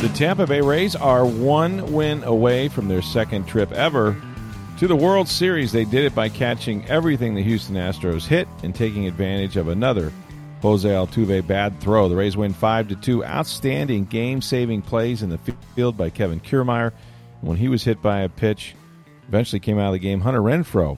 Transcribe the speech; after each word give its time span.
The 0.00 0.08
Tampa 0.14 0.46
Bay 0.46 0.62
Rays 0.62 0.96
are 0.96 1.26
one 1.26 1.92
win 1.92 2.24
away 2.24 2.68
from 2.68 2.88
their 2.88 3.02
second 3.02 3.46
trip 3.46 3.70
ever 3.72 4.16
to 4.78 4.88
the 4.88 4.96
World 4.96 5.28
Series. 5.28 5.72
They 5.72 5.84
did 5.84 6.06
it 6.06 6.14
by 6.14 6.30
catching 6.30 6.86
everything 6.88 7.34
the 7.34 7.42
Houston 7.42 7.76
Astros 7.76 8.26
hit 8.26 8.48
and 8.62 8.74
taking 8.74 9.06
advantage 9.06 9.58
of 9.58 9.68
another 9.68 10.10
Jose 10.62 10.88
Altuve 10.88 11.46
bad 11.46 11.78
throw. 11.80 12.08
The 12.08 12.16
Rays 12.16 12.34
win 12.34 12.54
5 12.54 12.88
to 12.88 12.96
2. 12.96 13.26
Outstanding 13.26 14.06
game-saving 14.06 14.80
plays 14.80 15.22
in 15.22 15.28
the 15.28 15.38
field 15.76 15.98
by 15.98 16.08
Kevin 16.08 16.40
Kiermaier. 16.40 16.92
When 17.42 17.58
he 17.58 17.68
was 17.68 17.84
hit 17.84 18.00
by 18.00 18.20
a 18.20 18.30
pitch, 18.30 18.74
eventually 19.28 19.60
came 19.60 19.78
out 19.78 19.88
of 19.88 19.92
the 19.92 19.98
game. 19.98 20.22
Hunter 20.22 20.40
Renfroe 20.40 20.96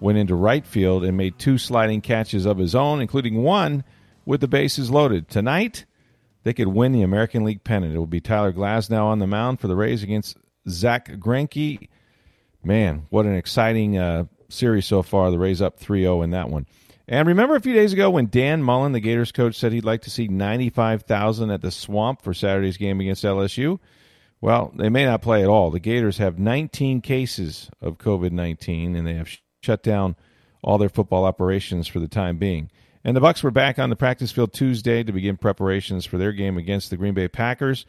went 0.00 0.18
into 0.18 0.34
right 0.34 0.66
field 0.66 1.04
and 1.04 1.16
made 1.16 1.38
two 1.38 1.56
sliding 1.56 2.00
catches 2.00 2.46
of 2.46 2.58
his 2.58 2.74
own, 2.74 3.00
including 3.00 3.44
one 3.44 3.84
with 4.26 4.40
the 4.40 4.48
bases 4.48 4.90
loaded. 4.90 5.28
Tonight, 5.28 5.84
they 6.42 6.52
could 6.52 6.68
win 6.68 6.92
the 6.92 7.02
American 7.02 7.44
League 7.44 7.64
pennant. 7.64 7.94
It 7.94 7.98
will 7.98 8.06
be 8.06 8.20
Tyler 8.20 8.52
Glasnow 8.52 9.04
on 9.04 9.18
the 9.18 9.26
mound 9.26 9.60
for 9.60 9.68
the 9.68 9.76
Rays 9.76 10.02
against 10.02 10.36
Zack 10.68 11.08
Greinke. 11.18 11.88
Man, 12.62 13.06
what 13.10 13.26
an 13.26 13.34
exciting 13.34 13.98
uh, 13.98 14.24
series 14.48 14.86
so 14.86 15.02
far. 15.02 15.30
The 15.30 15.38
Rays 15.38 15.62
up 15.62 15.78
3 15.78 16.02
0 16.02 16.22
in 16.22 16.30
that 16.30 16.50
one. 16.50 16.66
And 17.08 17.26
remember 17.26 17.56
a 17.56 17.60
few 17.60 17.74
days 17.74 17.92
ago 17.92 18.08
when 18.08 18.26
Dan 18.26 18.62
Mullen, 18.62 18.92
the 18.92 19.00
Gators 19.00 19.32
coach, 19.32 19.56
said 19.56 19.72
he'd 19.72 19.84
like 19.84 20.02
to 20.02 20.10
see 20.10 20.28
95,000 20.28 21.50
at 21.50 21.60
the 21.60 21.72
Swamp 21.72 22.22
for 22.22 22.32
Saturday's 22.32 22.76
game 22.76 23.00
against 23.00 23.24
LSU? 23.24 23.80
Well, 24.40 24.72
they 24.76 24.88
may 24.88 25.04
not 25.04 25.20
play 25.20 25.42
at 25.42 25.48
all. 25.48 25.70
The 25.70 25.80
Gators 25.80 26.18
have 26.18 26.38
19 26.38 27.00
cases 27.00 27.68
of 27.80 27.98
COVID 27.98 28.30
19, 28.30 28.94
and 28.94 29.06
they 29.06 29.14
have 29.14 29.28
sh- 29.28 29.38
shut 29.62 29.82
down 29.82 30.16
all 30.62 30.78
their 30.78 30.88
football 30.88 31.24
operations 31.24 31.88
for 31.88 31.98
the 31.98 32.08
time 32.08 32.38
being. 32.38 32.70
And 33.04 33.16
the 33.16 33.20
Bucks 33.20 33.42
were 33.42 33.50
back 33.50 33.78
on 33.78 33.88
the 33.88 33.96
practice 33.96 34.30
field 34.30 34.52
Tuesday 34.52 35.02
to 35.02 35.12
begin 35.12 35.36
preparations 35.36 36.04
for 36.04 36.18
their 36.18 36.32
game 36.32 36.58
against 36.58 36.90
the 36.90 36.96
Green 36.96 37.14
Bay 37.14 37.28
Packers. 37.28 37.86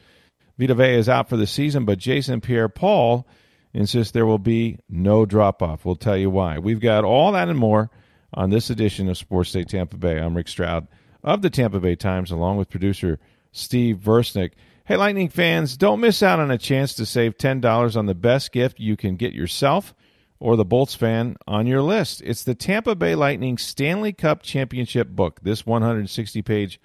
Vita 0.58 0.74
Vea 0.74 0.94
is 0.94 1.08
out 1.08 1.28
for 1.28 1.36
the 1.36 1.46
season, 1.46 1.84
but 1.84 1.98
Jason 1.98 2.40
Pierre-Paul 2.40 3.26
insists 3.74 4.12
there 4.12 4.26
will 4.26 4.38
be 4.38 4.78
no 4.88 5.26
drop 5.26 5.62
off. 5.62 5.84
We'll 5.84 5.96
tell 5.96 6.16
you 6.16 6.30
why. 6.30 6.58
We've 6.58 6.80
got 6.80 7.04
all 7.04 7.32
that 7.32 7.48
and 7.48 7.58
more 7.58 7.90
on 8.32 8.50
this 8.50 8.70
edition 8.70 9.08
of 9.08 9.18
Sports 9.18 9.52
Day 9.52 9.64
Tampa 9.64 9.96
Bay. 9.96 10.18
I'm 10.18 10.36
Rick 10.36 10.48
Stroud 10.48 10.88
of 11.22 11.42
the 11.42 11.50
Tampa 11.50 11.80
Bay 11.80 11.94
Times, 11.94 12.30
along 12.30 12.56
with 12.56 12.70
producer 12.70 13.18
Steve 13.52 13.98
Versnick. 13.98 14.52
Hey, 14.84 14.96
Lightning 14.96 15.28
fans, 15.28 15.76
don't 15.76 16.00
miss 16.00 16.22
out 16.22 16.40
on 16.40 16.50
a 16.50 16.58
chance 16.58 16.94
to 16.94 17.06
save 17.06 17.36
$10 17.36 17.96
on 17.96 18.06
the 18.06 18.14
best 18.14 18.50
gift 18.50 18.80
you 18.80 18.96
can 18.96 19.16
get 19.16 19.32
yourself 19.32 19.94
or 20.42 20.56
the 20.56 20.64
Bolts 20.64 20.96
fan 20.96 21.36
on 21.46 21.68
your 21.68 21.80
list. 21.80 22.20
It's 22.22 22.42
the 22.42 22.56
Tampa 22.56 22.96
Bay 22.96 23.14
Lightning 23.14 23.56
Stanley 23.56 24.12
Cup 24.12 24.42
Championship 24.42 25.10
book. 25.10 25.38
This 25.42 25.64
160 25.64 26.42
page 26.42 26.80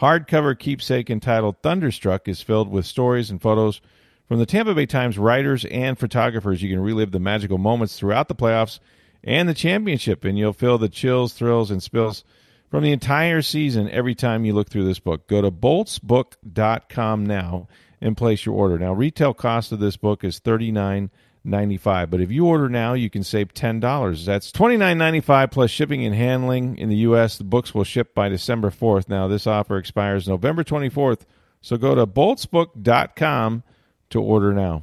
hardcover 0.00 0.58
keepsake 0.58 1.10
entitled 1.10 1.60
Thunderstruck 1.62 2.26
is 2.26 2.40
filled 2.40 2.70
with 2.70 2.86
stories 2.86 3.30
and 3.30 3.40
photos 3.40 3.82
from 4.26 4.38
the 4.38 4.46
Tampa 4.46 4.74
Bay 4.74 4.86
Times 4.86 5.18
writers 5.18 5.66
and 5.66 5.98
photographers. 5.98 6.62
You 6.62 6.70
can 6.70 6.80
relive 6.80 7.12
the 7.12 7.20
magical 7.20 7.58
moments 7.58 7.98
throughout 7.98 8.28
the 8.28 8.34
playoffs 8.34 8.78
and 9.22 9.46
the 9.46 9.52
championship, 9.52 10.24
and 10.24 10.38
you'll 10.38 10.54
feel 10.54 10.78
the 10.78 10.88
chills, 10.88 11.34
thrills, 11.34 11.70
and 11.70 11.82
spills 11.82 12.24
from 12.70 12.82
the 12.82 12.92
entire 12.92 13.42
season 13.42 13.90
every 13.90 14.14
time 14.14 14.46
you 14.46 14.54
look 14.54 14.70
through 14.70 14.86
this 14.86 15.00
book. 15.00 15.28
Go 15.28 15.42
to 15.42 15.50
boltsbook.com 15.50 17.26
now 17.26 17.68
and 18.00 18.16
place 18.16 18.46
your 18.46 18.54
order. 18.54 18.78
Now, 18.78 18.94
retail 18.94 19.34
cost 19.34 19.70
of 19.70 19.80
this 19.80 19.98
book 19.98 20.24
is 20.24 20.38
39 20.38 21.10
95 21.44 22.10
But 22.10 22.20
if 22.20 22.30
you 22.30 22.46
order 22.46 22.68
now, 22.68 22.94
you 22.94 23.10
can 23.10 23.24
save 23.24 23.52
$10. 23.54 24.24
That's 24.24 24.52
$29.95 24.52 25.50
plus 25.50 25.70
shipping 25.70 26.04
and 26.04 26.14
handling 26.14 26.78
in 26.78 26.88
the 26.88 26.96
U.S. 26.96 27.38
The 27.38 27.44
books 27.44 27.74
will 27.74 27.84
ship 27.84 28.14
by 28.14 28.28
December 28.28 28.70
4th. 28.70 29.08
Now, 29.08 29.28
this 29.28 29.46
offer 29.46 29.76
expires 29.76 30.28
November 30.28 30.62
24th, 30.64 31.22
so 31.60 31.76
go 31.76 31.94
to 31.94 32.06
boltsbook.com 32.06 33.62
to 34.10 34.20
order 34.20 34.52
now. 34.52 34.82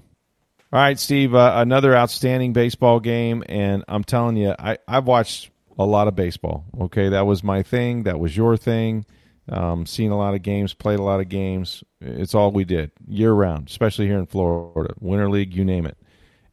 All 0.71 0.79
right, 0.79 0.99
Steve, 0.99 1.33
uh, 1.33 1.53
another 1.55 1.95
outstanding 1.95 2.53
baseball 2.53 2.99
game, 2.99 3.43
and 3.49 3.83
I'm 3.87 4.03
telling 4.03 4.37
you, 4.37 4.53
I, 4.59 4.77
I've 4.87 5.07
watched 5.07 5.49
a 5.79 5.85
lot 5.85 6.07
of 6.07 6.15
baseball. 6.15 6.65
Okay, 6.79 7.09
that 7.09 7.25
was 7.25 7.43
my 7.43 7.63
thing. 7.63 8.03
That 8.03 8.19
was 8.19 8.37
your 8.37 8.55
thing. 8.55 9.05
Um, 9.51 9.87
seen 9.87 10.11
a 10.11 10.17
lot 10.17 10.35
of 10.35 10.43
games, 10.43 10.75
played 10.75 10.99
a 10.99 11.03
lot 11.03 11.21
of 11.21 11.29
games. 11.29 11.83
It's 12.01 12.35
all 12.35 12.51
we 12.51 12.65
did 12.65 12.91
year 13.07 13.31
round, 13.31 13.67
especially 13.67 14.05
here 14.05 14.19
in 14.19 14.27
Florida. 14.27 14.93
Winter 14.99 15.27
League, 15.27 15.55
you 15.55 15.65
name 15.65 15.87
it 15.87 15.97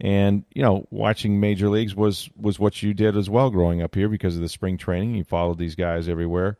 and 0.01 0.45
you 0.55 0.62
know 0.62 0.87
watching 0.91 1.41
major 1.41 1.69
leagues 1.69 1.95
was 1.95 2.29
was 2.37 2.59
what 2.59 2.83
you 2.83 2.95
did 2.95 3.17
as 3.17 3.31
well 3.31 3.51
growing 3.51 3.83
up 3.83 3.95
here 3.95 4.09
because 4.09 4.37
of 4.37 4.43
the 4.43 4.49
spring 4.49 4.77
training. 4.77 5.15
You 5.15 5.25
followed 5.25 5.59
these 5.59 5.75
guys 5.75 6.09
everywhere. 6.09 6.59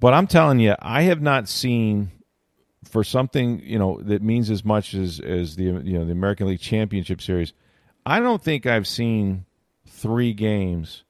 But 0.00 0.14
i'm 0.14 0.28
telling 0.28 0.60
you 0.60 0.76
i 0.80 1.02
have 1.02 1.20
not 1.20 1.48
seen 1.48 2.12
for 2.84 3.04
something 3.04 3.60
you 3.60 3.78
know 3.78 4.00
that 4.02 4.22
means 4.22 4.50
as 4.50 4.64
much 4.64 4.94
as 4.94 5.20
as 5.20 5.56
the 5.56 5.64
you 5.64 5.98
know 5.98 6.04
the 6.04 6.12
american 6.12 6.46
league 6.46 6.60
championship 6.60 7.20
series 7.20 7.52
i 8.06 8.20
don't 8.20 8.42
think 8.42 8.66
i've 8.66 8.86
seen 8.86 9.44
three 9.86 10.32
games 10.32 11.04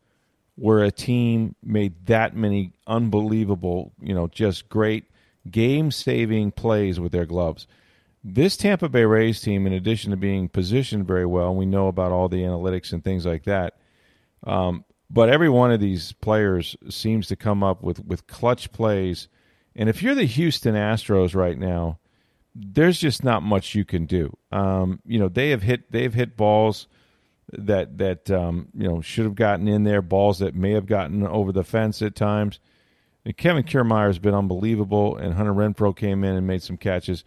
where 0.57 0.83
a 0.83 0.91
team 0.91 1.55
made 1.63 2.07
that 2.07 2.35
many 2.35 2.73
unbelievable 2.87 3.93
you 4.01 4.15
know 4.15 4.27
just 4.29 4.69
great 4.69 5.05
game 5.51 5.91
saving 5.91 6.51
plays 6.51 6.99
with 6.99 7.13
their 7.13 7.27
gloves 7.27 7.67
this 8.35 8.57
Tampa 8.57 8.89
Bay 8.89 9.05
Rays 9.05 9.41
team, 9.41 9.67
in 9.67 9.73
addition 9.73 10.11
to 10.11 10.17
being 10.17 10.49
positioned 10.49 11.07
very 11.07 11.27
well, 11.27 11.55
we 11.55 11.67
know 11.67 11.89
about 11.89 12.13
all 12.13 12.29
the 12.29 12.43
analytics 12.43 12.93
and 12.93 13.03
things 13.03 13.25
like 13.25 13.45
that. 13.45 13.79
Um, 14.45 14.85
but 15.11 15.31
every 15.31 15.49
one 15.49 15.73
of 15.73 15.81
these 15.81 16.13
players 16.13 16.77
seems 16.91 17.29
to 17.29 17.37
come 17.37 17.63
up 17.63 17.83
with, 17.83 18.05
with 18.05 18.27
clutch 18.27 18.71
plays. 18.73 19.29
And 19.75 19.89
if 19.89 20.03
you're 20.03 20.15
the 20.15 20.25
Houston 20.25 20.75
Astros 20.75 21.35
right 21.35 21.59
now, 21.59 21.99
there's 22.55 22.99
just 22.99 23.25
not 23.25 23.43
much 23.43 23.75
you 23.75 23.85
can 23.85 24.05
do. 24.05 24.37
Um, 24.53 25.01
you 25.07 25.19
know, 25.19 25.29
they 25.29 25.51
have 25.51 25.63
hit 25.63 25.91
they've 25.93 26.13
hit 26.13 26.37
balls 26.37 26.89
that 27.53 27.99
that 27.99 28.31
um, 28.31 28.69
you 28.75 28.89
know 28.89 29.01
should 29.01 29.25
have 29.25 29.35
gotten 29.35 29.69
in 29.69 29.85
there, 29.85 30.03
balls 30.03 30.41
that 30.41 30.55
may 30.55 30.73
have 30.73 30.87
gotten 30.87 31.27
over 31.27 31.53
the 31.53 31.65
fence 31.65 32.03
at 32.03 32.15
times. 32.15 32.59
And 33.25 33.37
Kevin 33.37 33.63
Kiermaier 33.63 34.07
has 34.07 34.19
been 34.19 34.35
unbelievable, 34.35 35.17
and 35.17 35.35
Hunter 35.35 35.53
Renfroe 35.53 35.97
came 35.97 36.25
in 36.25 36.37
and 36.37 36.47
made 36.47 36.63
some 36.63 36.77
catches. 36.77 37.25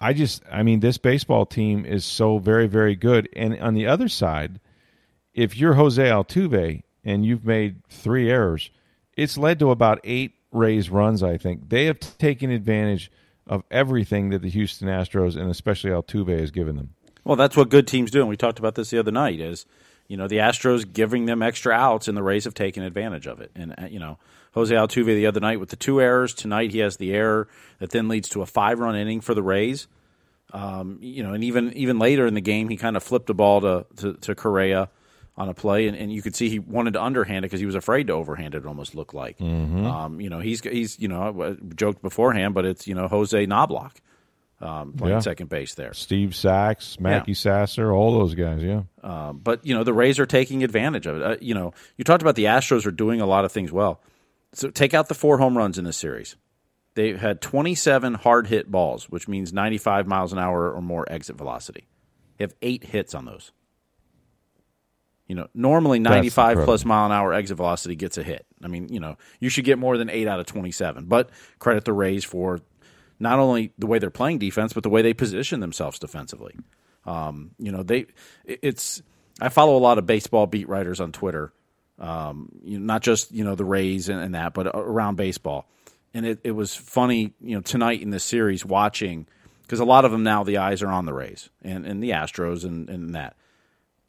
I 0.00 0.12
just, 0.12 0.42
I 0.50 0.62
mean, 0.62 0.80
this 0.80 0.98
baseball 0.98 1.46
team 1.46 1.84
is 1.84 2.04
so 2.04 2.38
very, 2.38 2.66
very 2.66 2.94
good. 2.94 3.28
And 3.34 3.58
on 3.60 3.74
the 3.74 3.86
other 3.86 4.08
side, 4.08 4.60
if 5.34 5.56
you're 5.56 5.74
Jose 5.74 6.02
Altuve 6.02 6.82
and 7.04 7.24
you've 7.24 7.44
made 7.44 7.82
three 7.88 8.30
errors, 8.30 8.70
it's 9.16 9.36
led 9.36 9.58
to 9.58 9.70
about 9.70 10.00
eight 10.04 10.34
Rays 10.50 10.88
runs, 10.88 11.22
I 11.22 11.36
think. 11.36 11.68
They 11.68 11.86
have 11.86 12.00
taken 12.00 12.50
advantage 12.50 13.10
of 13.46 13.64
everything 13.70 14.30
that 14.30 14.42
the 14.42 14.48
Houston 14.48 14.88
Astros 14.88 15.36
and 15.36 15.50
especially 15.50 15.90
Altuve 15.90 16.38
has 16.38 16.50
given 16.50 16.76
them. 16.76 16.94
Well, 17.24 17.36
that's 17.36 17.56
what 17.56 17.68
good 17.68 17.86
teams 17.86 18.10
do. 18.10 18.20
And 18.20 18.28
we 18.28 18.36
talked 18.36 18.58
about 18.58 18.74
this 18.74 18.90
the 18.90 18.98
other 18.98 19.10
night 19.10 19.40
is, 19.40 19.66
you 20.06 20.16
know, 20.16 20.28
the 20.28 20.38
Astros 20.38 20.90
giving 20.90 21.26
them 21.26 21.42
extra 21.42 21.74
outs 21.74 22.08
and 22.08 22.16
the 22.16 22.22
Rays 22.22 22.44
have 22.44 22.54
taken 22.54 22.82
advantage 22.82 23.26
of 23.26 23.40
it. 23.40 23.50
And, 23.54 23.74
uh, 23.76 23.86
you 23.90 23.98
know, 23.98 24.18
Jose 24.58 24.74
Altuve 24.74 25.06
the 25.06 25.26
other 25.26 25.40
night 25.40 25.60
with 25.60 25.70
the 25.70 25.76
two 25.76 26.00
errors. 26.00 26.34
Tonight 26.34 26.72
he 26.72 26.78
has 26.78 26.96
the 26.96 27.12
error 27.12 27.48
that 27.78 27.90
then 27.90 28.08
leads 28.08 28.28
to 28.30 28.42
a 28.42 28.46
five 28.46 28.78
run 28.78 28.96
inning 28.96 29.20
for 29.20 29.34
the 29.34 29.42
Rays. 29.42 29.88
Um, 30.52 30.98
you 31.00 31.22
know, 31.22 31.34
and 31.34 31.44
even 31.44 31.72
even 31.74 31.98
later 31.98 32.26
in 32.26 32.34
the 32.34 32.40
game, 32.40 32.68
he 32.68 32.76
kind 32.76 32.96
of 32.96 33.02
flipped 33.02 33.28
a 33.30 33.34
ball 33.34 33.60
to, 33.60 33.86
to, 33.96 34.14
to 34.14 34.34
Correa 34.34 34.88
on 35.36 35.48
a 35.48 35.54
play, 35.54 35.86
and, 35.86 35.96
and 35.96 36.12
you 36.12 36.22
could 36.22 36.34
see 36.34 36.48
he 36.48 36.58
wanted 36.58 36.94
to 36.94 37.02
underhand 37.02 37.44
it 37.44 37.48
because 37.48 37.60
he 37.60 37.66
was 37.66 37.74
afraid 37.74 38.06
to 38.06 38.14
overhand 38.14 38.54
it. 38.54 38.58
it 38.58 38.66
Almost 38.66 38.94
looked 38.94 39.14
like, 39.14 39.38
mm-hmm. 39.38 39.86
um, 39.86 40.20
you 40.20 40.30
know, 40.30 40.40
he's 40.40 40.62
he's 40.62 40.98
you 40.98 41.08
know 41.08 41.42
I 41.42 41.74
joked 41.74 42.02
beforehand, 42.02 42.54
but 42.54 42.64
it's 42.64 42.86
you 42.86 42.94
know 42.94 43.08
Jose 43.08 43.46
Knoblauch 43.46 43.92
um, 44.60 44.92
playing 44.94 45.16
yeah. 45.16 45.20
second 45.20 45.48
base 45.48 45.74
there. 45.74 45.94
Steve 45.94 46.34
Sax, 46.34 46.98
Mackey 46.98 47.32
yeah. 47.32 47.36
Sasser, 47.36 47.92
all 47.92 48.18
those 48.18 48.34
guys, 48.34 48.62
yeah. 48.62 48.82
Uh, 49.02 49.32
but 49.32 49.64
you 49.64 49.74
know 49.74 49.84
the 49.84 49.92
Rays 49.92 50.18
are 50.18 50.26
taking 50.26 50.64
advantage 50.64 51.06
of 51.06 51.16
it. 51.16 51.22
Uh, 51.22 51.36
you 51.40 51.54
know, 51.54 51.72
you 51.96 52.04
talked 52.04 52.22
about 52.22 52.34
the 52.34 52.44
Astros 52.44 52.86
are 52.86 52.90
doing 52.90 53.20
a 53.20 53.26
lot 53.26 53.44
of 53.44 53.52
things 53.52 53.70
well. 53.70 54.00
So 54.52 54.70
take 54.70 54.94
out 54.94 55.08
the 55.08 55.14
four 55.14 55.38
home 55.38 55.56
runs 55.56 55.78
in 55.78 55.84
this 55.84 55.96
series. 55.96 56.36
They 56.94 57.12
had 57.12 57.40
27 57.40 58.14
hard 58.14 58.48
hit 58.48 58.70
balls, 58.70 59.08
which 59.08 59.28
means 59.28 59.52
95 59.52 60.06
miles 60.06 60.32
an 60.32 60.38
hour 60.38 60.72
or 60.72 60.82
more 60.82 61.06
exit 61.10 61.36
velocity. 61.36 61.86
They 62.36 62.44
have 62.44 62.54
eight 62.62 62.84
hits 62.84 63.14
on 63.14 63.24
those. 63.24 63.52
You 65.28 65.34
know, 65.36 65.48
normally 65.54 65.98
95 65.98 66.64
plus 66.64 66.84
mile 66.86 67.06
an 67.06 67.12
hour 67.12 67.34
exit 67.34 67.58
velocity 67.58 67.94
gets 67.94 68.16
a 68.16 68.22
hit. 68.22 68.46
I 68.64 68.68
mean, 68.68 68.88
you 68.88 68.98
know, 68.98 69.16
you 69.40 69.50
should 69.50 69.64
get 69.64 69.78
more 69.78 69.98
than 69.98 70.08
8 70.08 70.26
out 70.26 70.40
of 70.40 70.46
27. 70.46 71.04
But 71.04 71.30
credit 71.58 71.84
the 71.84 71.92
Rays 71.92 72.24
for 72.24 72.60
not 73.20 73.38
only 73.38 73.72
the 73.78 73.86
way 73.86 73.98
they're 73.98 74.10
playing 74.10 74.38
defense, 74.38 74.72
but 74.72 74.82
the 74.82 74.88
way 74.88 75.02
they 75.02 75.12
position 75.12 75.60
themselves 75.60 75.98
defensively. 75.98 76.56
Um, 77.04 77.52
you 77.58 77.72
know, 77.72 77.82
they 77.82 78.06
it's 78.44 79.02
I 79.40 79.50
follow 79.50 79.76
a 79.76 79.78
lot 79.78 79.98
of 79.98 80.06
baseball 80.06 80.46
beat 80.46 80.68
writers 80.68 81.00
on 81.00 81.12
Twitter. 81.12 81.52
Um, 81.98 82.50
you 82.62 82.78
know, 82.78 82.84
not 82.84 83.02
just 83.02 83.32
you 83.32 83.44
know 83.44 83.54
the 83.54 83.64
Rays 83.64 84.08
and, 84.08 84.20
and 84.20 84.34
that, 84.34 84.54
but 84.54 84.68
around 84.74 85.16
baseball. 85.16 85.68
And 86.14 86.24
it, 86.24 86.40
it 86.42 86.52
was 86.52 86.74
funny, 86.74 87.34
you 87.40 87.54
know, 87.54 87.60
tonight 87.60 88.00
in 88.00 88.10
this 88.10 88.24
series 88.24 88.64
watching 88.64 89.26
because 89.62 89.80
a 89.80 89.84
lot 89.84 90.04
of 90.04 90.10
them 90.10 90.22
now 90.22 90.42
the 90.42 90.56
eyes 90.56 90.82
are 90.82 90.88
on 90.88 91.04
the 91.04 91.12
Rays 91.12 91.50
and, 91.62 91.84
and 91.84 92.02
the 92.02 92.10
Astros 92.10 92.64
and, 92.64 92.88
and 92.88 93.14
that. 93.14 93.36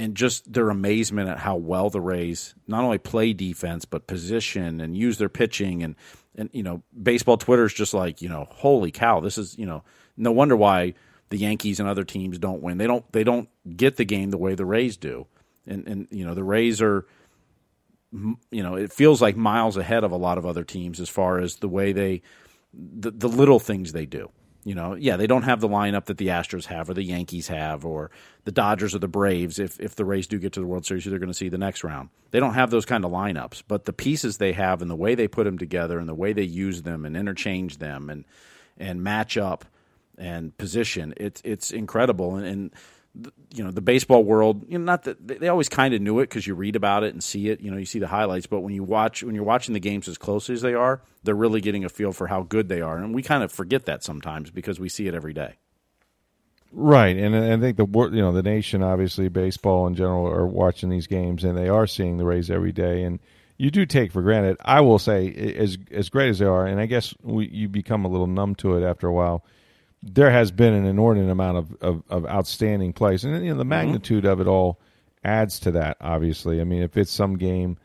And 0.01 0.15
just 0.15 0.53
their 0.53 0.69
amazement 0.69 1.27
at 1.27 1.39
how 1.39 1.57
well 1.57 1.89
the 1.89 2.00
Rays 2.00 2.56
not 2.68 2.86
only 2.86 3.00
play 3.00 3.33
defense 3.33 3.83
but 3.83 4.07
position 4.07 4.80
and 4.80 4.95
use 4.95 5.18
their 5.18 5.30
pitching. 5.30 5.83
And 5.83 5.95
and 6.35 6.50
you 6.53 6.63
know 6.63 6.83
baseball 7.01 7.38
Twitter 7.38 7.65
is 7.65 7.74
just 7.74 7.94
like 7.94 8.21
you 8.21 8.30
know 8.30 8.47
holy 8.50 8.92
cow 8.92 9.19
this 9.19 9.38
is 9.38 9.57
you 9.57 9.65
know 9.65 9.83
no 10.15 10.31
wonder 10.31 10.56
why 10.56 10.94
the 11.30 11.38
Yankees 11.38 11.80
and 11.80 11.88
other 11.88 12.03
teams 12.03 12.39
don't 12.39 12.62
win. 12.62 12.77
They 12.77 12.88
don't 12.88 13.09
they 13.12 13.24
don't 13.24 13.50
get 13.75 13.97
the 13.97 14.06
game 14.06 14.31
the 14.31 14.38
way 14.38 14.56
the 14.56 14.65
Rays 14.65 14.97
do. 14.97 15.27
And 15.68 15.88
and 15.88 16.07
you 16.12 16.25
know 16.25 16.33
the 16.33 16.44
Rays 16.44 16.81
are 16.81 17.06
you 18.11 18.63
know 18.63 18.75
it 18.75 18.91
feels 18.91 19.21
like 19.21 19.35
miles 19.35 19.77
ahead 19.77 20.03
of 20.03 20.11
a 20.11 20.17
lot 20.17 20.38
of 20.38 20.45
other 20.45 20.63
teams 20.63 21.00
as 21.00 21.09
far 21.09 21.39
as 21.39 21.57
the 21.57 21.69
way 21.69 21.91
they 21.91 22.21
the, 22.73 23.11
the 23.11 23.27
little 23.29 23.59
things 23.59 23.91
they 23.91 24.06
do 24.06 24.31
you 24.65 24.75
know, 24.75 24.95
yeah, 24.95 25.15
they 25.15 25.27
don't 25.27 25.44
have 25.44 25.61
the 25.61 25.69
lineup 25.69 26.06
that 26.06 26.17
the 26.17 26.27
Astros 26.27 26.65
have 26.65 26.89
or 26.89 26.94
the 26.94 27.03
Yankees 27.03 27.47
have 27.47 27.85
or 27.85 28.11
the 28.44 28.51
Dodgers 28.51 28.94
or 28.94 29.00
the 29.00 29.07
Braves. 29.07 29.57
If 29.57 29.79
if 29.79 29.95
the 29.95 30.03
Rays 30.03 30.27
do 30.27 30.38
get 30.38 30.53
to 30.53 30.59
the 30.59 30.65
World 30.65 30.85
Series, 30.85 31.06
they're 31.06 31.17
going 31.17 31.31
to 31.31 31.33
see 31.33 31.50
the 31.50 31.57
next 31.57 31.83
round. 31.83 32.09
They 32.31 32.39
don't 32.39 32.56
have 32.56 32.69
those 32.69 32.85
kind 32.85 33.06
of 33.06 33.11
lineups, 33.11 33.63
but 33.67 33.85
the 33.85 33.94
pieces 33.94 34.38
they 34.38 34.53
have 34.53 34.81
and 34.81 34.91
the 34.91 34.97
way 34.97 35.15
they 35.15 35.27
put 35.27 35.45
them 35.45 35.57
together 35.57 35.97
and 35.97 36.09
the 36.09 36.15
way 36.15 36.33
they 36.33 36.44
use 36.44 36.81
them 36.81 37.06
and 37.06 37.15
interchange 37.15 37.77
them 37.77 38.09
and 38.09 38.25
and 38.77 39.01
match 39.01 39.38
up 39.38 39.63
and 40.17 40.57
position, 40.57 41.13
it's 41.15 41.41
it's 41.45 41.71
incredible. 41.71 42.35
And, 42.35 42.45
and 42.45 42.71
you 43.53 43.63
know 43.63 43.71
the 43.71 43.81
baseball 43.81 44.23
world 44.23 44.63
you 44.67 44.77
know 44.77 44.85
not 44.85 45.03
that 45.03 45.27
they 45.27 45.47
always 45.47 45.67
kind 45.67 45.94
of 45.94 46.01
knew 46.01 46.19
it 46.19 46.23
because 46.23 46.45
you 46.45 46.53
read 46.53 46.75
about 46.75 47.03
it 47.03 47.13
and 47.13 47.23
see 47.23 47.50
it 47.50 47.59
you 47.59 47.71
know 47.71 47.77
you 47.77 47.85
see 47.85 48.00
the 48.00 48.07
highlights 48.07 48.45
but 48.45 48.59
when 48.59 48.73
you 48.73 48.83
watch 48.83 49.23
when 49.23 49.33
you're 49.33 49.44
watching 49.44 49.73
the 49.73 49.79
games 49.79 50.07
as 50.07 50.17
closely 50.17 50.53
as 50.53 50.61
they 50.61 50.73
are 50.73 51.01
they're 51.23 51.35
really 51.35 51.59
getting 51.59 51.83
a 51.83 51.89
feel 51.89 52.11
for 52.11 52.27
how 52.27 52.44
good 52.44 52.69
they 52.69 52.81
are 52.81 52.97
and 52.97 53.13
we 53.13 53.23
kind 53.23 53.44
of 53.44 53.51
forget 53.51 53.85
that 53.85 54.03
sometimes 54.03 54.51
because 54.51 54.79
we 54.79 54.88
see 54.88 55.07
it 55.07 55.15
every 55.15 55.33
day. 55.33 55.56
Right 56.71 57.17
and 57.17 57.35
i 57.35 57.57
think 57.57 57.77
the 57.77 57.88
you 58.13 58.21
know 58.21 58.31
the 58.31 58.44
nation 58.44 58.83
obviously 58.83 59.27
baseball 59.27 59.88
in 59.88 59.95
general 59.95 60.27
are 60.27 60.45
watching 60.45 60.89
these 60.89 61.07
games 61.07 61.44
and 61.44 61.57
they 61.57 61.67
are 61.67 61.88
seeing 61.88 62.17
the 62.17 62.25
rays 62.25 62.51
every 62.51 62.71
day 62.71 63.03
and 63.03 63.19
you 63.57 63.71
do 63.71 63.88
take 63.88 64.11
for 64.11 64.21
granted 64.21 64.56
i 64.63 64.79
will 64.79 65.00
say 65.00 65.33
as 65.57 65.79
as 65.89 66.09
great 66.09 66.29
as 66.29 66.38
they 66.38 66.45
are 66.45 66.67
and 66.67 66.79
i 66.79 66.85
guess 66.85 67.15
we, 67.23 67.47
you 67.47 67.67
become 67.67 68.06
a 68.06 68.07
little 68.07 68.27
numb 68.27 68.53
to 68.53 68.77
it 68.77 68.88
after 68.88 69.07
a 69.07 69.13
while 69.13 69.44
there 70.01 70.31
has 70.31 70.51
been 70.51 70.74
an 70.74 70.86
inordinate 70.86 71.30
amount 71.30 71.57
of, 71.57 71.75
of, 71.81 72.04
of 72.10 72.25
outstanding 72.25 72.94
plays, 72.94 73.24
and 73.24 73.44
you 73.44 73.51
know 73.51 73.57
the 73.57 73.63
mm-hmm. 73.63 73.69
magnitude 73.69 74.24
mm-hmm. 74.24 74.34
of 74.34 74.42
it 74.42 74.48
all 74.48 74.80
adds 75.24 75.60
to 75.60 75.72
that. 75.72 75.98
Obviously, 76.01 76.62
I 76.62 76.63
mean, 76.63 76.81
if 76.81 76.98
it's 76.98 77.12
some 77.12 77.38
game, 77.38 77.78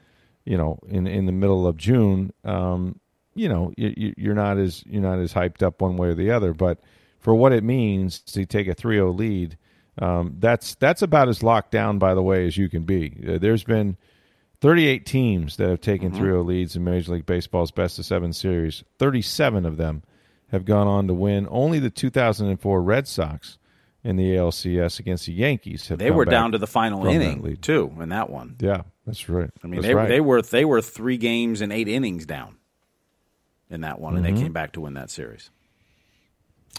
you 0.44 0.56
know, 0.56 0.78
in 0.88 1.06
in 1.06 1.26
the 1.26 1.32
middle 1.32 1.66
of 1.66 1.76
June, 1.76 2.32
um, 2.44 3.00
you 3.34 3.48
know, 3.48 3.72
you, 3.76 4.14
you're 4.16 4.34
not 4.34 4.58
as 4.58 4.84
you're 4.86 5.02
not 5.02 5.18
as 5.18 5.32
hyped 5.32 5.62
up 5.62 5.80
one 5.80 5.96
way 5.96 6.08
or 6.08 6.14
the 6.14 6.30
other. 6.30 6.54
But 6.54 6.80
for 7.18 7.34
what 7.34 7.52
it 7.52 7.64
means 7.64 8.20
to 8.20 8.44
take 8.44 8.68
a 8.68 8.74
3-0 8.74 9.16
lead, 9.16 9.58
um, 9.98 10.36
that's 10.38 10.74
that's 10.76 11.02
about 11.02 11.28
as 11.28 11.42
locked 11.42 11.70
down, 11.70 11.98
by 11.98 12.14
the 12.14 12.22
way, 12.22 12.46
as 12.46 12.56
you 12.56 12.68
can 12.68 12.84
be. 12.84 13.16
Uh, 13.26 13.38
there's 13.38 13.64
been 13.64 13.96
38 14.60 15.04
teams 15.04 15.56
that 15.56 15.68
have 15.68 15.80
taken 15.80 16.12
mm-hmm. 16.12 16.24
3-0 16.24 16.46
leads 16.46 16.76
in 16.76 16.84
Major 16.84 17.12
League 17.12 17.26
Baseball's 17.26 17.70
best 17.70 17.98
of 17.98 18.06
seven 18.06 18.32
series. 18.32 18.84
37 18.98 19.66
of 19.66 19.76
them 19.76 20.02
have 20.54 20.64
gone 20.64 20.86
on 20.86 21.08
to 21.08 21.14
win. 21.14 21.46
Only 21.50 21.78
the 21.78 21.90
2004 21.90 22.82
Red 22.82 23.06
Sox 23.06 23.58
in 24.02 24.16
the 24.16 24.34
ALCS 24.34 25.00
against 25.00 25.26
the 25.26 25.32
Yankees 25.32 25.88
have. 25.88 25.98
They 25.98 26.10
were 26.10 26.24
down 26.24 26.52
to 26.52 26.58
the 26.58 26.66
final 26.66 27.06
inning 27.06 27.56
too 27.56 27.92
in 28.00 28.10
that 28.10 28.30
one. 28.30 28.56
Yeah, 28.60 28.82
that's 29.06 29.28
right. 29.28 29.50
I 29.62 29.66
mean, 29.66 29.80
that's 29.80 29.86
they 29.88 29.94
right. 29.94 30.08
they 30.08 30.20
were 30.20 30.42
they 30.42 30.64
were 30.64 30.80
three 30.80 31.16
games 31.16 31.60
and 31.60 31.72
eight 31.72 31.88
innings 31.88 32.24
down 32.24 32.56
in 33.68 33.80
that 33.80 33.98
one, 33.98 34.12
mm-hmm. 34.12 34.16
and 34.18 34.26
they 34.26 34.30
mm-hmm. 34.30 34.44
came 34.44 34.52
back 34.52 34.72
to 34.72 34.80
win 34.80 34.94
that 34.94 35.10
series. 35.10 35.50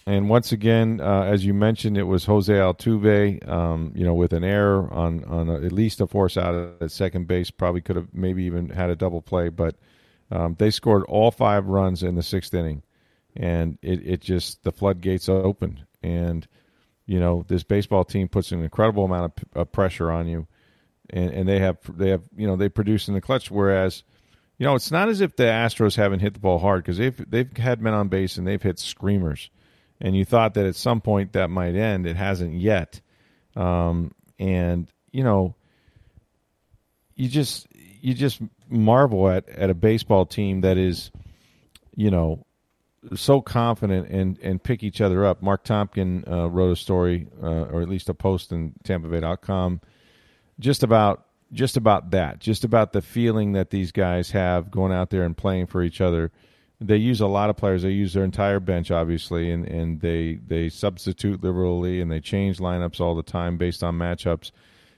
And 0.07 0.29
once 0.29 0.51
again, 0.51 1.01
uh, 1.01 1.23
as 1.23 1.45
you 1.45 1.53
mentioned, 1.53 1.97
it 1.97 2.03
was 2.03 2.25
Jose 2.25 2.53
Altuve, 2.53 3.47
um, 3.49 3.91
you 3.95 4.05
know, 4.05 4.13
with 4.13 4.33
an 4.33 4.43
error 4.43 4.91
on 4.93 5.23
on 5.25 5.49
a, 5.49 5.55
at 5.55 5.71
least 5.71 5.99
a 5.99 6.07
force 6.07 6.37
out 6.37 6.75
at 6.79 6.91
second 6.91 7.27
base. 7.27 7.49
Probably 7.49 7.81
could 7.81 7.95
have 7.95 8.13
maybe 8.13 8.43
even 8.43 8.69
had 8.69 8.89
a 8.91 8.95
double 8.95 9.21
play, 9.21 9.49
but 9.49 9.75
um, 10.31 10.55
they 10.59 10.69
scored 10.69 11.03
all 11.05 11.31
five 11.31 11.65
runs 11.65 12.03
in 12.03 12.15
the 12.15 12.23
sixth 12.23 12.53
inning 12.53 12.83
and 13.35 13.77
it, 13.81 14.07
it 14.07 14.21
just 14.21 14.63
the 14.63 14.71
floodgates 14.71 15.29
opened 15.29 15.85
and 16.01 16.47
you 17.05 17.19
know 17.19 17.45
this 17.47 17.63
baseball 17.63 18.03
team 18.03 18.27
puts 18.27 18.51
an 18.51 18.63
incredible 18.63 19.05
amount 19.05 19.33
of, 19.37 19.61
of, 19.61 19.71
pressure 19.71 20.11
on 20.11 20.27
you. 20.27 20.47
And, 21.11 21.31
and 21.31 21.49
they 21.49 21.59
have 21.59 21.77
they 21.87 22.09
have 22.09 22.23
you 22.35 22.47
know 22.47 22.55
they 22.55 22.69
produce 22.69 23.07
in 23.07 23.13
the 23.13 23.21
clutch. 23.21 23.51
Whereas 23.51 24.03
you 24.57 24.65
know 24.65 24.75
it's 24.75 24.91
not 24.91 25.09
as 25.09 25.21
if 25.21 25.35
the 25.35 25.43
astros 25.43 25.95
haven't 25.95 26.21
hit 26.21 26.33
the 26.33 26.39
ball 26.39 26.59
hard 26.59 26.83
because 26.83 26.97
they've 26.97 27.29
they've 27.29 27.55
had 27.57 27.81
men 27.81 27.93
on 27.93 28.07
base 28.07 28.37
and 28.37 28.47
they've 28.47 28.61
hit 28.61 28.79
screamers. 28.79 29.49
And 30.01 30.15
you 30.15 30.25
thought 30.25 30.55
that 30.55 30.65
at 30.65 30.75
some 30.75 30.99
point 30.99 31.33
that 31.33 31.49
might 31.49 31.75
end. 31.75 32.05
It 32.05 32.17
hasn't 32.17 32.55
yet. 32.55 33.01
Um, 33.55 34.13
and 34.39 34.87
you 35.11 35.23
know 35.23 35.55
you 37.15 37.29
just 37.29 37.67
you 37.71 38.15
just 38.15 38.41
marvel 38.67 39.29
at 39.29 39.47
at 39.47 39.69
a 39.69 39.75
baseball 39.75 40.25
team 40.25 40.61
that 40.61 40.77
is 40.77 41.11
you 41.95 42.09
know 42.09 42.44
so 43.15 43.41
confident 43.41 44.07
and 44.09 44.37
and 44.39 44.61
pick 44.61 44.83
each 44.83 45.01
other 45.01 45.25
up. 45.25 45.41
Marc 45.41 45.63
Topkin 45.63 46.29
uh, 46.29 46.49
wrote 46.49 46.71
a 46.71 46.75
story, 46.75 47.27
uh, 47.41 47.65
or 47.65 47.81
at 47.81 47.89
least 47.89 48.09
a 48.09 48.13
post 48.13 48.51
in 48.51 48.73
TampaBay.com, 48.83 49.81
just 50.59 50.83
about 50.83 51.25
just 51.51 51.77
about 51.77 52.11
that, 52.11 52.39
just 52.39 52.63
about 52.63 52.93
the 52.93 53.01
feeling 53.01 53.53
that 53.53 53.69
these 53.69 53.91
guys 53.91 54.31
have 54.31 54.71
going 54.71 54.91
out 54.91 55.09
there 55.09 55.23
and 55.23 55.37
playing 55.37 55.67
for 55.67 55.83
each 55.83 56.01
other. 56.01 56.31
They 56.81 56.97
use 56.97 57.21
a 57.21 57.27
lot 57.27 57.49
of 57.49 57.55
players. 57.55 57.83
They 57.83 57.91
use 57.91 58.13
their 58.13 58.25
entire 58.25 58.59
bench, 58.59 58.91
obviously, 58.91 59.51
and, 59.51 59.65
and 59.65 60.01
they 60.01 60.39
they 60.45 60.69
substitute 60.69 61.43
liberally 61.43 62.01
and 62.01 62.11
they 62.11 62.19
change 62.19 62.57
lineups 62.57 62.99
all 62.99 63.15
the 63.15 63.23
time 63.23 63.57
based 63.57 63.83
on 63.83 63.97
matchups. 63.97 64.51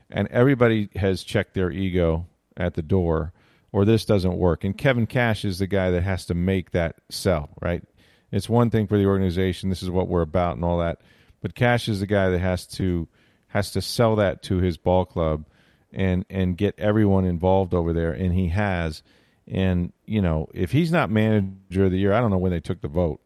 And 0.10 0.28
everybody 0.30 0.90
has 0.96 1.24
checked 1.24 1.54
their 1.54 1.70
ego 1.70 2.26
at 2.56 2.74
the 2.74 2.82
door, 2.82 3.34
or 3.72 3.86
this 3.86 4.06
doesn't 4.06 4.38
work. 4.38 4.64
And 4.64 4.78
Kevin 4.78 5.06
Cash 5.06 5.46
is 5.46 5.60
the 5.60 5.68
guy 5.68 5.92
that 5.92 6.04
has 6.04 6.26
to 6.28 6.34
make 6.34 6.72
that 6.72 6.96
sell, 7.10 7.50
right? 7.62 7.84
It's 8.32 8.50
one 8.50 8.70
thing 8.70 8.88
for 8.88 8.98
the 8.98 9.06
organization. 9.06 9.70
This 9.70 9.84
is 9.84 9.90
what 9.90 10.08
we're 10.08 10.22
about 10.22 10.56
and 10.56 10.66
all 10.66 10.80
that. 10.80 11.02
But 11.42 11.56
Cash 11.56 11.88
is 11.88 12.00
the 12.00 12.08
guy 12.08 12.30
that 12.30 12.40
has 12.40 12.66
to 12.68 13.08
has 13.50 13.72
to 13.72 13.82
sell 13.82 14.18
that 14.18 14.44
to 14.44 14.58
his 14.58 14.78
ball 14.78 15.06
club 15.06 15.46
and 15.94 16.26
and 16.30 16.58
get 16.58 16.76
everyone 16.78 17.26
involved 17.26 17.74
over 17.74 17.94
there, 17.94 18.12
and 18.12 18.34
he 18.34 18.50
has. 18.50 19.04
And 19.48 19.94
you 20.06 20.22
know, 20.22 20.48
if 20.54 20.72
he's 20.72 20.92
not 20.92 21.10
manager 21.10 21.86
of 21.86 21.92
the 21.92 22.00
year, 22.00 22.14
I 22.14 22.20
don't 22.20 22.32
know 22.32 22.38
when 22.38 22.52
they 22.52 22.60
took 22.60 22.82
the 22.82 22.88
vote. 22.88 23.22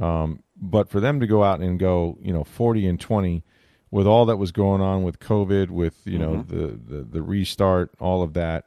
Um, 0.00 0.42
but 0.56 0.88
for 0.88 1.00
them 1.00 1.20
to 1.20 1.26
go 1.26 1.42
out 1.42 1.60
and 1.60 1.78
go, 1.78 2.18
you 2.20 2.32
know, 2.32 2.44
forty 2.44 2.86
and 2.86 3.00
twenty, 3.00 3.42
with 3.90 4.06
all 4.06 4.26
that 4.26 4.36
was 4.36 4.52
going 4.52 4.80
on 4.80 5.02
with 5.02 5.18
COVID, 5.18 5.70
with 5.70 5.94
you 6.04 6.18
know 6.18 6.44
mm-hmm. 6.46 6.56
the, 6.56 6.96
the 6.96 7.02
the 7.04 7.22
restart, 7.22 7.90
all 7.98 8.22
of 8.22 8.34
that, 8.34 8.66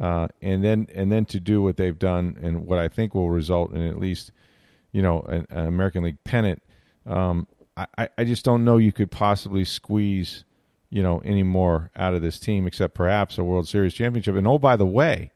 uh, 0.00 0.28
and 0.40 0.62
then 0.62 0.86
and 0.94 1.10
then 1.10 1.24
to 1.26 1.40
do 1.40 1.62
what 1.62 1.76
they've 1.76 1.98
done, 1.98 2.38
and 2.40 2.66
what 2.66 2.78
I 2.78 2.88
think 2.88 3.14
will 3.14 3.30
result 3.30 3.72
in 3.72 3.82
at 3.82 3.98
least 3.98 4.30
you 4.96 5.02
know, 5.02 5.20
an, 5.28 5.46
an 5.50 5.66
American 5.66 6.04
League 6.04 6.24
pennant. 6.24 6.62
Um, 7.04 7.46
I, 7.76 8.08
I 8.16 8.24
just 8.24 8.46
don't 8.46 8.64
know 8.64 8.78
you 8.78 8.92
could 8.92 9.10
possibly 9.10 9.62
squeeze, 9.62 10.46
you 10.88 11.02
know, 11.02 11.20
any 11.22 11.42
more 11.42 11.90
out 11.96 12.14
of 12.14 12.22
this 12.22 12.38
team 12.38 12.66
except 12.66 12.94
perhaps 12.94 13.36
a 13.36 13.44
World 13.44 13.68
Series 13.68 13.92
championship. 13.92 14.36
And 14.36 14.46
oh, 14.46 14.58
by 14.58 14.74
the 14.74 14.86
way, 14.86 15.32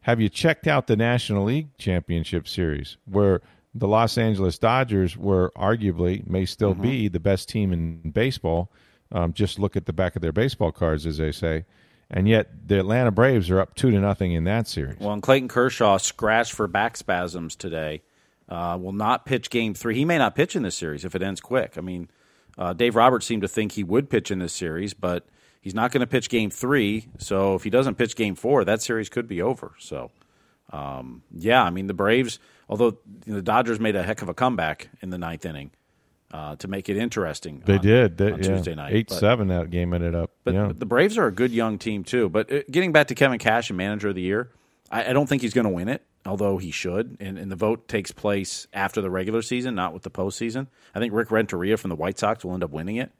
have 0.00 0.20
you 0.20 0.28
checked 0.28 0.66
out 0.66 0.88
the 0.88 0.96
National 0.96 1.44
League 1.44 1.78
Championship 1.78 2.48
Series 2.48 2.96
where 3.04 3.40
the 3.72 3.86
Los 3.86 4.18
Angeles 4.18 4.58
Dodgers 4.58 5.16
were 5.16 5.52
arguably 5.56 6.26
may 6.26 6.44
still 6.44 6.72
mm-hmm. 6.72 6.82
be 6.82 7.08
the 7.08 7.20
best 7.20 7.48
team 7.48 7.72
in 7.72 8.10
baseball? 8.10 8.72
Um, 9.12 9.32
just 9.32 9.60
look 9.60 9.76
at 9.76 9.86
the 9.86 9.92
back 9.92 10.16
of 10.16 10.22
their 10.22 10.32
baseball 10.32 10.72
cards, 10.72 11.06
as 11.06 11.18
they 11.18 11.30
say. 11.30 11.66
And 12.10 12.26
yet, 12.26 12.66
the 12.66 12.80
Atlanta 12.80 13.12
Braves 13.12 13.48
are 13.48 13.60
up 13.60 13.76
two 13.76 13.92
to 13.92 14.00
nothing 14.00 14.32
in 14.32 14.42
that 14.44 14.66
series. 14.66 14.98
Well, 14.98 15.12
and 15.12 15.22
Clayton 15.22 15.46
Kershaw 15.46 15.98
scratched 15.98 16.52
for 16.52 16.66
back 16.66 16.96
spasms 16.96 17.54
today 17.54 18.02
uh, 18.48 18.78
will 18.80 18.92
not 18.92 19.26
pitch 19.26 19.50
game 19.50 19.74
three. 19.74 19.94
He 19.94 20.04
may 20.04 20.18
not 20.18 20.34
pitch 20.34 20.56
in 20.56 20.62
this 20.62 20.76
series 20.76 21.04
if 21.04 21.14
it 21.14 21.22
ends 21.22 21.40
quick. 21.40 21.76
I 21.76 21.80
mean, 21.80 22.10
uh, 22.56 22.72
Dave 22.72 22.96
Roberts 22.96 23.26
seemed 23.26 23.42
to 23.42 23.48
think 23.48 23.72
he 23.72 23.84
would 23.84 24.10
pitch 24.10 24.30
in 24.30 24.38
this 24.38 24.52
series, 24.52 24.94
but 24.94 25.26
he's 25.60 25.74
not 25.74 25.92
going 25.92 26.00
to 26.00 26.06
pitch 26.06 26.28
game 26.28 26.50
three. 26.50 27.08
So 27.18 27.54
if 27.54 27.64
he 27.64 27.70
doesn't 27.70 27.96
pitch 27.96 28.16
game 28.16 28.34
four, 28.34 28.64
that 28.64 28.82
series 28.82 29.08
could 29.08 29.28
be 29.28 29.40
over. 29.42 29.72
So, 29.78 30.10
um, 30.72 31.22
yeah, 31.32 31.62
I 31.62 31.70
mean, 31.70 31.86
the 31.86 31.94
Braves, 31.94 32.38
although 32.68 32.98
the 33.26 33.42
Dodgers 33.42 33.78
made 33.78 33.96
a 33.96 34.02
heck 34.02 34.22
of 34.22 34.28
a 34.28 34.34
comeback 34.34 34.88
in 35.00 35.10
the 35.10 35.18
ninth 35.18 35.44
inning, 35.44 35.70
uh, 36.32 36.56
to 36.56 36.68
make 36.68 36.88
it 36.88 36.96
interesting. 36.96 37.62
They 37.64 37.76
on, 37.76 37.80
did 37.80 38.18
they, 38.18 38.32
on 38.32 38.42
yeah. 38.42 38.48
Tuesday 38.48 38.74
night. 38.74 38.92
Eight 38.92 39.08
But- 39.08 39.18
seven 39.18 39.48
that 39.48 39.70
game 39.70 39.94
ended 39.94 40.14
up. 40.14 40.30
But 40.44 40.54
yeah. 40.54 40.72
the 40.76 40.86
Braves 40.86 41.16
are 41.16 41.26
a 41.26 41.32
good 41.32 41.52
young 41.52 41.78
team 41.78 42.04
too. 42.04 42.28
But 42.28 42.52
uh, 42.52 42.60
getting 42.70 42.92
back 42.92 43.08
to 43.08 43.14
Kevin 43.14 43.38
Cash 43.38 43.70
and 43.70 43.76
Manager 43.76 44.08
of 44.08 44.14
the 44.14 44.22
Year, 44.22 44.50
I, 44.90 45.10
I 45.10 45.12
don't 45.12 45.26
think 45.26 45.42
he's 45.42 45.54
going 45.54 45.66
to 45.66 45.70
win 45.70 45.88
it, 45.88 46.02
although 46.26 46.58
he 46.58 46.70
should. 46.70 47.16
And, 47.20 47.38
and 47.38 47.50
the 47.50 47.56
vote 47.56 47.88
takes 47.88 48.10
place 48.12 48.66
after 48.72 49.00
the 49.00 49.10
regular 49.10 49.42
season, 49.42 49.74
not 49.74 49.92
with 49.94 50.02
the 50.02 50.10
postseason. 50.10 50.66
I 50.94 50.98
think 50.98 51.12
Rick 51.14 51.30
Renteria 51.30 51.76
from 51.76 51.88
the 51.90 51.96
White 51.96 52.18
Sox 52.18 52.44
will 52.44 52.54
end 52.54 52.64
up 52.64 52.70
winning 52.70 52.96
it 52.96 53.10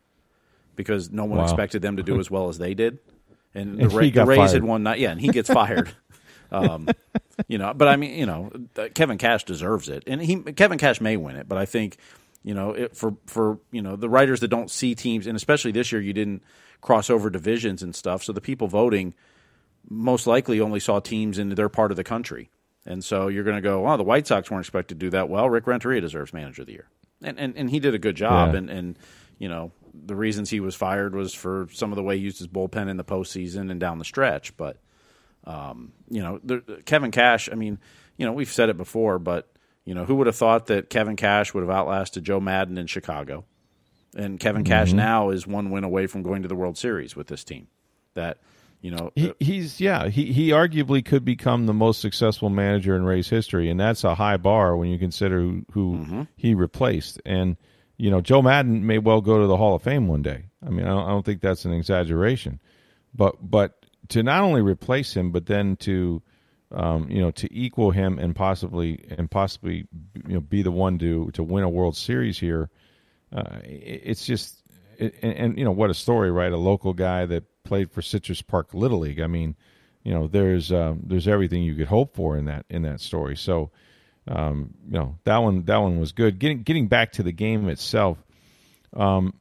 because 0.76 1.10
no 1.10 1.24
one 1.24 1.38
Wow. 1.38 1.44
expected 1.44 1.82
them 1.82 1.96
to 1.96 2.02
do 2.02 2.18
as 2.20 2.30
well 2.30 2.48
as 2.48 2.58
they 2.58 2.74
did. 2.74 2.98
And, 3.54 3.80
And 3.80 3.90
the, 3.90 3.96
Ra- 3.96 4.02
he 4.02 4.10
got 4.10 4.24
the 4.24 4.30
Rays 4.30 4.38
fired. 4.38 4.50
had 4.52 4.64
won. 4.64 4.82
Not, 4.82 4.98
yeah, 4.98 5.10
and 5.10 5.20
he 5.20 5.28
gets 5.28 5.48
fired. 5.48 5.90
um, 6.52 6.88
you 7.48 7.58
know, 7.58 7.72
but 7.74 7.88
I 7.88 7.96
mean, 7.96 8.18
you 8.18 8.26
know, 8.26 8.50
Kevin 8.94 9.18
Cash 9.18 9.44
deserves 9.44 9.88
it, 9.88 10.04
and 10.06 10.20
he 10.20 10.36
Kevin 10.36 10.78
Cash 10.78 11.00
may 11.00 11.16
win 11.16 11.36
it. 11.36 11.48
But 11.48 11.56
I 11.58 11.64
think, 11.66 11.96
you 12.44 12.54
know, 12.54 12.72
it, 12.72 12.96
for 12.96 13.16
for 13.26 13.58
you 13.72 13.80
know 13.82 13.96
the 13.96 14.08
writers 14.08 14.40
that 14.40 14.48
don't 14.48 14.70
see 14.70 14.94
teams, 14.94 15.26
and 15.26 15.34
especially 15.36 15.72
this 15.72 15.90
year, 15.92 16.00
you 16.00 16.12
didn't 16.12 16.42
cross 16.80 17.10
over 17.10 17.30
divisions 17.30 17.82
and 17.82 17.94
stuff, 17.94 18.22
so 18.22 18.32
the 18.32 18.40
people 18.40 18.68
voting 18.68 19.14
most 19.88 20.26
likely 20.26 20.60
only 20.60 20.78
saw 20.80 21.00
teams 21.00 21.38
in 21.38 21.48
their 21.50 21.68
part 21.70 21.90
of 21.90 21.96
the 21.96 22.04
country. 22.04 22.50
And 22.88 23.04
so 23.04 23.28
you're 23.28 23.44
going 23.44 23.56
to 23.56 23.62
go, 23.62 23.86
oh, 23.86 23.96
the 23.98 24.02
White 24.02 24.26
Sox 24.26 24.50
weren't 24.50 24.64
expected 24.64 24.98
to 24.98 25.06
do 25.06 25.10
that 25.10 25.28
well. 25.28 25.50
Rick 25.50 25.66
Renteria 25.66 26.00
deserves 26.00 26.32
manager 26.32 26.62
of 26.62 26.66
the 26.66 26.72
year. 26.72 26.88
And, 27.22 27.38
and, 27.38 27.54
and 27.54 27.68
he 27.68 27.80
did 27.80 27.94
a 27.94 27.98
good 27.98 28.16
job. 28.16 28.52
Yeah. 28.52 28.58
And, 28.60 28.70
and, 28.70 28.98
you 29.38 29.46
know, 29.46 29.72
the 29.92 30.16
reasons 30.16 30.48
he 30.48 30.58
was 30.58 30.74
fired 30.74 31.14
was 31.14 31.34
for 31.34 31.68
some 31.70 31.92
of 31.92 31.96
the 31.96 32.02
way 32.02 32.16
he 32.16 32.24
used 32.24 32.38
his 32.38 32.48
bullpen 32.48 32.88
in 32.88 32.96
the 32.96 33.04
postseason 33.04 33.70
and 33.70 33.78
down 33.78 33.98
the 33.98 34.06
stretch. 34.06 34.56
But, 34.56 34.78
um, 35.44 35.92
you 36.08 36.22
know, 36.22 36.40
there, 36.42 36.60
Kevin 36.86 37.10
Cash, 37.10 37.50
I 37.52 37.56
mean, 37.56 37.78
you 38.16 38.24
know, 38.24 38.32
we've 38.32 38.50
said 38.50 38.70
it 38.70 38.78
before, 38.78 39.18
but, 39.18 39.52
you 39.84 39.94
know, 39.94 40.06
who 40.06 40.14
would 40.14 40.26
have 40.26 40.36
thought 40.36 40.68
that 40.68 40.88
Kevin 40.88 41.16
Cash 41.16 41.52
would 41.52 41.60
have 41.60 41.70
outlasted 41.70 42.24
Joe 42.24 42.40
Maddon 42.40 42.78
in 42.78 42.86
Chicago? 42.86 43.44
And 44.16 44.40
Kevin 44.40 44.64
Cash 44.64 44.94
now 44.94 45.28
is 45.28 45.46
one 45.46 45.70
win 45.70 45.84
away 45.84 46.06
from 46.06 46.22
going 46.22 46.40
to 46.40 46.48
the 46.48 46.56
World 46.56 46.78
Series 46.78 47.14
with 47.14 47.26
this 47.26 47.44
team. 47.44 47.68
That, 48.14 48.38
you 48.80 48.90
know, 48.92 49.10
He, 49.16 49.32
he's 49.40 49.80
yeah. 49.80 50.08
He 50.08 50.32
he 50.32 50.50
arguably 50.50 51.04
could 51.04 51.24
become 51.24 51.66
the 51.66 51.74
most 51.74 52.00
successful 52.00 52.48
manager 52.48 52.94
in 52.96 53.04
Rays 53.04 53.28
history, 53.28 53.68
and 53.70 53.78
that's 53.80 54.04
a 54.04 54.14
high 54.14 54.36
bar 54.36 54.76
when 54.76 54.88
you 54.90 54.98
consider 54.98 55.40
who, 55.40 55.64
who 55.72 55.96
Mm-hmm. 55.98 56.22
he 56.36 56.54
replaced. 56.54 57.20
And 57.26 57.56
you 57.96 58.10
know, 58.10 58.20
Joe 58.20 58.42
Maddon 58.42 58.86
may 58.86 58.98
well 58.98 59.20
go 59.20 59.40
to 59.40 59.46
the 59.48 59.56
Hall 59.56 59.74
of 59.74 59.82
Fame 59.82 60.06
one 60.06 60.22
day. 60.22 60.44
I 60.64 60.70
mean, 60.70 60.86
I 60.86 60.90
don't, 60.90 61.04
I 61.04 61.08
don't 61.08 61.24
think 61.24 61.40
that's 61.40 61.64
an 61.64 61.72
exaggeration. 61.72 62.60
But 63.14 63.36
but 63.40 63.84
to 64.10 64.22
not 64.22 64.42
only 64.42 64.62
replace 64.62 65.14
him, 65.16 65.32
but 65.32 65.46
then 65.46 65.76
to 65.78 66.22
um, 66.70 67.10
you 67.10 67.20
know 67.20 67.30
to 67.32 67.52
equal 67.52 67.90
him 67.90 68.18
and 68.18 68.36
possibly 68.36 69.04
and 69.10 69.28
possibly 69.30 69.88
you 70.26 70.34
know 70.34 70.40
be 70.40 70.62
the 70.62 70.70
one 70.70 70.98
to 71.00 71.30
to 71.32 71.42
win 71.42 71.64
a 71.64 71.68
World 71.68 71.96
Series 71.96 72.38
here, 72.38 72.70
uh, 73.34 73.58
it- 73.64 74.02
it's 74.04 74.24
just 74.24 74.62
and, 75.00 75.12
and 75.22 75.58
you 75.58 75.64
know 75.64 75.72
what 75.72 75.90
a 75.90 75.94
story, 75.94 76.30
right? 76.30 76.52
A 76.52 76.56
local 76.56 76.92
guy 76.92 77.26
that 77.26 77.44
played 77.68 77.92
for 77.92 78.02
Citrus 78.02 78.42
Park 78.42 78.74
Little 78.74 79.00
League. 79.00 79.20
I 79.20 79.26
mean, 79.26 79.54
you 80.02 80.12
know, 80.12 80.26
there's 80.26 80.72
um, 80.72 81.02
there's 81.04 81.28
everything 81.28 81.62
you 81.62 81.74
could 81.74 81.86
hope 81.86 82.16
for 82.16 82.36
in 82.36 82.46
that 82.46 82.66
in 82.68 82.82
that 82.82 83.00
story. 83.00 83.36
So, 83.36 83.70
um, 84.26 84.74
you 84.86 84.98
know, 84.98 85.18
that 85.24 85.38
one 85.38 85.64
that 85.64 85.76
one 85.76 86.00
was 86.00 86.12
good. 86.12 86.38
Getting 86.38 86.62
getting 86.62 86.88
back 86.88 87.12
to 87.12 87.22
the 87.22 87.32
game 87.32 87.68
itself, 87.68 88.18
um, 88.96 89.34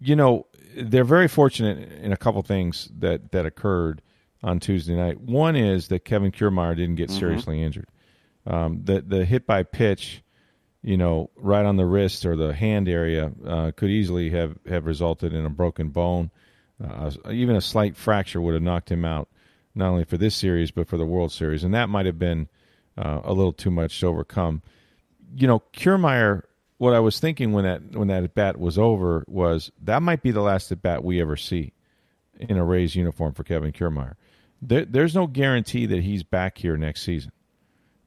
you 0.00 0.16
know, 0.16 0.46
they're 0.76 1.04
very 1.04 1.28
fortunate 1.28 1.92
in 2.02 2.12
a 2.12 2.16
couple 2.16 2.42
things 2.42 2.90
that 2.98 3.32
that 3.32 3.46
occurred 3.46 4.02
on 4.42 4.60
Tuesday 4.60 4.94
night. 4.94 5.20
One 5.20 5.56
is 5.56 5.88
that 5.88 6.04
Kevin 6.04 6.32
Kiermaier 6.32 6.76
didn't 6.76 6.96
get 6.96 7.10
seriously 7.10 7.62
injured. 7.62 7.88
Um, 8.46 8.80
the 8.84 9.00
the 9.00 9.24
hit 9.24 9.46
by 9.46 9.62
pitch 9.62 10.24
you 10.84 10.98
know, 10.98 11.30
right 11.34 11.64
on 11.64 11.76
the 11.76 11.86
wrist 11.86 12.26
or 12.26 12.36
the 12.36 12.52
hand 12.52 12.90
area 12.90 13.32
uh, 13.46 13.70
could 13.74 13.88
easily 13.88 14.28
have, 14.30 14.58
have 14.68 14.84
resulted 14.84 15.32
in 15.32 15.46
a 15.46 15.50
broken 15.50 15.88
bone. 15.88 16.30
Uh, 16.82 17.10
even 17.30 17.56
a 17.56 17.60
slight 17.60 17.96
fracture 17.96 18.40
would 18.40 18.54
have 18.54 18.62
knocked 18.62 18.90
him 18.90 19.04
out, 19.04 19.28
not 19.74 19.90
only 19.90 20.04
for 20.04 20.16
this 20.16 20.34
series 20.34 20.70
but 20.70 20.88
for 20.88 20.96
the 20.96 21.06
World 21.06 21.32
Series, 21.32 21.64
and 21.64 21.74
that 21.74 21.88
might 21.88 22.06
have 22.06 22.18
been 22.18 22.48
uh, 22.98 23.20
a 23.24 23.32
little 23.32 23.52
too 23.52 23.70
much 23.70 23.98
to 24.00 24.06
overcome. 24.06 24.62
You 25.36 25.46
know, 25.46 25.62
Kiermaier. 25.72 26.42
What 26.78 26.92
I 26.92 26.98
was 26.98 27.20
thinking 27.20 27.52
when 27.52 27.64
that 27.64 27.96
when 27.96 28.08
that 28.08 28.24
at 28.24 28.34
bat 28.34 28.58
was 28.58 28.76
over 28.76 29.24
was 29.28 29.70
that 29.82 30.02
might 30.02 30.22
be 30.22 30.32
the 30.32 30.42
last 30.42 30.72
at 30.72 30.82
bat 30.82 31.04
we 31.04 31.20
ever 31.20 31.36
see 31.36 31.72
in 32.38 32.56
a 32.56 32.64
Rays 32.64 32.96
uniform 32.96 33.32
for 33.32 33.44
Kevin 33.44 33.70
Kiermaier. 33.70 34.14
There, 34.60 34.84
there's 34.84 35.14
no 35.14 35.28
guarantee 35.28 35.86
that 35.86 36.02
he's 36.02 36.24
back 36.24 36.58
here 36.58 36.76
next 36.76 37.02
season. 37.02 37.30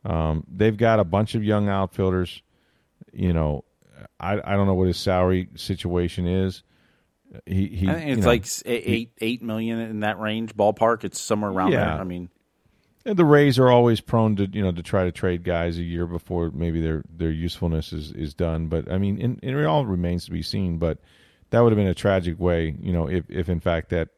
Um, 0.03 0.43
they've 0.53 0.75
got 0.75 0.99
a 0.99 1.05
bunch 1.05 1.33
of 1.33 1.43
young 1.43 1.69
outfielders 1.69 2.43
you 3.13 3.33
know, 3.33 3.63
I 4.19 4.33
I 4.43 4.55
don't 4.55 4.67
know 4.67 4.73
what 4.73 4.87
his 4.87 4.97
salary 4.97 5.49
situation 5.55 6.27
is. 6.27 6.63
He 7.45 7.67
he 7.67 7.89
I 7.89 7.95
think 7.95 8.07
you 8.07 8.13
it's 8.13 8.21
know, 8.21 8.27
like 8.27 8.45
eight, 8.65 8.83
eight 8.85 9.11
eight 9.19 9.41
million 9.43 9.79
in 9.79 9.99
that 10.01 10.19
range 10.19 10.55
ballpark. 10.55 11.03
It's 11.03 11.19
somewhere 11.19 11.51
around 11.51 11.73
Yeah. 11.73 11.85
there. 11.85 11.99
I 11.99 12.03
mean, 12.03 12.29
the 13.03 13.25
Rays 13.25 13.59
are 13.59 13.69
always 13.69 13.99
prone 14.01 14.35
to 14.37 14.45
you 14.45 14.61
know 14.61 14.71
to 14.71 14.81
try 14.83 15.03
to 15.03 15.11
trade 15.11 15.43
guys 15.43 15.77
a 15.77 15.83
year 15.83 16.05
before 16.05 16.51
maybe 16.51 16.81
their 16.81 17.03
their 17.09 17.31
usefulness 17.31 17.91
is 17.93 18.11
is 18.11 18.33
done. 18.33 18.67
But 18.67 18.91
I 18.91 18.97
mean, 18.97 19.17
in, 19.17 19.39
it 19.43 19.65
all 19.65 19.85
remains 19.85 20.25
to 20.25 20.31
be 20.31 20.41
seen. 20.41 20.77
But 20.77 20.99
that 21.49 21.59
would 21.61 21.71
have 21.71 21.77
been 21.77 21.87
a 21.87 21.93
tragic 21.93 22.39
way, 22.39 22.75
you 22.81 22.93
know, 22.93 23.07
if 23.09 23.29
if 23.29 23.49
in 23.49 23.59
fact 23.59 23.89
that 23.89 24.09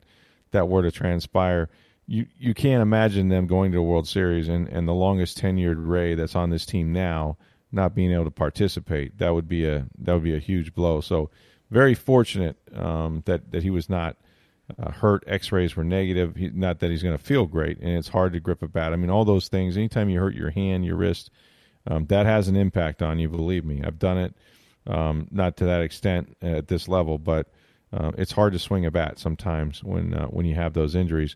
that 0.52 0.68
were 0.68 0.84
to 0.84 0.92
transpire. 0.92 1.70
You 2.06 2.26
you 2.40 2.56
can't 2.56 2.82
imagine 2.82 3.30
them 3.30 3.46
going 3.46 3.72
to 3.74 3.78
a 3.78 3.84
World 3.84 4.08
Series 4.08 4.50
and, 4.50 4.68
and 4.68 4.88
the 4.88 4.96
longest 4.96 5.40
tenured 5.40 5.76
Ray 5.78 6.16
that's 6.16 6.36
on 6.36 6.50
this 6.50 6.66
team 6.66 6.92
now 6.92 7.38
not 7.72 7.94
being 7.94 8.12
able 8.12 8.24
to 8.26 8.32
participate. 8.32 9.20
That 9.20 9.36
would 9.36 9.48
be 9.48 9.66
a 9.66 9.86
that 10.00 10.14
would 10.14 10.24
be 10.24 10.36
a 10.36 10.40
huge 10.40 10.74
blow. 10.74 11.02
So 11.02 11.30
very 11.70 11.94
fortunate 11.94 12.58
um, 12.76 13.24
that 13.26 13.52
that 13.52 13.64
he 13.64 13.70
was 13.70 13.90
not 13.90 14.18
uh, 14.78 14.92
hurt. 14.92 15.24
X-rays 15.28 15.76
were 15.76 15.84
negative. 15.84 16.36
He, 16.36 16.50
not 16.50 16.80
that 16.80 16.92
he's 16.92 17.04
going 17.04 17.18
to 17.18 17.24
feel 17.24 17.46
great, 17.46 17.80
and 17.80 17.98
it's 17.98 18.10
hard 18.10 18.34
to 18.34 18.40
grip 18.40 18.62
a 18.62 18.68
bat. 18.68 18.94
I 18.94 18.96
mean, 18.96 19.10
all 19.10 19.26
those 19.26 19.48
things. 19.48 19.78
Anytime 19.78 20.10
you 20.10 20.20
hurt 20.20 20.36
your 20.36 20.52
hand, 20.52 20.86
your 20.86 20.96
wrist, 20.96 21.32
um, 21.88 22.06
that 22.08 22.26
has 22.26 22.48
an 22.48 22.56
impact 22.56 23.02
on 23.02 23.20
you. 23.20 23.30
Believe 23.30 23.66
me, 23.66 23.82
I've 23.84 24.00
done 24.00 24.18
it. 24.18 24.34
Um, 24.88 25.28
not 25.32 25.58
to 25.58 25.66
that 25.66 25.82
extent 25.82 26.36
at 26.42 26.68
this 26.68 26.88
level, 26.88 27.18
but 27.18 27.48
uh, 27.94 28.12
it's 28.18 28.32
hard 28.32 28.54
to 28.54 28.60
swing 28.60 28.86
a 28.86 28.92
bat 28.92 29.20
sometimes 29.20 29.84
when 29.84 30.14
uh, 30.14 30.28
when 30.28 30.46
you 30.46 30.56
have 30.56 30.74
those 30.74 30.96
injuries. 30.96 31.36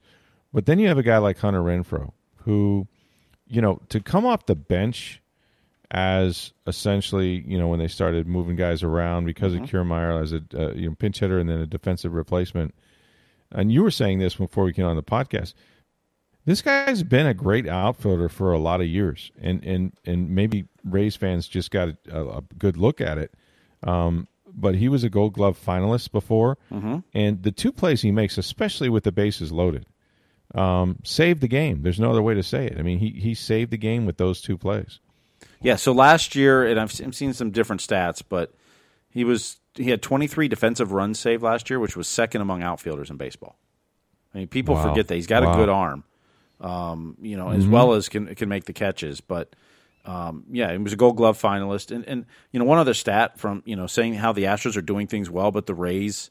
But 0.54 0.66
then 0.66 0.80
you 0.80 0.88
have 0.88 1.00
a 1.00 1.04
guy 1.04 1.18
like 1.18 1.40
Hunter 1.40 1.62
Renfroe, 1.62 2.12
who, 2.38 2.88
you 3.48 3.62
know, 3.62 3.82
to 3.90 4.00
come 4.00 4.26
off 4.26 4.46
the 4.46 4.56
bench 4.56 5.22
as 5.94 6.52
essentially, 6.66 7.44
you 7.48 7.58
know, 7.58 7.68
when 7.68 7.78
they 7.80 7.88
started 7.88 8.26
moving 8.28 8.56
guys 8.56 8.82
around 8.82 9.26
because 9.26 9.54
of 9.54 9.62
Kiermaier 9.62 10.22
as 10.22 10.34
a 10.34 10.42
uh, 10.58 10.74
you 10.74 10.90
know 10.90 10.96
pinch 10.96 11.20
hitter 11.20 11.40
and 11.40 11.48
then 11.48 11.60
a 11.60 11.68
defensive 11.68 12.14
replacement. 12.14 12.74
And 13.52 13.72
you 13.72 13.84
were 13.84 13.92
saying 13.92 14.18
this 14.18 14.36
before 14.36 14.64
we 14.64 14.74
came 14.74 14.86
on 14.86 14.96
the 14.96 15.04
podcast. 15.04 15.54
This 16.46 16.62
guy's 16.64 17.04
been 17.04 17.28
a 17.28 17.34
great 17.36 17.68
outfielder 17.68 18.28
for 18.28 18.52
a 18.52 18.58
lot 18.58 18.82
of 18.82 18.88
years, 18.88 19.32
and 19.40 19.64
and 19.64 19.94
and 20.04 20.32
maybe 20.32 20.66
Rays 20.84 21.16
fans 21.16 21.48
just 21.48 21.70
got 21.70 21.90
a, 22.12 22.26
a 22.26 22.42
good 22.58 22.76
look 22.76 23.00
at 23.00 23.18
it. 23.20 23.34
Um, 23.84 24.28
but 24.56 24.76
he 24.76 24.90
was 24.90 25.04
a 25.04 25.10
Gold 25.10 25.34
Glove 25.34 25.60
finalist 25.64 26.12
before, 26.12 26.58
and 27.14 27.44
the 27.44 27.52
two 27.52 27.72
plays 27.72 28.02
he 28.02 28.12
makes, 28.12 28.38
especially 28.38 28.90
with 28.90 29.04
the 29.04 29.12
bases 29.12 29.52
loaded, 29.52 29.86
um, 30.56 30.98
saved 31.04 31.42
the 31.42 31.48
game. 31.48 31.82
There's 31.84 32.00
no 32.00 32.10
other 32.12 32.22
way 32.22 32.34
to 32.34 32.44
say 32.44 32.66
it. 32.66 32.78
I 32.80 32.82
mean, 32.82 32.98
he 33.00 33.10
he 33.12 33.36
saved 33.36 33.72
the 33.72 33.78
game 33.78 34.06
with 34.06 34.18
those 34.18 34.42
two 34.42 34.58
plays. 34.58 35.00
Yeah. 35.64 35.76
So 35.78 35.92
last 35.92 36.36
year, 36.36 36.66
and 36.66 36.80
I've 36.80 36.92
I've 37.04 37.16
seen 37.16 37.34
some 37.34 37.52
different 37.52 37.82
stats, 37.82 38.22
but 38.28 38.54
he 39.10 39.24
was 39.24 39.58
he 39.76 39.90
had 39.90 40.02
23 40.02 40.48
defensive 40.48 40.92
runs 40.92 41.20
saved 41.20 41.42
last 41.42 41.70
year, 41.70 41.80
which 41.80 41.98
was 41.98 42.08
second 42.08 42.42
among 42.42 42.62
outfielders 42.62 43.10
in 43.10 43.18
baseball. 43.18 43.58
I 44.34 44.40
mean, 44.40 44.48
people 44.48 44.76
Wow. 44.76 44.90
forget 44.90 45.08
that 45.08 45.16
he's 45.16 45.28
got 45.28 45.44
Wow. 45.44 45.54
a 45.54 45.56
good 45.56 45.70
arm, 45.70 46.04
um, 46.62 47.18
you 47.22 47.38
know, 47.38 47.50
as 47.50 47.66
well 47.68 47.94
as 47.94 48.10
can 48.10 48.34
can 48.36 48.50
make 48.50 48.66
the 48.66 48.74
catches. 48.74 49.22
But 49.22 49.56
um, 50.06 50.44
yeah, 50.52 50.72
he 50.72 50.78
was 50.78 50.92
a 50.94 50.98
Gold 50.98 51.16
Glove 51.18 51.42
finalist, 51.42 51.90
and 51.96 52.06
and 52.08 52.26
you 52.52 52.60
know 52.60 52.66
one 52.66 52.78
other 52.78 52.94
stat 52.94 53.40
from 53.40 53.64
you 53.66 53.76
know 53.76 53.88
saying 53.88 54.16
how 54.16 54.32
the 54.34 54.44
Astros 54.44 54.76
are 54.78 54.82
doing 54.82 55.08
things 55.08 55.30
well, 55.30 55.52
but 55.52 55.66
the 55.66 55.74
Rays 55.76 56.30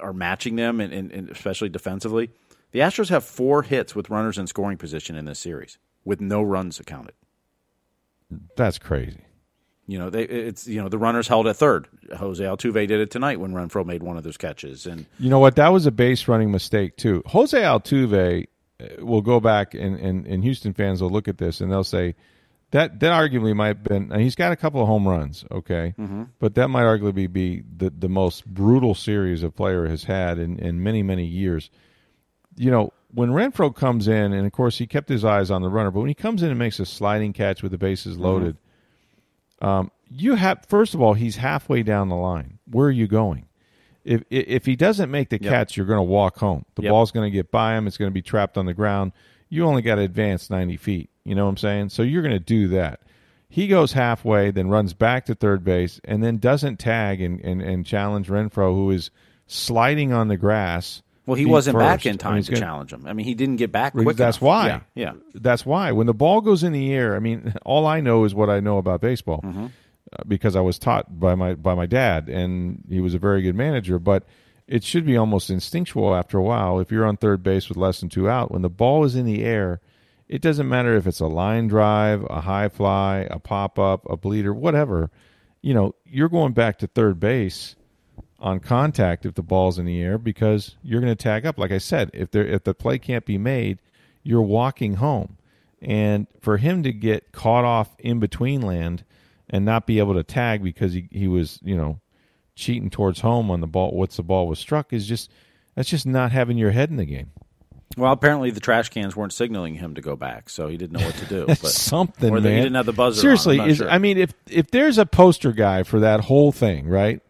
are 0.00 0.12
matching 0.12 0.54
them, 0.56 0.80
and, 0.80 0.92
and, 0.92 1.10
and 1.10 1.28
especially 1.28 1.68
defensively. 1.68 2.30
The 2.70 2.78
Astros 2.80 3.08
have 3.08 3.24
four 3.24 3.62
hits 3.62 3.96
with 3.96 4.10
runners 4.10 4.38
in 4.38 4.46
scoring 4.46 4.76
position 4.76 5.16
in 5.16 5.24
this 5.24 5.38
series, 5.40 5.78
with 6.04 6.20
no 6.20 6.40
runs 6.42 6.78
accounted. 6.78 7.14
That's 8.56 8.78
crazy. 8.78 9.20
You 9.86 9.98
know, 9.98 10.10
they 10.10 10.24
it's 10.24 10.66
you 10.66 10.82
know 10.82 10.90
the 10.90 10.98
runners 10.98 11.28
held 11.28 11.46
at 11.46 11.56
third. 11.56 11.88
Jose 12.14 12.44
Altuve 12.44 12.86
did 12.86 13.00
it 13.00 13.10
tonight 13.10 13.40
when 13.40 13.52
Renfroe 13.52 13.86
made 13.86 14.02
one 14.02 14.18
of 14.18 14.22
those 14.22 14.36
catches, 14.36 14.86
and 14.86 15.06
You 15.18 15.30
know 15.30 15.38
what? 15.38 15.56
That 15.56 15.68
was 15.68 15.86
a 15.86 15.90
base 15.90 16.28
running 16.28 16.50
mistake 16.50 16.96
too. 16.96 17.22
Jose 17.26 17.58
Altuve 17.58 18.46
uh, 18.80 19.04
will 19.04 19.22
go 19.22 19.40
back 19.40 19.72
and, 19.72 19.98
and, 19.98 20.26
and 20.26 20.44
Houston 20.44 20.74
fans 20.74 21.00
will 21.00 21.10
look 21.10 21.26
at 21.26 21.38
this 21.38 21.62
and 21.62 21.72
they'll 21.72 21.84
say 21.84 22.14
that 22.70 23.00
that 23.00 23.12
arguably 23.12 23.56
might 23.56 23.68
have 23.68 23.82
been. 23.82 24.12
And 24.12 24.20
he's 24.20 24.34
got 24.34 24.52
a 24.52 24.56
couple 24.56 24.82
of 24.82 24.86
home 24.86 25.08
runs, 25.08 25.44
okay, 25.50 25.94
but 26.38 26.54
that 26.56 26.68
might 26.68 26.82
arguably 26.82 27.32
be 27.32 27.62
the 27.74 27.88
the 27.88 28.10
most 28.10 28.44
brutal 28.46 28.94
series 28.94 29.42
a 29.42 29.50
player 29.50 29.86
has 29.88 30.04
had 30.04 30.38
in, 30.38 30.58
in 30.58 30.82
many 30.82 31.02
many 31.02 31.24
years. 31.24 31.70
You 32.56 32.70
know, 32.70 32.92
when 33.12 33.30
Renfroe 33.30 33.74
comes 33.74 34.06
in, 34.08 34.32
and 34.32 34.46
of 34.46 34.52
course 34.52 34.78
he 34.78 34.86
kept 34.86 35.08
his 35.08 35.24
eyes 35.24 35.50
on 35.50 35.62
the 35.62 35.68
runner, 35.68 35.90
but 35.90 36.00
when 36.00 36.08
he 36.08 36.14
comes 36.14 36.42
in 36.42 36.50
and 36.50 36.58
makes 36.58 36.78
a 36.78 36.86
sliding 36.86 37.32
catch 37.32 37.62
with 37.62 37.72
the 37.72 37.78
bases 37.78 38.18
loaded, 38.18 38.56
um, 39.60 39.90
you 40.10 40.34
have 40.36 40.64
first 40.68 40.94
of 40.94 41.00
all, 41.00 41.14
he's 41.14 41.36
halfway 41.36 41.82
down 41.82 42.08
the 42.08 42.16
line. 42.16 42.58
Where 42.70 42.88
are 42.88 42.92
you 42.92 43.06
going? 43.06 43.46
If 44.04 44.22
if 44.30 44.64
he 44.66 44.76
doesn't 44.76 45.10
make 45.10 45.28
the 45.30 45.38
Yep. 45.40 45.50
catch, 45.50 45.76
you're 45.76 45.86
going 45.86 45.98
to 45.98 46.02
walk 46.02 46.38
home. 46.38 46.64
The 46.76 46.82
Yep. 46.82 46.90
ball's 46.90 47.10
going 47.12 47.26
to 47.30 47.34
get 47.34 47.50
by 47.50 47.76
him. 47.76 47.86
It's 47.86 47.96
going 47.98 48.10
to 48.10 48.14
be 48.14 48.22
trapped 48.22 48.56
on 48.56 48.66
the 48.66 48.74
ground. 48.74 49.12
You 49.48 49.64
only 49.64 49.82
got 49.82 49.96
to 49.96 50.02
advance 50.02 50.48
ninety 50.50 50.76
feet. 50.76 51.10
You 51.24 51.34
know 51.34 51.44
what 51.44 51.50
I'm 51.50 51.56
saying? 51.58 51.88
So 51.90 52.02
you're 52.02 52.22
going 52.22 52.32
to 52.32 52.38
do 52.38 52.68
that. 52.68 53.00
He 53.50 53.66
goes 53.66 53.92
halfway, 53.94 54.50
then 54.50 54.68
runs 54.68 54.92
back 54.94 55.24
to 55.26 55.34
third 55.34 55.64
base, 55.64 56.00
and 56.04 56.22
then 56.22 56.36
doesn't 56.36 56.78
tag 56.78 57.20
and, 57.22 57.40
and, 57.40 57.62
and 57.62 57.84
challenge 57.84 58.28
Renfroe, 58.28 58.74
who 58.74 58.90
is 58.90 59.10
sliding 59.46 60.12
on 60.12 60.28
the 60.28 60.36
grass. 60.36 61.02
Well, 61.28 61.36
he 61.36 61.46
wasn't 61.46 61.78
back 61.78 61.98
first. 62.00 62.06
in 62.06 62.14
I 62.14 62.16
time 62.16 62.34
mean, 62.34 62.42
to 62.44 62.50
gonna- 62.52 62.60
challenge 62.64 62.92
him. 62.92 63.06
I 63.06 63.12
mean, 63.12 63.24
he 63.26 63.34
didn't 63.34 63.56
get 63.56 63.70
back 63.70 63.92
quick. 63.92 64.16
That's 64.16 64.38
enough. 64.38 64.42
why. 64.42 64.66
Yeah, 64.68 64.80
yeah. 64.94 65.12
That's 65.34 65.64
why. 65.66 65.92
When 65.92 66.06
the 66.06 66.14
ball 66.14 66.40
goes 66.40 66.64
in 66.64 66.72
the 66.72 66.92
air, 66.92 67.14
I 67.14 67.18
mean, 67.18 67.54
all 67.64 67.86
I 67.86 68.00
know 68.00 68.24
is 68.24 68.34
what 68.34 68.48
I 68.50 68.60
know 68.60 68.78
about 68.78 69.00
baseball 69.00 69.40
Mm-hmm. 69.44 69.64
uh, 69.66 69.68
because 70.26 70.56
I 70.56 70.60
was 70.60 70.78
taught 70.78 71.20
by 71.20 71.34
my 71.34 71.54
by 71.54 71.74
my 71.74 71.86
dad, 71.86 72.28
and 72.28 72.82
he 72.88 73.00
was 73.00 73.14
a 73.14 73.18
very 73.18 73.42
good 73.42 73.54
manager. 73.54 73.98
But 73.98 74.24
it 74.66 74.82
should 74.84 75.06
be 75.06 75.16
almost 75.16 75.48
instinctual 75.50 76.14
after 76.14 76.38
a 76.38 76.42
while. 76.42 76.80
If 76.80 76.90
you're 76.90 77.06
on 77.06 77.16
third 77.16 77.42
base 77.42 77.68
with 77.68 77.78
less 77.78 78.00
than 78.00 78.08
two 78.08 78.28
out, 78.28 78.50
when 78.50 78.62
the 78.62 78.68
ball 78.70 79.04
is 79.04 79.14
in 79.14 79.24
the 79.26 79.44
air, 79.44 79.80
it 80.28 80.42
doesn't 80.42 80.68
matter 80.68 80.94
if 80.96 81.06
it's 81.06 81.20
a 81.20 81.26
line 81.26 81.68
drive, 81.68 82.24
a 82.28 82.40
high 82.42 82.68
fly, 82.68 83.26
a 83.30 83.38
pop 83.38 83.78
up, 83.78 84.04
a 84.10 84.16
bleeder, 84.16 84.52
whatever. 84.54 85.10
You 85.62 85.74
know, 85.74 85.94
you're 86.04 86.28
going 86.28 86.52
back 86.52 86.78
to 86.78 86.86
third 86.86 87.18
base 87.18 87.76
on 88.38 88.60
contact 88.60 89.26
if 89.26 89.34
the 89.34 89.42
ball's 89.42 89.78
in 89.78 89.86
the 89.86 90.00
air 90.00 90.18
because 90.18 90.76
you're 90.82 91.00
going 91.00 91.14
to 91.14 91.22
tag 91.22 91.44
up. 91.44 91.58
Like 91.58 91.72
I 91.72 91.78
said, 91.78 92.10
if 92.12 92.30
there 92.30 92.46
if 92.46 92.64
the 92.64 92.74
play 92.74 92.98
can't 92.98 93.24
be 93.24 93.38
made, 93.38 93.78
you're 94.22 94.42
walking 94.42 94.94
home. 94.94 95.36
And 95.80 96.26
for 96.40 96.56
him 96.56 96.82
to 96.82 96.92
get 96.92 97.32
caught 97.32 97.64
off 97.64 97.94
in 97.98 98.18
between 98.18 98.60
land 98.60 99.04
and 99.48 99.64
not 99.64 99.86
be 99.86 99.98
able 99.98 100.14
to 100.14 100.24
tag 100.24 100.62
because 100.62 100.92
he, 100.92 101.08
he 101.10 101.28
was, 101.28 101.60
you 101.62 101.76
know, 101.76 102.00
cheating 102.54 102.90
towards 102.90 103.20
home 103.20 103.50
on 103.50 103.60
the 103.60 103.66
ball 103.66 103.92
once 103.92 104.16
the 104.16 104.22
ball 104.22 104.48
was 104.48 104.58
struck 104.58 104.92
is 104.92 105.06
just 105.06 105.30
that's 105.74 105.88
just 105.88 106.06
not 106.06 106.32
having 106.32 106.58
your 106.58 106.72
head 106.72 106.90
in 106.90 106.96
the 106.96 107.04
game. 107.04 107.30
Well, 107.96 108.12
apparently 108.12 108.50
the 108.50 108.60
trash 108.60 108.90
cans 108.90 109.16
weren't 109.16 109.32
signaling 109.32 109.74
him 109.74 109.94
to 109.94 110.00
go 110.00 110.14
back, 110.14 110.50
so 110.50 110.68
he 110.68 110.76
didn't 110.76 110.98
know 110.98 111.06
what 111.06 111.14
to 111.16 111.24
do. 111.26 111.46
But 111.46 111.58
Something, 111.58 112.30
or 112.30 112.40
man. 112.40 112.52
he 112.52 112.62
didn't 112.62 112.74
have 112.74 112.86
the 112.86 112.92
buzzer. 112.92 113.20
Seriously, 113.20 113.58
is 113.60 113.78
sure. 113.78 113.90
I 113.90 113.98
mean, 113.98 114.18
if 114.18 114.34
if 114.48 114.70
there's 114.70 114.98
a 114.98 115.06
poster 115.06 115.52
guy 115.52 115.82
for 115.84 116.00
that 116.00 116.20
whole 116.20 116.52
thing, 116.52 116.86
right? 116.86 117.22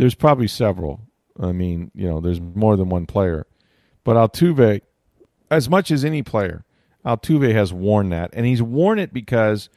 There's 0.00 0.14
probably 0.14 0.48
several. 0.48 1.02
I 1.38 1.52
mean, 1.52 1.90
you 1.94 2.08
know, 2.08 2.20
there's 2.20 2.40
more 2.40 2.74
than 2.78 2.88
one 2.88 3.04
player, 3.04 3.46
but 4.02 4.16
Altuve, 4.16 4.80
as 5.50 5.68
much 5.68 5.90
as 5.90 6.06
any 6.06 6.22
player, 6.22 6.64
Altuve 7.04 7.52
has 7.52 7.70
worn 7.70 8.08
that, 8.08 8.30
and 8.32 8.46
he's 8.46 8.62
worn 8.62 8.98
it 8.98 9.12
because 9.12 9.68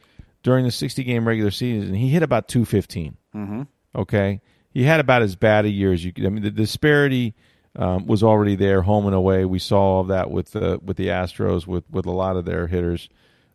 during 0.42 0.64
the 0.64 0.70
60 0.70 1.04
game 1.04 1.28
regular 1.28 1.50
season, 1.50 1.92
he 1.92 2.08
hit 2.08 2.22
about 2.22 2.48
215. 2.48 3.18
Mm-hmm. 3.34 3.62
Okay, 3.94 4.40
he 4.70 4.84
had 4.84 4.98
about 4.98 5.20
as 5.20 5.36
bad 5.36 5.66
a 5.66 5.70
year 5.70 5.92
as 5.92 6.02
you 6.02 6.10
could. 6.10 6.24
I 6.24 6.30
mean, 6.30 6.42
the 6.42 6.50
disparity 6.50 7.34
um, 7.76 8.06
was 8.06 8.22
already 8.22 8.56
there, 8.56 8.80
home 8.80 9.04
and 9.04 9.14
away. 9.14 9.44
We 9.44 9.58
saw 9.58 9.78
all 9.78 10.00
of 10.00 10.08
that 10.08 10.30
with 10.30 10.52
the 10.52 10.80
with 10.82 10.96
the 10.96 11.08
Astros, 11.08 11.66
with 11.66 11.84
with 11.90 12.06
a 12.06 12.10
lot 12.10 12.38
of 12.38 12.46
their 12.46 12.66
hitters, 12.66 13.10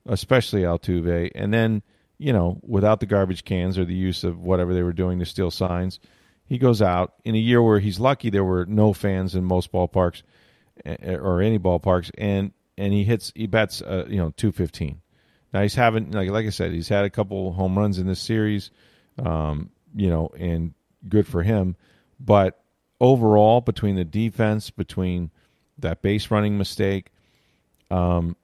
especially 0.05 0.61
Altuve, 0.61 1.31
and 1.33 1.51
then 1.51 1.81
you 2.19 2.31
know, 2.31 2.59
without 2.61 2.99
the 2.99 3.07
garbage 3.07 3.43
cans 3.43 3.79
or 3.79 3.85
the 3.85 3.95
use 3.95 4.23
of 4.23 4.39
whatever 4.39 4.75
they 4.75 4.83
were 4.83 4.93
doing 4.93 5.17
to 5.17 5.25
steal 5.25 5.49
signs, 5.49 5.99
he 6.49 6.57
goes 6.57 6.81
out 6.81 7.13
in 7.23 7.35
a 7.35 7.39
year 7.39 7.61
where 7.61 7.79
he's 7.79 7.99
lucky 7.99 8.31
there 8.31 8.43
were 8.43 8.65
no 8.65 8.91
fans 8.91 9.35
in 9.35 9.45
most 9.45 9.71
ballparks 9.71 10.23
eh, 10.83 11.15
or 11.15 11.41
any 11.41 11.59
ballparks, 11.59 12.09
and 12.17 12.51
and 12.77 12.91
he 12.91 13.03
hits 13.03 13.31
he 13.35 13.45
bats 13.45 13.81
uh, 13.83 14.05
you 14.09 14.17
know 14.17 14.33
two 14.35 14.51
fifteen. 14.51 15.01
Now 15.53 15.61
he's 15.61 15.75
having 15.75 16.11
like 16.11 16.29
like 16.31 16.47
I 16.47 16.49
said, 16.49 16.73
he's 16.73 16.89
had 16.89 17.05
a 17.05 17.09
couple 17.09 17.53
home 17.53 17.77
runs 17.77 17.99
in 17.99 18.07
this 18.07 18.19
series, 18.19 18.71
um, 19.23 19.69
you 19.95 20.09
know, 20.09 20.31
and 20.37 20.73
good 21.07 21.27
for 21.27 21.43
him. 21.43 21.75
But 22.19 22.59
overall, 22.99 23.61
between 23.61 23.95
the 23.95 24.03
defense, 24.03 24.71
between 24.71 25.29
that 25.77 26.01
base 26.01 26.31
running 26.31 26.57
mistake, 26.57 27.11
um, 27.91 28.35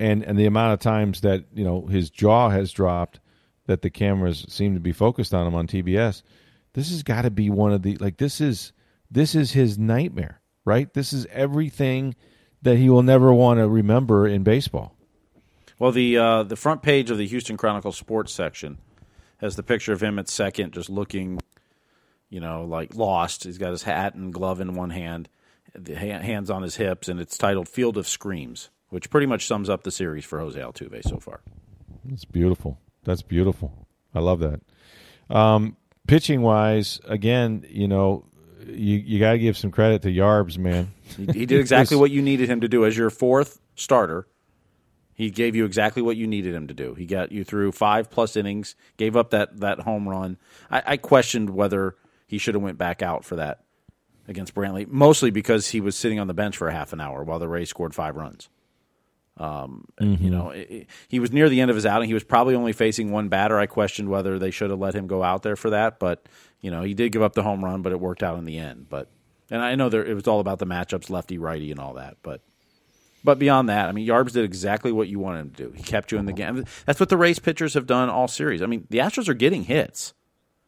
and 0.00 0.24
and 0.24 0.36
the 0.36 0.46
amount 0.46 0.72
of 0.72 0.80
times 0.80 1.20
that 1.20 1.44
you 1.54 1.64
know 1.64 1.86
his 1.86 2.10
jaw 2.10 2.50
has 2.50 2.72
dropped, 2.72 3.20
that 3.66 3.82
the 3.82 3.90
cameras 3.90 4.44
seem 4.48 4.74
to 4.74 4.80
be 4.80 4.92
focused 4.92 5.32
on 5.32 5.46
him 5.46 5.54
on 5.54 5.68
TBS, 5.68 6.22
this 6.72 6.90
has 6.90 7.02
got 7.02 7.22
to 7.22 7.30
be 7.30 7.50
one 7.50 7.72
of 7.72 7.82
the 7.82 7.96
like 7.96 8.18
this 8.18 8.40
is 8.40 8.72
this 9.10 9.34
is 9.34 9.52
his 9.52 9.78
nightmare, 9.78 10.40
right? 10.64 10.92
This 10.92 11.12
is 11.12 11.26
everything 11.26 12.14
that 12.62 12.76
he 12.76 12.90
will 12.90 13.02
never 13.02 13.32
want 13.32 13.58
to 13.58 13.68
remember 13.68 14.26
in 14.26 14.42
baseball. 14.42 14.94
Well, 15.78 15.92
the 15.92 16.16
uh, 16.16 16.42
the 16.42 16.56
front 16.56 16.82
page 16.82 17.10
of 17.10 17.18
the 17.18 17.26
Houston 17.26 17.56
Chronicle 17.56 17.92
sports 17.92 18.32
section 18.32 18.78
has 19.38 19.56
the 19.56 19.62
picture 19.62 19.92
of 19.92 20.02
him 20.02 20.18
at 20.18 20.28
second, 20.28 20.72
just 20.72 20.90
looking, 20.90 21.38
you 22.28 22.40
know, 22.40 22.64
like 22.64 22.94
lost. 22.94 23.44
He's 23.44 23.58
got 23.58 23.70
his 23.70 23.84
hat 23.84 24.14
and 24.14 24.32
glove 24.32 24.60
in 24.60 24.74
one 24.74 24.90
hand, 24.90 25.28
the 25.74 25.94
hands 25.94 26.50
on 26.50 26.62
his 26.62 26.76
hips, 26.76 27.08
and 27.08 27.20
it's 27.20 27.38
titled 27.38 27.68
"Field 27.68 27.96
of 27.96 28.08
Screams," 28.08 28.70
which 28.88 29.08
pretty 29.08 29.26
much 29.26 29.46
sums 29.46 29.70
up 29.70 29.84
the 29.84 29.92
series 29.92 30.24
for 30.24 30.40
Jose 30.40 30.58
Altuve 30.58 31.02
so 31.04 31.18
far. 31.18 31.40
That's 32.04 32.24
beautiful. 32.24 32.78
That's 33.04 33.22
beautiful. 33.22 33.86
I 34.14 34.20
love 34.20 34.40
that. 34.40 34.60
Um, 35.30 35.76
pitching 36.08 36.42
wise, 36.42 37.00
again, 37.04 37.64
you 37.68 37.86
know, 37.86 38.24
you 38.66 38.96
you 38.96 39.20
got 39.20 39.32
to 39.32 39.38
give 39.38 39.56
some 39.56 39.70
credit 39.70 40.02
to 40.02 40.08
Yarbs, 40.08 40.58
man. 40.58 40.92
He, 41.16 41.26
he 41.26 41.46
did 41.46 41.60
exactly 41.60 41.96
what 42.00 42.10
you 42.10 42.20
needed 42.20 42.50
him 42.50 42.62
to 42.62 42.68
do 42.68 42.84
as 42.84 42.96
your 42.96 43.10
fourth 43.10 43.60
starter. 43.76 44.26
He 45.14 45.30
gave 45.30 45.56
you 45.56 45.64
exactly 45.64 46.00
what 46.00 46.16
you 46.16 46.26
needed 46.28 46.54
him 46.54 46.68
to 46.68 46.74
do. 46.74 46.94
He 46.94 47.04
got 47.04 47.32
you 47.32 47.42
through 47.42 47.72
five 47.72 48.08
plus 48.08 48.36
innings, 48.36 48.76
gave 48.96 49.16
up 49.16 49.30
that, 49.30 49.58
that 49.58 49.80
home 49.80 50.08
run. 50.08 50.38
I, 50.70 50.82
I 50.86 50.96
questioned 50.96 51.50
whether 51.50 51.96
he 52.28 52.38
should 52.38 52.54
have 52.54 52.62
went 52.62 52.78
back 52.78 53.02
out 53.02 53.24
for 53.24 53.34
that 53.34 53.64
against 54.28 54.54
Brantley, 54.54 54.86
mostly 54.86 55.32
because 55.32 55.68
he 55.68 55.80
was 55.80 55.96
sitting 55.96 56.20
on 56.20 56.28
the 56.28 56.34
bench 56.34 56.56
for 56.56 56.68
a 56.68 56.72
half 56.72 56.92
an 56.92 57.00
hour 57.00 57.24
while 57.24 57.40
the 57.40 57.48
Rays 57.48 57.68
scored 57.68 57.96
five 57.96 58.14
runs. 58.14 58.48
Um, 59.38 59.84
You 60.00 60.30
know, 60.30 60.50
it, 60.50 60.66
it- 60.70 60.86
he 61.08 61.20
was 61.20 61.32
near 61.32 61.48
the 61.48 61.60
end 61.60 61.70
of 61.70 61.76
his 61.76 61.86
outing. 61.86 62.08
He 62.08 62.14
was 62.14 62.24
probably 62.24 62.54
only 62.54 62.72
facing 62.72 63.10
one 63.12 63.28
batter. 63.28 63.58
I 63.58 63.66
questioned 63.66 64.08
whether 64.08 64.38
they 64.38 64.50
should 64.50 64.70
have 64.70 64.78
let 64.80 64.94
him 64.94 65.06
go 65.06 65.22
out 65.22 65.42
there 65.42 65.56
for 65.56 65.70
that, 65.70 65.98
but 65.98 66.26
you 66.60 66.70
know, 66.70 66.82
he 66.82 66.92
did 66.94 67.12
give 67.12 67.22
up 67.22 67.34
the 67.34 67.42
home 67.44 67.64
run, 67.64 67.82
but 67.82 67.92
it 67.92 68.00
worked 68.00 68.22
out 68.22 68.36
in 68.38 68.44
the 68.44 68.58
end. 68.58 68.86
But 68.88 69.08
and 69.50 69.62
I 69.62 69.76
know 69.76 69.88
there 69.88 70.04
it 70.04 70.14
was 70.14 70.26
all 70.26 70.40
about 70.40 70.58
the 70.58 70.66
matchups, 70.66 71.08
lefty 71.08 71.38
righty, 71.38 71.70
and 71.70 71.78
all 71.80 71.94
that. 71.94 72.16
But 72.22 72.40
but 73.24 73.38
beyond 73.38 73.68
that, 73.68 73.88
I 73.88 73.92
mean, 73.92 74.06
Yarbs 74.06 74.32
did 74.32 74.44
exactly 74.44 74.90
what 74.92 75.08
you 75.08 75.18
wanted 75.18 75.40
him 75.40 75.50
to 75.50 75.62
do. 75.68 75.72
He 75.76 75.82
kept 75.82 76.12
you 76.12 76.18
in 76.18 76.26
the 76.26 76.32
game. 76.32 76.64
That's 76.86 76.98
what 77.00 77.08
the 77.08 77.16
Rays 77.16 77.38
pitchers 77.38 77.74
have 77.74 77.86
done 77.86 78.08
all 78.08 78.28
series. 78.28 78.62
I 78.62 78.66
mean, 78.66 78.86
the 78.90 78.98
Astros 78.98 79.28
are 79.28 79.34
getting 79.34 79.64
hits. 79.64 80.14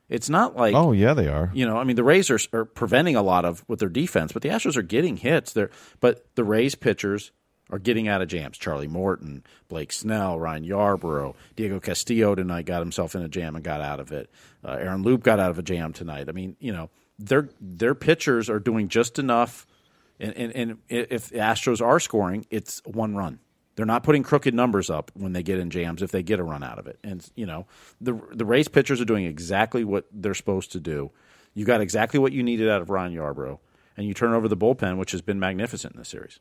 It's 0.09 0.29
not 0.29 0.57
like 0.57 0.75
Oh 0.75 0.91
yeah, 0.93 1.15
they 1.15 1.29
are. 1.29 1.51
you 1.55 1.65
know, 1.67 1.77
I 1.77 1.85
mean, 1.85 1.95
the 1.97 2.03
Rays 2.05 2.31
are, 2.31 2.41
are 2.53 2.65
preventing 2.65 3.15
a 3.17 3.23
lot 3.23 3.45
of 3.45 3.65
with 3.69 3.79
their 3.79 3.89
defense, 3.89 4.33
but 4.33 4.43
the 4.43 4.49
Astros 4.49 4.77
are 4.77 4.83
getting 4.83 5.17
hits. 5.17 5.53
They're, 5.53 5.71
but 6.01 6.25
the 6.35 6.43
Rays 6.45 6.75
pitchers 6.75 7.31
are 7.71 7.79
getting 7.79 8.09
out 8.09 8.21
of 8.23 8.29
jams. 8.29 8.59
Charlie 8.59 8.89
Morton, 8.89 9.45
Blake 9.69 9.93
Snell, 9.93 10.39
Ryan 10.39 10.65
Yarbrough, 10.65 11.35
Diego 11.57 11.81
Castillo 11.81 12.35
tonight 12.35 12.67
got 12.67 12.81
himself 12.81 13.15
in 13.15 13.23
a 13.23 13.29
jam 13.29 13.55
and 13.55 13.65
got 13.65 13.81
out 13.81 14.01
of 14.01 14.13
it. 14.13 14.31
Uh, 14.65 14.73
Aaron 14.73 15.03
Loup 15.03 15.23
got 15.23 15.41
out 15.41 15.51
of 15.51 15.59
a 15.59 15.63
jam 15.63 15.93
tonight. 15.93 16.29
I 16.29 16.33
mean, 16.33 16.57
you 16.61 16.73
know, 16.73 16.91
their 17.19 17.49
their 17.61 17.95
pitchers 17.95 18.51
are 18.51 18.59
doing 18.59 18.89
just 18.89 19.19
enough. 19.19 19.67
And, 20.19 20.35
and, 20.37 20.53
and 20.55 20.79
if 20.89 21.31
the 21.31 21.39
Astros 21.39 21.81
are 21.81 21.99
scoring, 21.99 22.45
it's 22.51 22.83
one 22.85 23.15
run. 23.17 23.39
They're 23.77 23.87
not 23.87 24.03
putting 24.03 24.23
crooked 24.23 24.53
numbers 24.53 24.91
up 24.91 25.11
when 25.15 25.33
they 25.33 25.43
get 25.43 25.59
in 25.59 25.71
jams 25.71 26.03
if 26.03 26.11
they 26.11 26.23
get 26.23 26.39
a 26.39 26.45
run 26.45 26.63
out 26.63 26.79
of 26.79 26.87
it. 26.87 26.99
And 27.03 27.27
you 27.35 27.47
know, 27.47 27.67
the 28.01 28.21
the 28.33 28.45
Rays 28.45 28.69
pitchers 28.69 29.01
are 29.01 29.07
doing 29.07 29.25
exactly 29.25 29.85
what 29.85 30.07
they're 30.13 30.35
supposed 30.35 30.73
to 30.73 30.81
do. 30.81 31.13
You 31.55 31.65
got 31.65 31.81
exactly 31.81 32.21
what 32.21 32.33
you 32.33 32.43
needed 32.43 32.69
out 32.69 32.83
of 32.83 32.91
Ryan 32.91 33.15
Yarbrough, 33.15 33.59
and 33.97 34.07
you 34.07 34.13
turn 34.13 34.35
over 34.35 34.49
the 34.49 34.57
bullpen, 34.57 34.99
which 34.99 35.13
has 35.13 35.23
been 35.23 35.41
magnificent 35.41 35.95
in 35.95 35.99
this 35.99 36.09
series. 36.09 36.41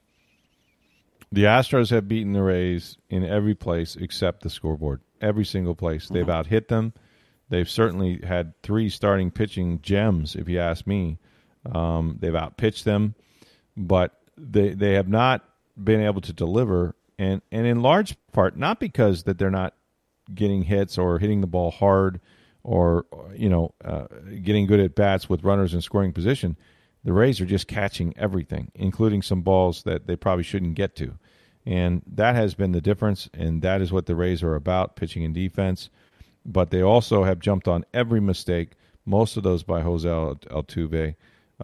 The 1.31 1.43
Astros 1.43 1.91
have 1.91 2.07
beaten 2.07 2.33
the 2.33 2.41
Rays 2.43 2.97
in 3.09 3.23
every 3.23 3.55
place 3.55 3.95
except 3.95 4.41
the 4.41 4.49
scoreboard. 4.49 5.01
Every 5.21 5.45
single 5.45 5.75
place. 5.75 6.07
They've 6.07 6.23
Mm-hmm. 6.23 6.31
out 6.31 6.47
hit 6.47 6.67
them. 6.69 6.93
They've 7.49 7.69
certainly 7.69 8.21
had 8.23 8.53
three 8.61 8.89
starting 8.89 9.31
pitching 9.31 9.81
gems, 9.81 10.35
if 10.35 10.47
you 10.47 10.59
ask 10.59 10.85
me. 10.87 11.17
Um, 11.71 12.17
they've 12.19 12.35
outpitched 12.35 12.85
them, 12.85 13.15
but 13.75 14.17
they 14.37 14.69
they 14.69 14.93
have 14.93 15.09
not 15.09 15.43
been 15.81 16.01
able 16.01 16.21
to 16.21 16.33
deliver, 16.33 16.95
and 17.17 17.41
and 17.51 17.67
in 17.67 17.81
large 17.81 18.15
part 18.31 18.55
not 18.55 18.79
because 18.79 19.23
that 19.23 19.37
they're 19.37 19.51
not 19.51 19.73
getting 20.33 20.63
hits 20.63 20.97
or 20.97 21.19
hitting 21.19 21.41
the 21.41 21.47
ball 21.47 21.71
hard 21.71 22.21
or 22.63 23.05
you 23.35 23.49
know 23.49 23.73
uh, 23.83 24.05
getting 24.43 24.67
good 24.67 24.79
at 24.79 24.95
bats 24.95 25.27
with 25.27 25.43
runners 25.43 25.73
in 25.73 25.81
scoring 25.81 26.13
position. 26.13 26.55
The 27.09 27.13
Rays 27.13 27.41
are 27.41 27.45
just 27.47 27.67
catching 27.67 28.13
everything, 28.17 28.71
including 28.75 29.23
some 29.23 29.41
balls 29.41 29.81
that 29.81 30.05
they 30.05 30.15
probably 30.15 30.43
shouldn't 30.43 30.75
get 30.75 30.95
to. 30.97 31.17
And 31.65 32.03
that 32.05 32.35
has 32.35 32.53
been 32.53 32.71
the 32.71 32.81
difference, 32.81 33.27
and 33.33 33.63
that 33.63 33.81
is 33.81 33.91
what 33.91 34.05
the 34.05 34.15
Rays 34.15 34.43
are 34.43 34.53
about 34.53 34.95
pitching 34.95 35.25
and 35.25 35.33
defense. 35.33 35.89
But 36.45 36.69
they 36.69 36.83
also 36.83 37.23
have 37.23 37.39
jumped 37.39 37.67
on 37.67 37.83
every 37.95 38.19
mistake, 38.19 38.73
most 39.07 39.37
of 39.37 39.41
those 39.41 39.63
by 39.63 39.81
Jose 39.81 40.07
Altuve, 40.07 41.15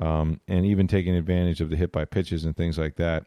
um, 0.02 0.40
and 0.48 0.66
even 0.66 0.88
taking 0.88 1.14
advantage 1.14 1.62
of 1.62 1.70
the 1.70 1.78
hit 1.78 1.92
by 1.92 2.06
pitches 2.06 2.44
and 2.44 2.58
things 2.58 2.80
like 2.80 2.96
that. 2.96 3.26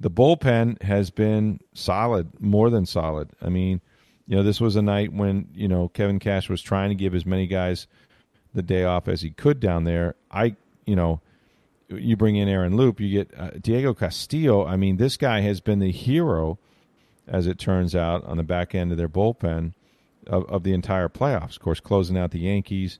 The 0.00 0.10
bullpen 0.10 0.82
has 0.82 1.10
been 1.10 1.60
solid, 1.72 2.32
more 2.40 2.68
than 2.68 2.84
solid. 2.84 3.30
I 3.40 3.48
mean, 3.48 3.80
you 4.26 4.34
know, 4.34 4.42
this 4.42 4.60
was 4.60 4.74
a 4.74 4.82
night 4.82 5.12
when 5.12 5.46
you 5.54 5.68
know 5.68 5.86
Kevin 5.86 6.18
Cash 6.18 6.48
was 6.48 6.62
trying 6.62 6.88
to 6.88 6.96
give 6.96 7.14
as 7.14 7.24
many 7.24 7.46
guys 7.46 7.86
the 8.52 8.62
day 8.62 8.82
off 8.82 9.06
as 9.06 9.20
he 9.20 9.30
could 9.30 9.60
down 9.60 9.84
there. 9.84 10.16
I, 10.32 10.56
you 10.84 10.96
know, 10.96 11.20
you 11.88 12.16
bring 12.16 12.36
in 12.36 12.48
Aaron 12.48 12.76
Loup, 12.76 13.00
you 13.00 13.10
get 13.10 13.38
uh, 13.38 13.50
Diego 13.60 13.94
Castillo. 13.94 14.66
I 14.66 14.76
mean, 14.76 14.96
this 14.96 15.16
guy 15.16 15.40
has 15.40 15.60
been 15.60 15.78
the 15.78 15.92
hero, 15.92 16.58
as 17.26 17.46
it 17.46 17.58
turns 17.58 17.94
out, 17.94 18.24
on 18.24 18.36
the 18.36 18.42
back 18.42 18.74
end 18.74 18.92
of 18.92 18.98
their 18.98 19.08
bullpen 19.08 19.74
of, 20.26 20.44
of 20.50 20.62
the 20.62 20.72
entire 20.72 21.08
playoffs. 21.08 21.56
Of 21.56 21.62
course, 21.62 21.80
closing 21.80 22.16
out 22.16 22.30
the 22.30 22.40
Yankees 22.40 22.98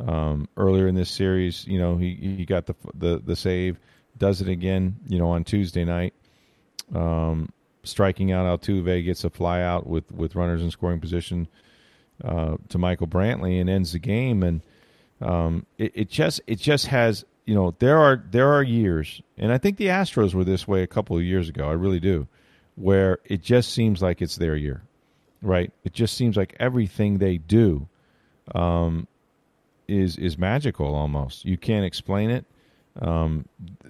um, 0.00 0.48
earlier 0.56 0.86
in 0.86 0.94
this 0.94 1.10
series. 1.10 1.66
You 1.66 1.78
know, 1.78 1.96
he 1.96 2.14
he 2.14 2.44
got 2.44 2.66
the 2.66 2.74
the 2.94 3.18
the 3.24 3.36
save. 3.36 3.78
Does 4.18 4.40
it 4.40 4.48
again. 4.48 4.96
You 5.08 5.18
know, 5.18 5.28
on 5.28 5.44
Tuesday 5.44 5.84
night. 5.84 6.14
Um, 6.94 7.52
striking 7.82 8.32
out 8.32 8.60
Altuve 8.60 9.04
gets 9.04 9.24
a 9.24 9.30
fly 9.30 9.62
out 9.62 9.86
with 9.86 10.10
with 10.12 10.34
runners 10.34 10.62
in 10.62 10.70
scoring 10.70 11.00
position 11.00 11.48
uh, 12.24 12.56
to 12.68 12.78
Michael 12.78 13.06
Brantley 13.06 13.60
and 13.60 13.70
ends 13.70 13.92
the 13.92 13.98
game. 13.98 14.42
And 14.42 14.60
um, 15.20 15.66
it, 15.78 15.92
it 15.94 16.10
just 16.10 16.40
it 16.46 16.58
just 16.58 16.86
has 16.88 17.24
you 17.46 17.54
know 17.54 17.74
there 17.78 17.98
are 17.98 18.22
there 18.30 18.52
are 18.52 18.62
years, 18.62 19.22
and 19.38 19.50
I 19.52 19.58
think 19.58 19.78
the 19.78 19.86
Astros 19.86 20.34
were 20.34 20.44
this 20.44 20.68
way 20.68 20.82
a 20.82 20.86
couple 20.86 21.16
of 21.16 21.22
years 21.22 21.48
ago. 21.48 21.68
I 21.68 21.72
really 21.72 22.00
do, 22.00 22.26
where 22.74 23.18
it 23.24 23.42
just 23.42 23.72
seems 23.72 24.02
like 24.02 24.20
it's 24.20 24.36
their 24.36 24.56
year, 24.56 24.82
right? 25.42 25.72
It 25.84 25.92
just 25.94 26.16
seems 26.16 26.36
like 26.36 26.54
everything 26.60 27.18
they 27.18 27.38
do 27.38 27.88
um, 28.54 29.06
is 29.88 30.16
is 30.18 30.36
magical 30.38 30.94
almost. 30.94 31.44
You 31.44 31.56
can't 31.56 31.84
explain 31.84 32.30
it. 32.30 32.44
Um, 33.00 33.44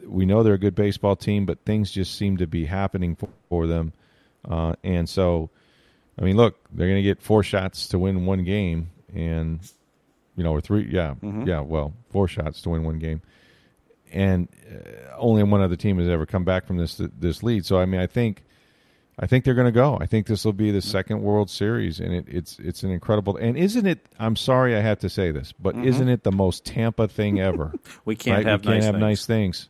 we 0.04 0.26
know 0.26 0.42
they're 0.42 0.54
a 0.54 0.58
good 0.58 0.74
baseball 0.74 1.16
team, 1.16 1.46
but 1.46 1.64
things 1.64 1.90
just 1.90 2.16
seem 2.16 2.38
to 2.38 2.46
be 2.46 2.64
happening 2.64 3.14
for, 3.16 3.28
for 3.48 3.66
them. 3.68 3.92
Uh, 4.48 4.74
and 4.82 5.08
so, 5.08 5.48
I 6.18 6.22
mean, 6.24 6.36
look, 6.36 6.56
they're 6.72 6.88
going 6.88 6.98
to 7.02 7.08
get 7.08 7.22
four 7.22 7.42
shots 7.44 7.88
to 7.88 7.98
win 8.00 8.26
one 8.26 8.42
game, 8.44 8.90
and 9.14 9.60
you 10.36 10.42
know, 10.44 10.52
or 10.52 10.60
three, 10.60 10.88
yeah, 10.92 11.14
Mm-hmm. 11.22 11.46
yeah, 11.46 11.60
well, 11.60 11.94
four 12.10 12.26
shots 12.28 12.60
to 12.62 12.70
win 12.70 12.82
one 12.82 12.98
game, 12.98 13.22
and 14.12 14.48
uh, 14.70 15.14
only 15.18 15.42
one 15.42 15.60
other 15.60 15.76
team 15.76 15.98
has 15.98 16.08
ever 16.08 16.26
come 16.26 16.44
back 16.44 16.66
from 16.66 16.76
this 16.76 17.00
this 17.18 17.42
lead. 17.42 17.64
So, 17.66 17.78
I 17.78 17.86
mean, 17.86 18.00
I 18.00 18.06
think. 18.06 18.42
I 19.18 19.26
think 19.26 19.46
they're 19.46 19.54
going 19.54 19.64
to 19.64 19.72
go. 19.72 19.96
I 19.98 20.04
think 20.04 20.26
this 20.26 20.44
will 20.44 20.52
be 20.52 20.70
the 20.70 20.82
second 20.82 21.22
World 21.22 21.48
Series, 21.48 22.00
and 22.00 22.12
it, 22.12 22.26
it's 22.28 22.58
it's 22.58 22.82
an 22.82 22.90
incredible. 22.90 23.34
And 23.38 23.56
isn't 23.56 23.86
it? 23.86 24.04
I'm 24.18 24.36
sorry 24.36 24.76
I 24.76 24.80
have 24.80 24.98
to 24.98 25.08
say 25.08 25.30
this, 25.30 25.52
but 25.52 25.74
isn't 25.74 26.10
it 26.10 26.22
the 26.22 26.30
most 26.32 26.66
Tampa 26.66 27.08
thing 27.08 27.40
ever? 27.40 27.72
We 28.04 28.14
Mm-hmm. 28.14 28.20
can't 28.20 28.36
right? 28.44 28.46
have 28.46 28.60
we 28.60 28.66
can't 28.66 28.74
nice 28.76 28.84
have 28.84 28.94
things. 28.96 29.00
nice 29.00 29.26
things. 29.26 29.68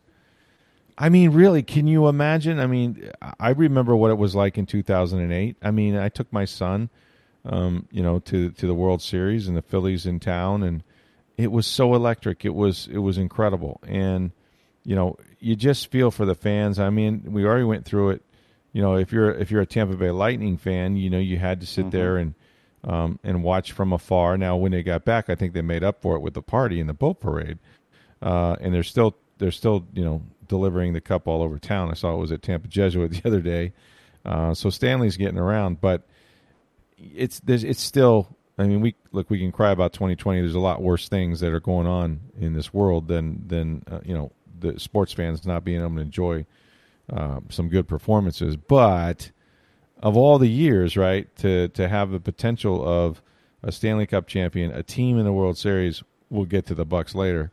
I 0.97 1.07
mean, 1.07 1.29
really, 1.31 1.63
can 1.63 1.87
you 1.87 2.09
imagine? 2.09 2.59
I 2.59 2.67
mean, 2.67 3.09
I 3.39 3.51
remember 3.51 3.95
what 3.95 4.11
it 4.11 4.17
was 4.17 4.35
like 4.35 4.57
in 4.57 4.65
2008. 4.65 5.55
I 5.61 5.71
mean, 5.71 5.95
I 5.95 6.09
took 6.09 6.33
my 6.33 6.43
son, 6.43 6.89
um, 7.45 7.87
you 7.89 8.03
know, 8.03 8.19
to 8.19 8.49
to 8.51 8.67
the 8.67 8.73
World 8.73 9.01
Series 9.01 9.47
and 9.47 9.55
the 9.55 9.61
Phillies 9.61 10.05
in 10.05 10.19
town, 10.19 10.61
and 10.61 10.83
it 11.37 11.51
was 11.51 11.65
so 11.67 11.93
electric. 11.95 12.43
It 12.45 12.53
was 12.55 12.87
it 12.91 12.97
was 12.97 13.17
incredible, 13.17 13.79
and 13.87 14.31
you 14.83 14.95
know, 14.95 15.17
you 15.39 15.55
just 15.55 15.91
feel 15.91 16.11
for 16.11 16.25
the 16.25 16.35
fans. 16.35 16.79
I 16.79 16.89
mean, 16.89 17.23
we 17.27 17.45
already 17.45 17.63
went 17.65 17.85
through 17.85 18.11
it. 18.11 18.23
You 18.73 18.81
know, 18.81 18.95
if 18.95 19.11
you're 19.11 19.31
if 19.31 19.51
you're 19.51 19.61
a 19.61 19.65
Tampa 19.65 19.95
Bay 19.95 20.11
Lightning 20.11 20.57
fan, 20.57 20.95
you 20.97 21.09
know 21.09 21.19
you 21.19 21.37
had 21.37 21.61
to 21.61 21.65
sit 21.67 21.85
Mm-hmm. 21.87 21.97
there 21.97 22.17
and 22.17 22.33
um, 22.83 23.19
and 23.23 23.43
watch 23.43 23.71
from 23.71 23.93
afar. 23.93 24.37
Now, 24.37 24.55
when 24.57 24.71
they 24.71 24.83
got 24.83 25.05
back, 25.05 25.29
I 25.29 25.35
think 25.35 25.53
they 25.53 25.61
made 25.61 25.83
up 25.83 26.01
for 26.01 26.15
it 26.15 26.19
with 26.21 26.33
the 26.33 26.41
party 26.41 26.79
and 26.79 26.87
the 26.89 26.93
boat 26.93 27.19
parade 27.19 27.59
uh, 28.21 28.55
and 28.59 28.73
they're 28.73 28.83
still 28.83 29.15
they're 29.37 29.51
still 29.51 29.85
you 29.93 30.03
know 30.03 30.21
delivering 30.47 30.93
the 30.93 31.01
cup 31.01 31.27
all 31.27 31.41
over 31.41 31.59
town. 31.59 31.89
I 31.91 31.93
saw 31.93 32.13
it 32.13 32.17
was 32.17 32.31
at 32.31 32.41
Tampa 32.41 32.67
Jesuit 32.67 33.11
the 33.23 33.27
other 33.27 33.41
day, 33.41 33.73
uh, 34.25 34.53
so 34.53 34.69
Stanley's 34.69 35.17
getting 35.17 35.37
around, 35.37 35.81
but 35.81 36.07
it's 36.97 37.39
there's 37.41 37.63
it's 37.63 37.81
still. 37.81 38.35
I 38.57 38.63
mean, 38.63 38.81
we 38.81 38.95
look. 39.11 39.29
We 39.29 39.39
can 39.39 39.51
cry 39.51 39.71
about 39.71 39.93
2020. 39.93 40.41
There's 40.41 40.55
a 40.55 40.59
lot 40.59 40.81
worse 40.81 41.07
things 41.07 41.39
that 41.41 41.53
are 41.53 41.59
going 41.59 41.85
on 41.85 42.21
in 42.39 42.53
this 42.53 42.73
world 42.73 43.07
than 43.07 43.47
than 43.47 43.83
uh, 43.89 43.99
you 44.03 44.13
know 44.13 44.31
the 44.59 44.79
sports 44.79 45.13
fans 45.13 45.45
not 45.45 45.63
being 45.63 45.79
able 45.79 45.95
to 45.95 46.01
enjoy 46.01 46.45
uh, 47.13 47.39
some 47.49 47.69
good 47.69 47.87
performances. 47.87 48.55
But 48.55 49.31
of 50.01 50.17
all 50.17 50.39
the 50.39 50.49
years, 50.49 50.97
right, 50.97 51.33
to 51.37 51.67
to 51.69 51.87
have 51.87 52.09
the 52.09 52.19
potential 52.19 52.87
of 52.87 53.21
a 53.61 53.71
Stanley 53.71 54.07
Cup 54.07 54.27
champion, 54.27 54.71
a 54.71 54.83
team 54.83 55.19
in 55.19 55.25
the 55.25 55.33
World 55.33 55.57
Series. 55.57 56.03
We'll 56.29 56.45
get 56.45 56.65
to 56.67 56.75
the 56.75 56.85
Bucks 56.85 57.15
later. 57.15 57.51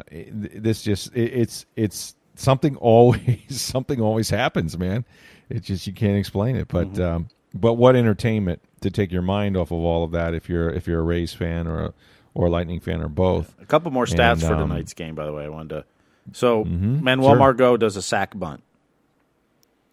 Uh, 0.00 0.24
This 0.32 0.82
just 0.82 1.14
it, 1.14 1.32
it's 1.32 1.66
it's 1.76 2.16
something 2.36 2.76
always 2.80 3.60
something 3.60 4.00
always 4.00 4.30
happens, 4.30 4.78
man. 4.78 5.04
It's 5.50 5.66
just 5.66 5.86
you 5.86 5.92
can't 5.92 6.16
explain 6.16 6.56
it. 6.56 6.68
But 6.68 6.98
um, 6.98 7.28
but 7.54 7.74
what 7.74 7.96
entertainment 7.96 8.62
to 8.80 8.90
take 8.90 9.12
your 9.12 9.22
mind 9.22 9.56
off 9.56 9.70
of 9.70 9.78
all 9.78 10.04
of 10.04 10.12
that 10.12 10.34
if 10.34 10.48
you're 10.48 10.70
if 10.70 10.86
you're 10.86 11.00
a 11.00 11.04
Rays 11.04 11.32
fan 11.32 11.66
or 11.66 11.80
a 11.80 11.94
or 12.34 12.46
a 12.46 12.50
Lightning 12.50 12.80
fan 12.80 13.00
or 13.00 13.08
both. 13.08 13.54
A 13.60 13.66
couple 13.66 13.90
more 13.90 14.06
stats 14.06 14.32
And, 14.32 14.42
for 14.42 14.54
um, 14.54 14.68
tonight's 14.68 14.94
game, 14.94 15.14
by 15.14 15.26
the 15.26 15.32
way. 15.32 15.44
I 15.44 15.48
wanted 15.48 15.68
to. 15.70 15.84
So 16.32 16.64
Manuel 16.64 17.30
sure. 17.30 17.38
Margot 17.38 17.76
does 17.76 17.96
a 17.96 18.02
sack 18.02 18.38
bunt. 18.38 18.62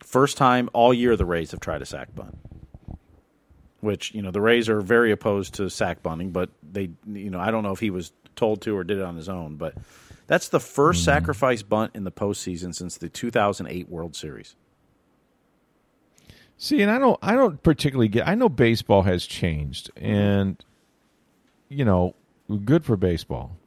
First 0.01 0.37
time 0.37 0.69
all 0.73 0.93
year 0.93 1.15
the 1.15 1.25
Rays 1.25 1.51
have 1.51 1.59
tried 1.59 1.81
a 1.81 1.85
sack 1.85 2.13
bunt. 2.13 2.37
Which 3.79 4.13
you 4.13 4.21
know 4.21 4.31
the 4.31 4.41
Rays 4.41 4.69
are 4.69 4.81
very 4.81 5.11
opposed 5.11 5.55
to 5.55 5.69
sack 5.69 6.01
bunting, 6.03 6.31
but 6.31 6.49
they 6.63 6.89
you 7.07 7.29
know 7.29 7.39
I 7.39 7.51
don't 7.51 7.63
know 7.63 7.71
if 7.71 7.79
he 7.79 7.89
was 7.89 8.11
told 8.35 8.61
to 8.63 8.75
or 8.75 8.83
did 8.83 8.97
it 8.97 9.03
on 9.03 9.15
his 9.15 9.29
own, 9.29 9.55
but 9.55 9.75
that's 10.27 10.49
the 10.49 10.57
1st 10.57 11.03
sacrifice 11.03 11.61
bunt 11.61 11.91
in 11.95 12.03
the 12.03 12.11
postseason 12.11 12.73
since 12.73 12.97
the 12.97 13.09
2008 13.09 13.89
World 13.89 14.15
Series. 14.15 14.55
See, 16.57 16.81
and 16.81 16.89
I 16.89 16.99
don't 16.99 17.19
I 17.21 17.33
don't 17.33 17.61
particularly 17.61 18.07
get 18.07 18.27
I 18.27 18.35
know 18.35 18.49
baseball 18.49 19.03
has 19.03 19.25
changed 19.25 19.91
and 19.97 20.63
you 21.69 21.85
know, 21.85 22.15
good 22.63 22.85
for 22.85 22.95
baseball. 22.95 23.57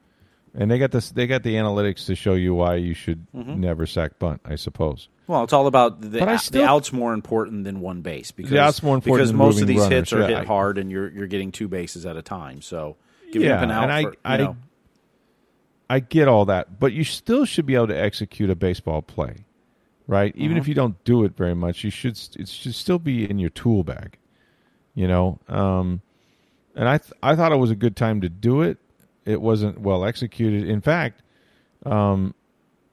And 0.55 0.70
they 0.70 0.79
got 0.79 0.90
this 0.90 1.11
they 1.11 1.27
got 1.27 1.42
the 1.42 1.55
analytics 1.55 2.07
to 2.07 2.14
show 2.14 2.35
you 2.35 2.55
why 2.55 2.77
you 2.77 2.94
should 2.94 3.27
mm-hmm. 3.33 3.61
never 3.61 3.87
sack 3.87 4.18
bunt, 4.18 4.40
I 4.44 4.57
suppose. 4.57 5.09
Well, 5.27 5.44
it's 5.44 5.53
all 5.53 5.66
about 5.66 6.01
the, 6.01 6.18
But 6.18 6.29
I 6.29 6.37
the 6.51 6.64
out's 6.64 6.92
more 6.92 7.12
important 7.12 7.64
than 7.64 7.81
one 7.81 8.01
base 8.01 8.31
because 8.31 8.51
the 8.51 8.61
out's 8.61 8.83
more 8.83 8.94
important 8.94 9.27
because 9.27 9.33
most 9.35 9.61
of 9.61 9.66
these 9.66 9.81
runners, 9.81 9.92
hits 9.92 10.12
are 10.14 10.20
yeah, 10.20 10.27
hit 10.29 10.37
I- 10.38 10.44
hard 10.44 10.79
and 10.79 10.90
you're 10.90 11.11
you're 11.11 11.27
getting 11.27 11.53
two 11.53 11.68
bases 11.68 12.07
at 12.07 12.16
a 12.16 12.22
time. 12.22 12.62
So 12.62 12.96
giving 13.31 13.48
Yeah, 13.48 13.57
up 13.57 13.62
an 13.62 13.70
out 13.70 13.83
and 13.85 13.92
I- 13.92 14.03
for, 14.03 14.11
you 14.11 14.16
I- 14.24 14.55
I 15.90 16.01
get 16.01 16.29
all 16.29 16.44
that, 16.46 16.79
but 16.81 16.92
you 16.92 17.05
still 17.05 17.44
should 17.44 17.64
be 17.64 17.74
able 17.74 17.87
to 17.88 17.98
execute 17.98 18.51
a 18.51 18.55
baseball 18.55 19.01
play, 19.01 19.46
right? 20.09 20.35
Even 20.35 20.57
Mm-hmm. 20.57 20.59
if 20.59 20.66
you 20.68 20.75
don't 20.75 21.05
do 21.05 21.23
it 21.25 21.37
very 21.37 21.55
much, 21.55 21.85
you 21.85 21.90
should 21.90 22.18
it 22.37 22.49
should 22.49 22.75
still 22.75 22.99
be 22.99 23.29
in 23.31 23.38
your 23.38 23.51
tool 23.51 23.85
bag, 23.85 24.18
you 24.97 25.07
know. 25.07 25.38
Um, 25.49 26.01
and 26.75 26.88
I 26.88 26.99
th- 26.99 27.12
I 27.23 27.37
thought 27.37 27.53
it 27.53 27.57
was 27.59 27.71
a 27.71 27.77
good 27.77 27.94
time 27.94 28.21
to 28.23 28.29
do 28.29 28.62
it. 28.62 28.79
It 29.25 29.40
wasn't 29.40 29.81
well 29.81 30.05
executed. 30.05 30.68
In 30.68 30.81
fact, 30.81 31.23
um, 31.87 32.35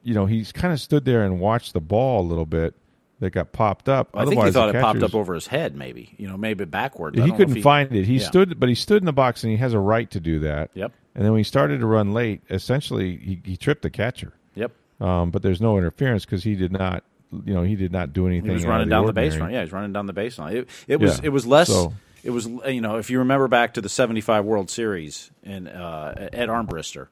you 0.02 0.14
know, 0.14 0.26
he's 0.26 0.52
kind 0.52 0.72
of 0.72 0.80
stood 0.80 1.04
there 1.04 1.24
and 1.24 1.40
watched 1.40 1.72
the 1.72 1.80
ball 1.80 2.20
a 2.20 2.26
little 2.28 2.46
bit 2.46 2.74
that 3.20 3.30
got 3.30 3.50
popped 3.52 3.88
up. 3.88 4.10
I 4.12 4.26
think 4.26 4.44
he 4.44 4.50
thought 4.50 4.74
it 4.74 4.80
popped 4.80 5.02
up 5.02 5.14
over 5.14 5.32
his 5.34 5.46
head, 5.46 5.74
maybe 5.74 6.14
you 6.18 6.28
know, 6.28 6.36
maybe 6.36 6.64
backward. 6.66 7.14
He 7.14 7.20
don't 7.20 7.28
know 7.30 7.34
if 7.34 7.38
couldn't 7.48 7.62
find 7.62 7.90
it. 7.94 8.04
He 8.04 8.18
yeah. 8.18 8.26
stood, 8.26 8.60
but 8.60 8.68
he 8.68 8.74
stood 8.74 9.00
in 9.00 9.06
the 9.06 9.12
box, 9.14 9.42
and 9.42 9.50
he 9.50 9.56
has 9.56 9.72
a 9.72 9.78
right 9.78 10.10
to 10.10 10.20
do 10.20 10.38
that. 10.40 10.70
Yep, 10.74 10.92
And 11.14 11.24
then 11.24 11.32
when 11.32 11.38
he 11.38 11.44
started 11.44 11.80
to 11.80 11.86
run 11.86 12.12
late, 12.12 12.42
essentially 12.50 13.16
he, 13.16 13.40
he 13.42 13.56
tripped 13.56 13.80
the 13.82 13.88
catcher. 13.90 14.34
yep. 14.54 14.70
Um, 15.00 15.30
but 15.30 15.42
there's 15.42 15.60
no 15.60 15.76
interference 15.78 16.24
because 16.24 16.42
he 16.44 16.54
did 16.54 16.72
not, 16.72 17.04
you 17.44 17.52
know, 17.54 17.62
he 17.62 17.76
did 17.76 17.92
not 17.92 18.12
do 18.12 18.26
anything. 18.26 18.48
He 18.50 18.54
was 18.54 18.64
running 18.64 18.88
down 18.88 19.04
the 19.06 19.12
baseline. 19.12 19.52
Yeah, 19.52 19.62
he's 19.62 19.72
running 19.72 19.92
down 19.92 20.06
the 20.06 20.14
baseline. 20.14 20.52
It, 20.54 20.68
it 20.88 21.00
was 21.00 21.18
Yeah, 21.18 21.26
it 21.26 21.28
was 21.30 21.46
less. 21.46 21.68
so- 21.68 21.92
It 22.24 22.30
was 22.30 22.46
you 22.46 22.80
know 22.80 22.96
if 22.96 23.08
you 23.10 23.18
remember 23.20 23.46
back 23.46 23.74
to 23.74 23.80
the 23.80 23.88
'75 23.88 24.44
World 24.44 24.68
Series 24.70 25.30
and 25.44 25.68
uh, 25.68 26.14
Ed 26.16 26.48
Armbrister 26.48 27.08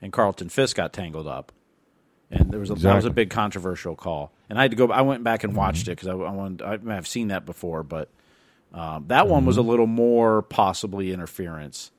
and 0.00 0.12
Carlton 0.12 0.48
Fisk 0.48 0.76
got 0.76 0.92
tangled 0.92 1.26
up, 1.26 1.52
and 2.30 2.50
there 2.50 2.60
was 2.60 2.70
a, 2.70 2.74
that 2.76 2.94
was 2.94 3.04
a 3.04 3.08
Mm-hmm. 3.08 3.14
big 3.14 3.30
controversial 3.30 3.94
call. 3.96 4.32
And 4.48 4.58
I 4.58 4.62
had 4.62 4.70
to 4.70 4.76
go. 4.76 4.90
I 4.92 5.02
went 5.02 5.22
back 5.24 5.44
and 5.44 5.54
watched 5.56 5.88
it 5.88 5.92
because 5.98 6.08
I, 6.08 6.12
I 6.12 6.30
wanted. 6.30 6.62
I 6.88 6.94
have 6.94 7.06
seen 7.08 7.28
that 7.28 7.44
before, 7.44 7.82
but 7.82 8.08
um, 8.72 9.04
that 9.08 9.26
one 9.28 9.40
Mm-hmm. 9.40 9.46
was 9.48 9.56
a 9.58 9.62
little 9.62 9.86
more 9.86 10.40
possibly 10.42 11.12
interference 11.12 11.90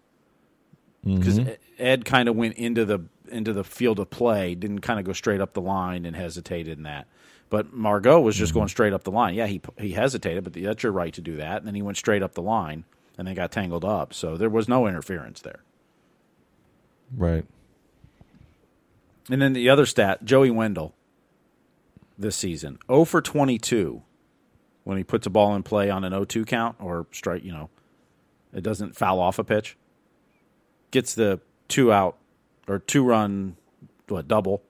because 1.04 1.40
Mm-hmm. 1.40 1.52
Ed 1.78 2.06
kind 2.06 2.30
of 2.30 2.36
went 2.36 2.56
into 2.56 2.86
the 2.86 3.00
into 3.30 3.54
the 3.54 3.64
field 3.64 4.00
of 4.00 4.10
play, 4.10 4.56
didn't 4.56 4.80
kind 4.80 5.00
of 5.00 5.06
go 5.06 5.14
straight 5.14 5.42
up 5.42 5.54
the 5.54 5.62
line 5.62 6.06
and 6.06 6.16
hesitated 6.16 6.78
in 6.78 6.84
that. 6.84 7.08
But 7.50 7.74
Margot 7.74 8.20
was 8.20 8.36
Mm-hmm. 8.36 8.40
just 8.44 8.54
going 8.54 8.68
straight 8.68 8.94
up 8.94 9.04
the 9.04 9.12
line. 9.12 9.36
Yeah, 9.36 9.48
he 9.48 9.62
he 9.78 9.92
hesitated, 9.92 10.44
but 10.44 10.54
that's 10.54 10.84
your 10.84 10.92
right 10.92 11.14
to 11.14 11.22
do 11.22 11.38
that. 11.38 11.58
And 11.58 11.68
then 11.68 11.76
he 11.76 11.82
went 11.82 11.98
straight 11.98 12.24
up 12.24 12.34
the 12.34 12.42
line 12.42 12.86
and 13.18 13.28
they 13.28 13.34
got 13.34 13.52
tangled 13.52 13.86
up. 13.86 14.14
So 14.14 14.36
there 14.38 14.50
was 14.50 14.68
no 14.68 14.88
interference 14.88 15.42
there. 15.42 15.60
Right. 17.16 17.46
And 19.30 19.42
then 19.42 19.54
the 19.54 19.70
other 19.70 19.86
stat, 19.86 20.24
Joey 20.24 20.52
Wendle 20.52 20.94
this 22.18 22.36
season, 22.36 22.78
0 22.88 23.06
for 23.06 23.22
22 23.22 24.02
when 24.84 24.98
he 24.98 25.04
puts 25.04 25.26
a 25.26 25.30
ball 25.32 25.56
in 25.56 25.64
play 25.64 25.90
on 25.90 26.04
an 26.04 26.14
0-2 26.14 26.46
count 26.46 26.76
or 26.80 27.08
strike, 27.12 27.44
you 27.44 27.52
know, 27.52 27.70
it 28.54 28.62
doesn't 28.62 28.96
foul 28.96 29.20
off 29.20 29.40
a 29.40 29.44
pitch. 29.44 29.78
Gets 30.92 31.16
the 31.16 31.40
two 31.68 31.92
out 31.92 32.18
or 32.68 32.80
two 32.80 33.04
run 33.04 33.56
what 34.08 34.28
double 34.28 34.62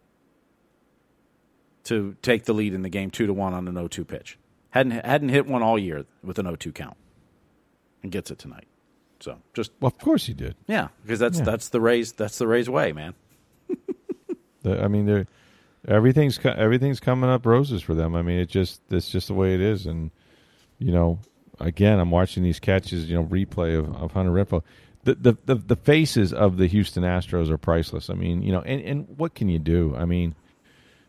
to 1.85 2.15
take 2.21 2.45
the 2.45 2.53
lead 2.53 2.73
in 2.73 2.81
the 2.81 2.89
game 2.89 3.11
2 3.11 3.27
to 3.27 3.33
1 3.33 3.53
on 3.53 3.67
an 3.67 3.75
0-2 3.75 4.07
pitch. 4.07 4.37
Hadn't 4.71 5.05
hadn't 5.05 5.29
hit 5.29 5.45
one 5.47 5.61
all 5.61 5.77
year 5.79 6.05
with 6.23 6.39
an 6.39 6.45
0-2 6.45 6.73
count. 6.73 6.97
and 8.03 8.11
gets 8.11 8.29
it 8.31 8.37
tonight. 8.39 8.67
So 9.19 9.37
just 9.53 9.71
Well, 9.79 9.87
of 9.87 9.97
course 9.97 10.25
he 10.25 10.33
did. 10.33 10.55
yeah, 10.67 10.89
because 11.03 11.19
that's 11.19 11.39
Yeah. 11.39 11.45
that's 11.45 11.69
the 11.69 11.79
Rays 11.81 12.11
that's 12.13 12.37
the 12.37 12.47
Rays 12.47 12.69
way, 12.69 12.91
man. 12.91 13.13
The- 14.63 14.83
I 14.83 14.87
mean, 14.87 15.05
they're 15.05 15.27
everything's 15.87 16.39
everything's 16.43 16.99
coming 16.99 17.29
up 17.29 17.45
roses 17.45 17.81
for 17.83 17.93
them. 17.93 18.15
I 18.15 18.21
mean, 18.23 18.39
it 18.39 18.49
just 18.49 18.81
that's 18.89 19.09
just 19.09 19.27
the 19.27 19.33
way 19.35 19.53
it 19.53 19.61
is. 19.61 19.85
And 19.85 20.09
you 20.79 20.91
know, 20.91 21.19
again, 21.59 21.99
I'm 21.99 22.09
watching 22.11 22.41
these 22.43 22.59
catches. 22.59 23.07
You 23.09 23.15
know, 23.17 23.23
replay 23.25 23.77
of, 23.77 23.95
of 23.95 24.11
Hunter 24.13 24.31
Renfroe. 24.31 24.63
The, 25.05 25.15
the 25.15 25.37
the 25.45 25.55
the 25.55 25.75
faces 25.75 26.33
of 26.33 26.57
the 26.57 26.67
Houston 26.67 27.03
Astros 27.03 27.49
are 27.49 27.57
priceless. 27.57 28.09
I 28.09 28.15
mean, 28.15 28.41
you 28.41 28.51
know, 28.51 28.61
and 28.61 28.81
and 28.81 29.17
what 29.17 29.35
can 29.35 29.49
you 29.49 29.59
do? 29.59 29.95
I 29.95 30.05
mean, 30.05 30.35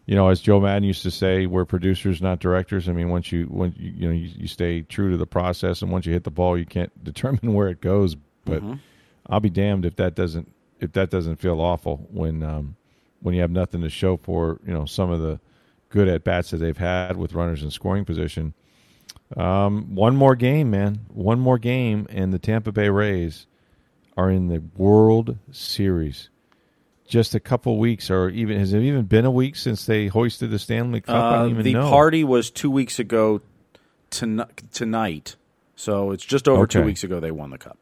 you 0.06 0.14
know, 0.14 0.28
as 0.28 0.40
Joe 0.40 0.61
Maddon 0.61 0.85
used 0.85 1.02
to 1.02 1.11
say, 1.11 1.46
we're 1.46 1.64
producers, 1.64 2.22
not 2.22 2.38
directors. 2.38 2.88
I 2.88 2.92
mean, 2.92 3.09
once 3.09 3.32
you 3.32 3.46
when 3.46 3.74
you, 3.76 3.92
you 3.96 4.06
know 4.06 4.14
you, 4.14 4.30
you 4.37 4.48
stay 4.48 4.82
true 4.82 5.11
to 5.11 5.16
the 5.16 5.26
process, 5.26 5.82
and 5.82 5.90
once 5.90 6.06
you 6.06 6.12
hit 6.12 6.24
the 6.24 6.30
ball, 6.30 6.56
you 6.56 6.66
can't 6.66 6.92
determine 7.04 7.54
where 7.54 7.68
it 7.68 7.80
goes. 7.80 8.16
But 8.44 8.62
I'll 9.28 9.40
be 9.40 9.50
damned 9.50 9.85
if 9.85 9.96
that 9.96 10.14
doesn't 10.14 10.52
if 10.78 10.92
that 10.92 11.11
doesn't 11.11 11.37
feel 11.37 11.61
awful 11.61 12.06
when 12.12 12.42
um, 12.42 12.76
when 13.20 13.35
you 13.35 13.40
have 13.40 13.50
nothing 13.50 13.80
to 13.80 13.88
show 13.88 14.16
for 14.16 14.61
you 14.64 14.72
know 14.72 14.85
some 14.85 15.11
of 15.11 15.20
the 15.20 15.40
good 15.88 16.06
at 16.06 16.22
bats 16.22 16.50
that 16.50 16.59
they've 16.59 16.76
had 16.76 17.16
with 17.16 17.32
runners 17.32 17.62
in 17.62 17.70
scoring 17.70 18.04
position. 18.04 18.54
Um, 19.37 19.94
one 19.94 20.14
more 20.14 20.37
game, 20.37 20.70
man. 20.70 21.00
One 21.09 21.40
more 21.40 21.59
game, 21.59 22.06
and 22.11 22.32
the 22.32 22.38
Tampa 22.38 22.70
Bay 22.70 22.90
Rays 22.90 23.46
are 24.16 24.31
in 24.31 24.48
the 24.48 24.62
World 24.76 25.37
Series. 25.50 26.31
Just 27.07 27.35
a 27.35 27.40
couple 27.40 27.79
weeks, 27.79 28.11
or 28.11 28.29
even 28.31 28.59
has 28.59 28.72
it 28.72 28.81
even 28.83 29.05
been 29.05 29.24
a 29.24 29.31
week 29.31 29.55
since 29.57 29.87
they 29.87 30.09
hoisted 30.09 30.50
the 30.50 30.59
Stanley 30.59 31.00
Cup? 31.00 31.14
I 31.14 31.18
Uh, 31.37 31.42
don't 31.42 31.50
even 31.50 31.62
the 31.64 31.72
know. 31.74 31.88
party 31.88 32.24
was 32.24 32.50
two 32.50 32.70
weeks 32.70 32.98
ago 32.98 33.40
tonight, 34.11 34.62
tonight, 34.72 35.37
so 35.76 36.11
it's 36.11 36.24
just 36.24 36.48
over 36.48 36.66
two 36.66 36.83
weeks 36.83 37.05
ago 37.05 37.20
they 37.20 37.31
won 37.31 37.50
the 37.50 37.59
cup. 37.59 37.79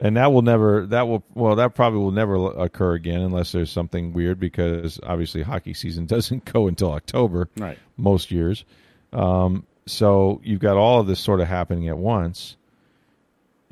and 0.00 0.16
that 0.16 0.32
will 0.32 0.42
never 0.42 0.84
that 0.86 1.06
will 1.08 1.22
well 1.34 1.54
that 1.56 1.74
probably 1.74 2.00
will 2.00 2.10
never 2.10 2.34
occur 2.58 2.94
again 2.94 3.20
unless 3.20 3.52
there's 3.52 3.70
something 3.70 4.12
weird 4.12 4.40
because 4.40 4.98
obviously 5.04 5.42
hockey 5.42 5.72
season 5.72 6.04
doesn't 6.14 6.44
go 6.44 6.66
until 6.66 6.92
October 6.92 7.48
Right. 7.56 7.78
most 7.96 8.30
years. 8.32 8.64
Um, 9.12 9.64
so 9.86 10.40
you've 10.44 10.60
got 10.60 10.76
all 10.76 11.00
of 11.00 11.06
this 11.06 11.20
sort 11.20 11.40
of 11.40 11.48
happening 11.48 11.88
at 11.88 11.96
once, 11.98 12.56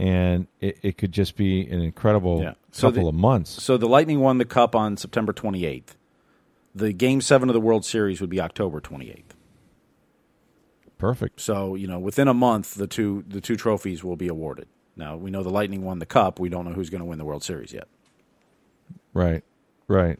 and 0.01 0.47
it, 0.61 0.79
it 0.83 0.99
could 0.99 1.13
just 1.13 1.37
be 1.37 1.67
an 1.69 1.81
incredible 1.83 2.41
Yeah. 2.43 2.55
So 2.73 2.89
couple 2.89 3.03
the- 3.05 3.09
of 3.11 3.15
months. 3.15 3.51
So 3.63 3.77
the 3.77 3.89
Lightning 3.89 4.21
won 4.21 4.39
the 4.39 4.45
cup 4.45 4.75
on 4.75 4.97
September 4.97 5.33
28th. 5.33 5.97
The 6.75 6.93
Game 6.93 7.21
Seven 7.21 7.49
of 7.49 7.53
the 7.55 7.61
World 7.61 7.85
Series 7.85 8.21
would 8.21 8.31
be 8.31 8.41
October 8.41 8.81
28th. 8.81 9.35
Perfect. 10.99 11.41
So 11.41 11.75
you 11.75 11.87
know, 11.87 11.99
within 11.99 12.29
a 12.29 12.35
month, 12.35 12.75
the 12.75 12.87
two 12.87 13.25
the 13.27 13.41
two 13.41 13.57
trophies 13.57 14.05
will 14.05 14.17
be 14.17 14.29
awarded. 14.29 14.69
Now 14.97 15.17
we 15.17 15.31
know 15.31 15.43
the 15.43 15.51
Lightning 15.51 15.83
won 15.83 15.99
the 15.99 16.07
cup. 16.07 16.39
We 16.39 16.49
don't 16.49 16.65
know 16.67 16.73
who's 16.73 16.91
going 16.91 17.01
to 17.01 17.07
win 17.07 17.19
the 17.19 17.25
World 17.25 17.43
Series 17.43 17.73
yet. 17.73 17.89
Right. 19.15 19.43
Right. 19.89 20.19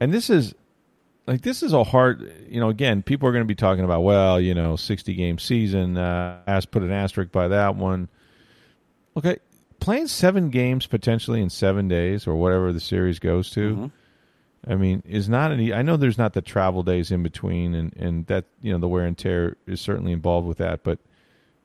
And 0.00 0.12
this 0.12 0.30
is 0.30 0.54
like 1.26 1.42
this 1.42 1.62
is 1.62 1.72
a 1.72 1.84
hard 1.84 2.32
you 2.48 2.58
know 2.60 2.68
again 2.70 3.02
people 3.02 3.28
are 3.28 3.32
going 3.32 3.44
to 3.44 3.48
be 3.48 3.54
talking 3.54 3.84
about 3.84 4.02
well 4.02 4.40
you 4.40 4.54
know 4.54 4.76
60 4.76 5.14
game 5.14 5.38
season 5.38 5.96
uh 5.96 6.38
as 6.46 6.64
put 6.66 6.82
an 6.82 6.90
asterisk 6.90 7.30
by 7.30 7.48
that 7.48 7.76
one 7.76 8.08
okay 9.18 9.38
playing 9.80 10.06
seven 10.06 10.50
games 10.50 10.86
potentially 10.86 11.40
in 11.40 11.50
seven 11.50 11.88
days 11.88 12.26
or 12.26 12.34
whatever 12.34 12.72
the 12.72 12.80
series 12.80 13.18
goes 13.18 13.50
to 13.50 13.90
i 14.66 14.74
mean 14.74 15.02
is 15.06 15.28
not 15.28 15.52
any 15.52 15.72
i 15.72 15.82
know 15.82 15.96
there's 15.96 16.18
not 16.18 16.32
the 16.32 16.42
travel 16.42 16.82
days 16.82 17.10
in 17.10 17.22
between 17.22 17.74
and 17.74 17.94
and 17.96 18.26
that 18.26 18.44
you 18.62 18.72
know 18.72 18.78
the 18.78 18.88
wear 18.88 19.04
and 19.04 19.18
tear 19.18 19.56
is 19.66 19.80
certainly 19.80 20.12
involved 20.12 20.48
with 20.48 20.58
that 20.58 20.82
but 20.82 20.98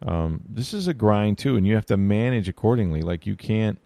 um 0.06 0.42
this 0.50 0.74
is 0.74 0.88
a 0.88 0.94
grind 0.94 1.38
too 1.38 1.56
and 1.56 1.66
you 1.66 1.76
have 1.76 1.86
to 1.86 1.98
manage 1.98 2.50
accordingly. 2.50 3.02
Like 3.02 3.26
you 3.26 3.36
can't 3.36 3.80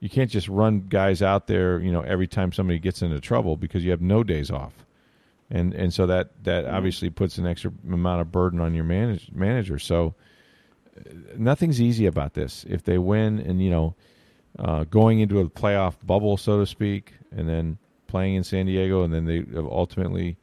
you 0.00 0.10
can't 0.10 0.30
just 0.30 0.48
run 0.48 0.86
guys 0.88 1.22
out 1.22 1.46
there, 1.46 1.80
you 1.80 1.90
know, 1.90 2.02
every 2.02 2.26
time 2.26 2.52
somebody 2.52 2.78
gets 2.78 3.02
into 3.02 3.18
trouble 3.20 3.56
because 3.56 3.84
you 3.84 3.90
have 3.90 4.02
no 4.02 4.22
days 4.22 4.50
off, 4.50 4.72
and 5.50 5.72
and 5.74 5.92
so 5.92 6.06
that 6.06 6.30
that 6.44 6.66
obviously 6.66 7.10
puts 7.10 7.38
an 7.38 7.46
extra 7.46 7.72
amount 7.90 8.20
of 8.20 8.30
burden 8.30 8.60
on 8.60 8.74
your 8.74 8.84
manage, 8.84 9.30
manager. 9.32 9.78
So 9.78 10.14
nothing's 11.36 11.80
easy 11.80 12.06
about 12.06 12.34
this. 12.34 12.64
If 12.68 12.82
they 12.84 12.98
win, 12.98 13.38
and 13.38 13.62
you 13.62 13.70
know, 13.70 13.94
uh, 14.58 14.84
going 14.84 15.20
into 15.20 15.40
a 15.40 15.48
playoff 15.48 15.94
bubble, 16.04 16.36
so 16.36 16.60
to 16.60 16.66
speak, 16.66 17.12
and 17.30 17.48
then 17.48 17.78
playing 18.06 18.34
in 18.36 18.44
San 18.44 18.66
Diego, 18.66 19.02
and 19.02 19.12
then 19.12 19.24
they 19.26 19.44
ultimately, 19.58 20.36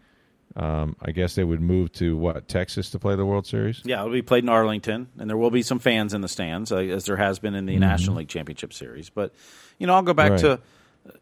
um, 0.56 0.96
I 1.02 1.12
guess 1.12 1.36
they 1.36 1.44
would 1.44 1.62
move 1.62 1.92
to 1.94 2.16
what 2.18 2.48
Texas 2.48 2.90
to 2.92 3.00
play 3.00 3.16
the 3.16 3.26
World 3.26 3.48
Series. 3.48 3.82
Yeah, 3.86 4.02
it'll 4.02 4.12
be 4.12 4.22
played 4.22 4.44
in 4.44 4.50
Arlington, 4.50 5.08
and 5.18 5.30
there 5.30 5.38
will 5.38 5.50
be 5.52 5.62
some 5.64 5.80
fans 5.80 6.14
in 6.14 6.22
the 6.22 6.28
stands, 6.28 6.72
uh, 6.72 6.78
as 6.78 7.06
there 7.06 7.18
has 7.18 7.40
been 7.40 7.56
in 7.56 7.66
the 7.66 7.78
National 7.80 8.18
League 8.18 8.28
Championship 8.28 8.74
Series. 8.74 9.10
But 9.10 9.34
you 9.80 9.88
know, 9.88 9.94
I'll 9.96 10.02
go 10.04 10.14
back 10.14 10.32
Right. 10.32 10.40
to 10.42 10.52
uh, 10.54 10.58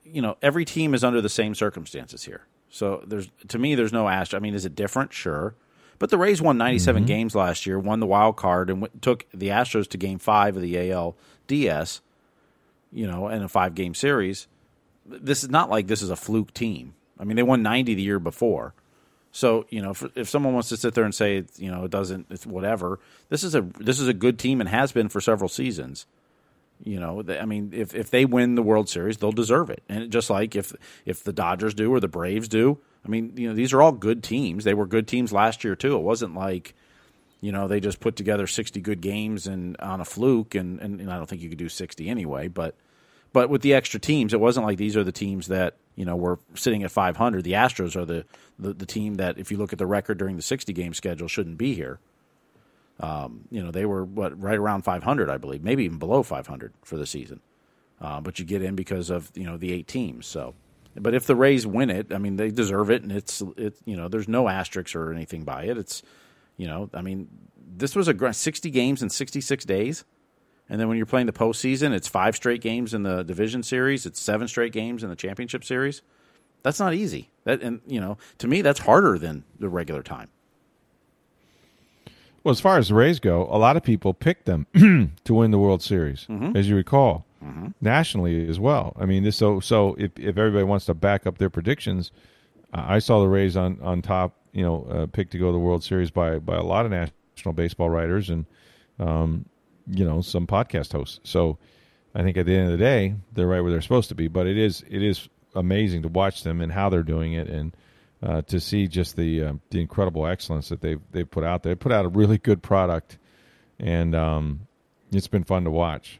you 0.04 0.22
know 0.22 0.36
every 0.42 0.66
team 0.66 0.94
is 0.94 1.04
under 1.04 1.22
the 1.22 1.30
same 1.30 1.56
circumstances 1.56 2.24
here. 2.26 2.42
So 2.70 3.04
there's 3.06 3.30
to 3.50 3.58
me, 3.60 3.76
there's 3.76 3.94
no 3.94 4.08
Astro. 4.10 4.38
I 4.38 4.42
mean, 4.42 4.54
is 4.56 4.66
it 4.66 4.76
different? 4.76 5.14
Sure, 5.14 5.56
but 6.02 6.10
the 6.10 6.18
Rays 6.18 6.42
won 6.42 6.58
97 6.58 7.04
mm-hmm. 7.04 7.06
games 7.06 7.36
last 7.36 7.68
year, 7.68 7.78
won 7.78 8.00
the 8.00 8.08
wild 8.08 8.36
card, 8.36 8.72
and 8.72 8.82
w- 8.82 9.00
took 9.02 9.28
the 9.36 9.50
Astros 9.50 9.88
to 9.90 9.98
Game 10.00 10.18
Five 10.18 10.56
of 10.56 10.64
the 10.64 10.74
ALDS. 10.74 12.02
You 12.92 13.06
know, 13.06 13.28
in 13.28 13.44
a 13.44 13.48
five 13.48 13.76
game 13.76 13.94
series. 13.94 14.48
This 15.06 15.44
is 15.44 15.52
not 15.52 15.70
like 15.70 15.86
this 15.86 16.02
is 16.02 16.10
a 16.10 16.16
fluke 16.16 16.56
team. 16.56 16.96
I 17.20 17.24
mean, 17.24 17.36
they 17.36 17.44
won 17.44 17.62
90 17.62 17.94
the 17.94 18.02
year 18.02 18.18
before. 18.18 18.74
So 19.32 19.68
you 19.70 19.80
know, 19.80 19.92
if, 19.92 20.04
if 20.16 20.28
someone 20.28 20.56
wants 20.56 20.70
to 20.70 20.78
sit 20.78 20.96
there 20.96 21.04
and 21.04 21.14
say 21.14 21.46
you 21.58 21.70
know 21.70 21.86
it 21.86 21.92
doesn't, 21.92 22.26
it's 22.32 22.48
whatever. 22.48 23.00
This 23.30 23.44
is 23.44 23.54
a 23.54 23.62
this 23.62 24.00
is 24.00 24.08
a 24.08 24.14
good 24.14 24.40
team 24.40 24.60
and 24.60 24.68
has 24.70 24.92
been 24.92 25.08
for 25.08 25.22
several 25.22 25.50
seasons. 25.50 26.08
You 26.84 27.00
know, 27.00 27.22
they, 27.22 27.38
I 27.38 27.46
mean, 27.46 27.74
if 27.76 27.94
if 27.94 28.10
they 28.10 28.26
win 28.26 28.56
the 28.56 28.64
World 28.64 28.90
Series, 28.90 29.18
they'll 29.18 29.32
deserve 29.32 29.70
it. 29.70 29.84
And 29.88 30.12
just 30.12 30.32
like 30.32 30.56
if 30.56 30.74
if 31.06 31.24
the 31.24 31.32
Dodgers 31.32 31.76
do 31.76 31.94
or 31.94 32.00
the 32.00 32.08
Braves 32.08 32.48
do, 32.48 32.80
I 33.06 33.10
mean, 33.10 33.34
you 33.36 33.48
know, 33.50 33.56
these 33.56 33.74
are 33.74 33.82
all 33.82 33.92
good 33.92 34.24
teams. 34.24 34.64
They 34.64 34.74
were 34.74 34.86
good 34.86 35.08
teams 35.08 35.32
last 35.34 35.64
year 35.64 35.76
too. 35.76 35.96
It 35.96 36.02
wasn't 36.02 36.36
like 36.36 36.74
you 37.40 37.52
know 37.52 37.68
they 37.68 37.80
just 37.80 38.00
put 38.00 38.16
together 38.16 38.48
sixty 38.48 38.82
good 38.82 39.02
games 39.02 39.48
and 39.48 39.76
on 39.78 40.02
a 40.02 40.06
fluke, 40.06 40.56
and 40.56 40.80
and, 40.80 41.00
and 41.02 41.12
I 41.12 41.18
don't 41.18 41.28
think 41.28 41.42
you 41.42 41.50
could 41.50 41.58
do 41.58 41.70
sixty 41.70 42.10
anyway, 42.10 42.48
but. 42.48 42.76
But 43.34 43.50
with 43.50 43.62
the 43.62 43.74
extra 43.74 43.98
teams, 43.98 44.34
it 44.34 44.42
wasn't 44.42 44.66
like 44.66 44.78
these 44.78 44.98
are 44.98 45.06
the 45.06 45.12
teams 45.14 45.48
that 45.48 45.78
you 45.96 46.04
know 46.04 46.18
were 46.18 46.40
sitting 46.54 46.84
at 46.84 46.92
500. 46.92 47.46
The 47.46 47.54
Astros 47.54 47.96
are 47.96 48.04
the, 48.04 48.26
the, 48.60 48.74
the 48.74 48.86
team 48.86 49.16
that, 49.16 49.38
if 49.38 49.50
you 49.52 49.58
look 49.58 49.72
at 49.72 49.80
the 49.80 49.86
record 49.86 50.18
during 50.18 50.36
the 50.36 50.42
60 50.42 50.74
game 50.74 50.94
schedule, 50.94 51.30
shouldn't 51.30 51.58
be 51.58 51.74
here. 51.74 52.02
Um, 53.00 53.46
you 53.50 53.64
know, 53.64 53.72
they 53.72 53.86
were 53.86 54.04
what 54.04 54.40
right 54.40 54.58
around 54.58 54.84
500, 54.84 55.30
I 55.30 55.38
believe, 55.38 55.64
maybe 55.64 55.86
even 55.86 55.98
below 55.98 56.24
500 56.24 56.74
for 56.84 56.98
the 56.98 57.08
season. 57.08 57.40
Uh, 58.00 58.22
but 58.22 58.40
you 58.40 58.46
get 58.46 58.62
in 58.62 58.76
because 58.76 59.10
of 59.10 59.32
you 59.36 59.44
know 59.44 59.58
the 59.58 59.72
eight 59.72 59.88
teams. 59.88 60.26
So, 60.26 60.56
but 60.96 61.14
if 61.14 61.26
the 61.26 61.36
Rays 61.36 61.66
win 61.66 61.90
it, 61.90 62.14
I 62.14 62.18
mean 62.18 62.36
they 62.36 62.52
deserve 62.52 62.90
it, 62.90 63.04
and 63.04 63.12
it's 63.12 63.42
it 63.58 63.76
you 63.86 63.96
know 63.96 64.08
there's 64.08 64.28
no 64.28 64.48
asterisks 64.48 64.96
or 64.96 65.12
anything 65.12 65.44
by 65.44 65.64
it. 65.64 65.78
It's 65.78 66.04
you 66.58 66.68
know 66.68 66.90
I 66.94 67.02
mean 67.02 67.28
this 67.78 67.96
was 67.96 68.08
a 68.08 68.14
gr- 68.14 68.32
60 68.32 68.70
games 68.70 69.02
in 69.02 69.10
66 69.10 69.66
days. 69.66 70.04
And 70.70 70.80
then 70.80 70.88
when 70.88 70.96
you're 70.96 71.06
playing 71.06 71.26
the 71.26 71.34
postseason, 71.34 71.92
it's 71.92 72.08
five 72.08 72.36
straight 72.36 72.62
games 72.62 72.94
in 72.94 73.04
the 73.04 73.24
division 73.24 73.62
series. 73.62 74.06
It's 74.06 74.22
seven 74.22 74.48
straight 74.48 74.72
games 74.72 75.04
in 75.04 75.10
the 75.10 75.18
championship 75.18 75.66
series. 75.66 76.02
That's 76.64 76.80
not 76.80 76.94
easy. 76.94 77.30
That 77.44 77.62
and 77.62 77.82
you 77.88 78.00
know, 78.00 78.18
to 78.38 78.48
me, 78.48 78.62
that's 78.62 78.80
harder 78.80 79.18
than 79.18 79.44
the 79.60 79.68
regular 79.68 80.04
time. 80.04 80.30
Well, 82.44 82.52
as 82.52 82.60
far 82.60 82.78
as 82.78 82.88
the 82.88 82.96
Rays 82.96 83.20
go, 83.20 83.48
a 83.52 83.58
lot 83.58 83.78
of 83.78 83.84
people 83.84 84.14
picked 84.14 84.46
them 84.46 84.66
to 85.26 85.34
win 85.34 85.52
the 85.52 85.60
World 85.60 85.84
Series, 85.84 86.26
mm-hmm. 86.28 86.56
as 86.56 86.70
you 86.70 86.76
recall, 86.76 87.26
nationally 87.82 88.48
as 88.48 88.60
well. 88.60 88.96
I 89.00 89.06
mean, 89.06 89.24
this 89.24 89.38
so 89.38 89.60
so 89.60 89.96
if 89.98 90.18
if 90.18 90.38
everybody 90.38 90.64
wants 90.64 90.86
to 90.86 90.94
back 90.94 91.26
up 91.26 91.38
their 91.38 91.50
predictions, 91.50 92.12
I 92.74 93.00
saw 93.00 93.20
the 93.20 93.28
Rays 93.28 93.58
on 93.58 93.80
on 93.82 94.02
top, 94.02 94.36
you 94.52 94.64
know, 94.64 94.86
uh, 94.86 95.06
picked 95.08 95.32
to 95.32 95.38
go 95.38 95.48
to 95.48 95.52
the 95.52 95.60
World 95.60 95.84
Series 95.84 96.12
by 96.12 96.40
by 96.40 96.56
a 96.56 96.64
lot 96.64 96.86
of 96.86 96.92
national 96.92 97.54
baseball 97.54 97.90
writers 97.90 98.30
and 98.30 98.46
um, 99.00 99.46
you 99.88 100.06
know 100.06 100.22
some 100.22 100.48
podcast 100.48 100.92
hosts. 100.92 101.20
So 101.24 101.58
I 102.14 102.24
think 102.24 102.38
at 102.38 102.46
the 102.46 102.56
end 102.56 102.66
of 102.66 102.72
the 102.72 102.84
day, 102.84 103.16
they're 103.34 103.48
right 103.48 103.62
where 103.62 103.72
they're 103.72 103.82
supposed 103.82 104.10
to 104.10 104.16
be. 104.16 104.28
But 104.28 104.48
it 104.48 104.58
is 104.58 104.84
it 104.90 105.02
is 105.02 105.28
amazing 105.56 106.04
to 106.04 106.08
watch 106.08 106.44
them 106.44 106.62
and 106.62 106.72
how 106.72 106.90
they're 106.90 107.04
doing 107.04 107.34
it 107.34 107.48
and 107.48 107.76
uh, 108.24 108.42
to 108.44 108.60
see 108.60 108.88
just 108.88 109.16
the 109.16 109.44
uh, 109.44 109.54
the 109.70 109.82
incredible 109.82 110.28
excellence 110.28 110.70
that 110.70 110.82
they've 110.82 111.02
they've 111.12 111.30
put 111.30 111.44
out 111.44 111.64
there. 111.64 111.74
They 111.74 111.80
put 111.80 111.92
out 111.92 112.06
a 112.06 112.10
really 112.10 112.38
good 112.38 112.62
product, 112.62 113.18
and 113.80 114.14
um, 114.16 114.68
it's 115.12 115.28
been 115.28 115.44
fun 115.44 115.64
to 115.64 115.72
watch. 115.72 116.20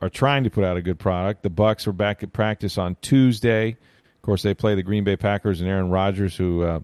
are 0.00 0.08
trying 0.08 0.44
to 0.44 0.50
put 0.50 0.64
out 0.64 0.76
a 0.76 0.82
good 0.82 0.98
product, 0.98 1.42
the 1.42 1.50
Bucks 1.50 1.86
are 1.86 1.92
back 1.92 2.22
at 2.22 2.32
practice 2.32 2.78
on 2.78 2.96
Tuesday. 3.02 3.70
Of 3.70 4.22
course, 4.22 4.42
they 4.42 4.54
play 4.54 4.74
the 4.74 4.82
Green 4.82 5.04
Bay 5.04 5.16
Packers 5.16 5.60
and 5.60 5.68
Aaron 5.68 5.90
Rodgers, 5.90 6.36
who 6.36 6.62
uh, 6.62 6.80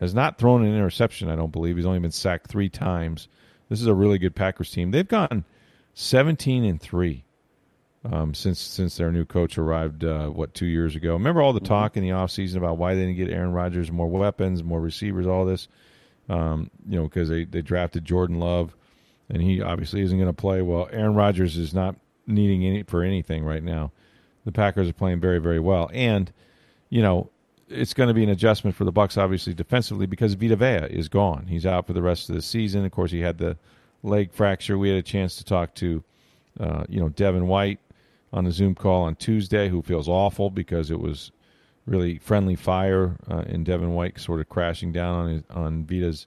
has 0.00 0.14
not 0.14 0.38
thrown 0.38 0.64
an 0.64 0.74
interception. 0.74 1.28
I 1.28 1.36
don't 1.36 1.52
believe 1.52 1.76
he's 1.76 1.86
only 1.86 1.98
been 1.98 2.10
sacked 2.10 2.48
three 2.48 2.68
times. 2.68 3.28
This 3.68 3.80
is 3.80 3.86
a 3.86 3.94
really 3.94 4.18
good 4.18 4.34
Packers 4.34 4.70
team. 4.70 4.90
They've 4.90 5.06
gone 5.06 5.44
seventeen 5.94 6.64
and 6.64 6.80
three 6.80 7.24
um, 8.04 8.34
since 8.34 8.60
since 8.60 8.96
their 8.96 9.10
new 9.10 9.24
coach 9.24 9.58
arrived. 9.58 10.04
Uh, 10.04 10.28
what 10.28 10.54
two 10.54 10.66
years 10.66 10.94
ago? 10.94 11.14
Remember 11.14 11.42
all 11.42 11.52
the 11.52 11.60
talk 11.60 11.96
in 11.96 12.02
the 12.02 12.10
offseason 12.10 12.56
about 12.56 12.78
why 12.78 12.94
they 12.94 13.00
didn't 13.00 13.16
get 13.16 13.30
Aaron 13.30 13.52
Rodgers 13.52 13.90
more 13.90 14.08
weapons, 14.08 14.62
more 14.62 14.80
receivers, 14.80 15.26
all 15.26 15.44
this. 15.44 15.68
Um, 16.28 16.70
you 16.88 16.96
know, 16.96 17.04
because 17.04 17.28
they 17.28 17.44
they 17.44 17.62
drafted 17.62 18.04
Jordan 18.04 18.38
Love, 18.38 18.76
and 19.28 19.42
he 19.42 19.60
obviously 19.60 20.02
isn't 20.02 20.16
going 20.16 20.28
to 20.28 20.32
play 20.32 20.62
well. 20.62 20.88
Aaron 20.92 21.14
Rodgers 21.14 21.56
is 21.56 21.74
not 21.74 21.96
needing 22.26 22.64
any 22.64 22.82
for 22.82 23.02
anything 23.02 23.44
right 23.44 23.62
now. 23.62 23.92
The 24.44 24.52
Packers 24.52 24.88
are 24.88 24.94
playing 24.94 25.20
very 25.20 25.38
very 25.38 25.60
well, 25.60 25.90
and 25.92 26.32
you 26.88 27.02
know 27.02 27.30
it's 27.68 27.94
going 27.94 28.08
to 28.08 28.14
be 28.14 28.22
an 28.22 28.28
adjustment 28.30 28.76
for 28.76 28.84
the 28.84 28.92
Bucs, 28.92 29.18
obviously 29.18 29.52
defensively, 29.52 30.06
because 30.06 30.34
Vita 30.34 30.56
Vea 30.56 30.86
is 30.88 31.08
gone. 31.08 31.46
He's 31.48 31.66
out 31.66 31.86
for 31.86 31.92
the 31.92 32.02
rest 32.02 32.28
of 32.28 32.34
the 32.36 32.42
season. 32.42 32.84
Of 32.84 32.92
course, 32.92 33.10
he 33.10 33.20
had 33.20 33.38
the 33.38 33.56
leg 34.02 34.32
fracture. 34.32 34.78
We 34.78 34.88
had 34.88 34.98
a 34.98 35.02
chance 35.02 35.36
to 35.36 35.44
talk 35.44 35.74
to, 35.76 36.04
uh, 36.60 36.84
you 36.88 37.00
know, 37.00 37.08
Devin 37.08 37.48
White 37.48 37.80
on 38.32 38.44
the 38.44 38.52
Zoom 38.52 38.74
call 38.74 39.02
on 39.02 39.16
Tuesday, 39.16 39.68
who 39.68 39.82
feels 39.82 40.08
awful 40.08 40.50
because 40.50 40.90
it 40.90 41.00
was 41.00 41.32
really 41.86 42.18
friendly 42.18 42.54
fire 42.56 43.16
uh, 43.30 43.42
in 43.46 43.64
Devin 43.64 43.94
White 43.94 44.18
sort 44.20 44.40
of 44.40 44.48
crashing 44.48 44.92
down 44.92 45.14
on 45.14 45.28
his, 45.30 45.42
on 45.50 45.84
Vita's 45.84 46.26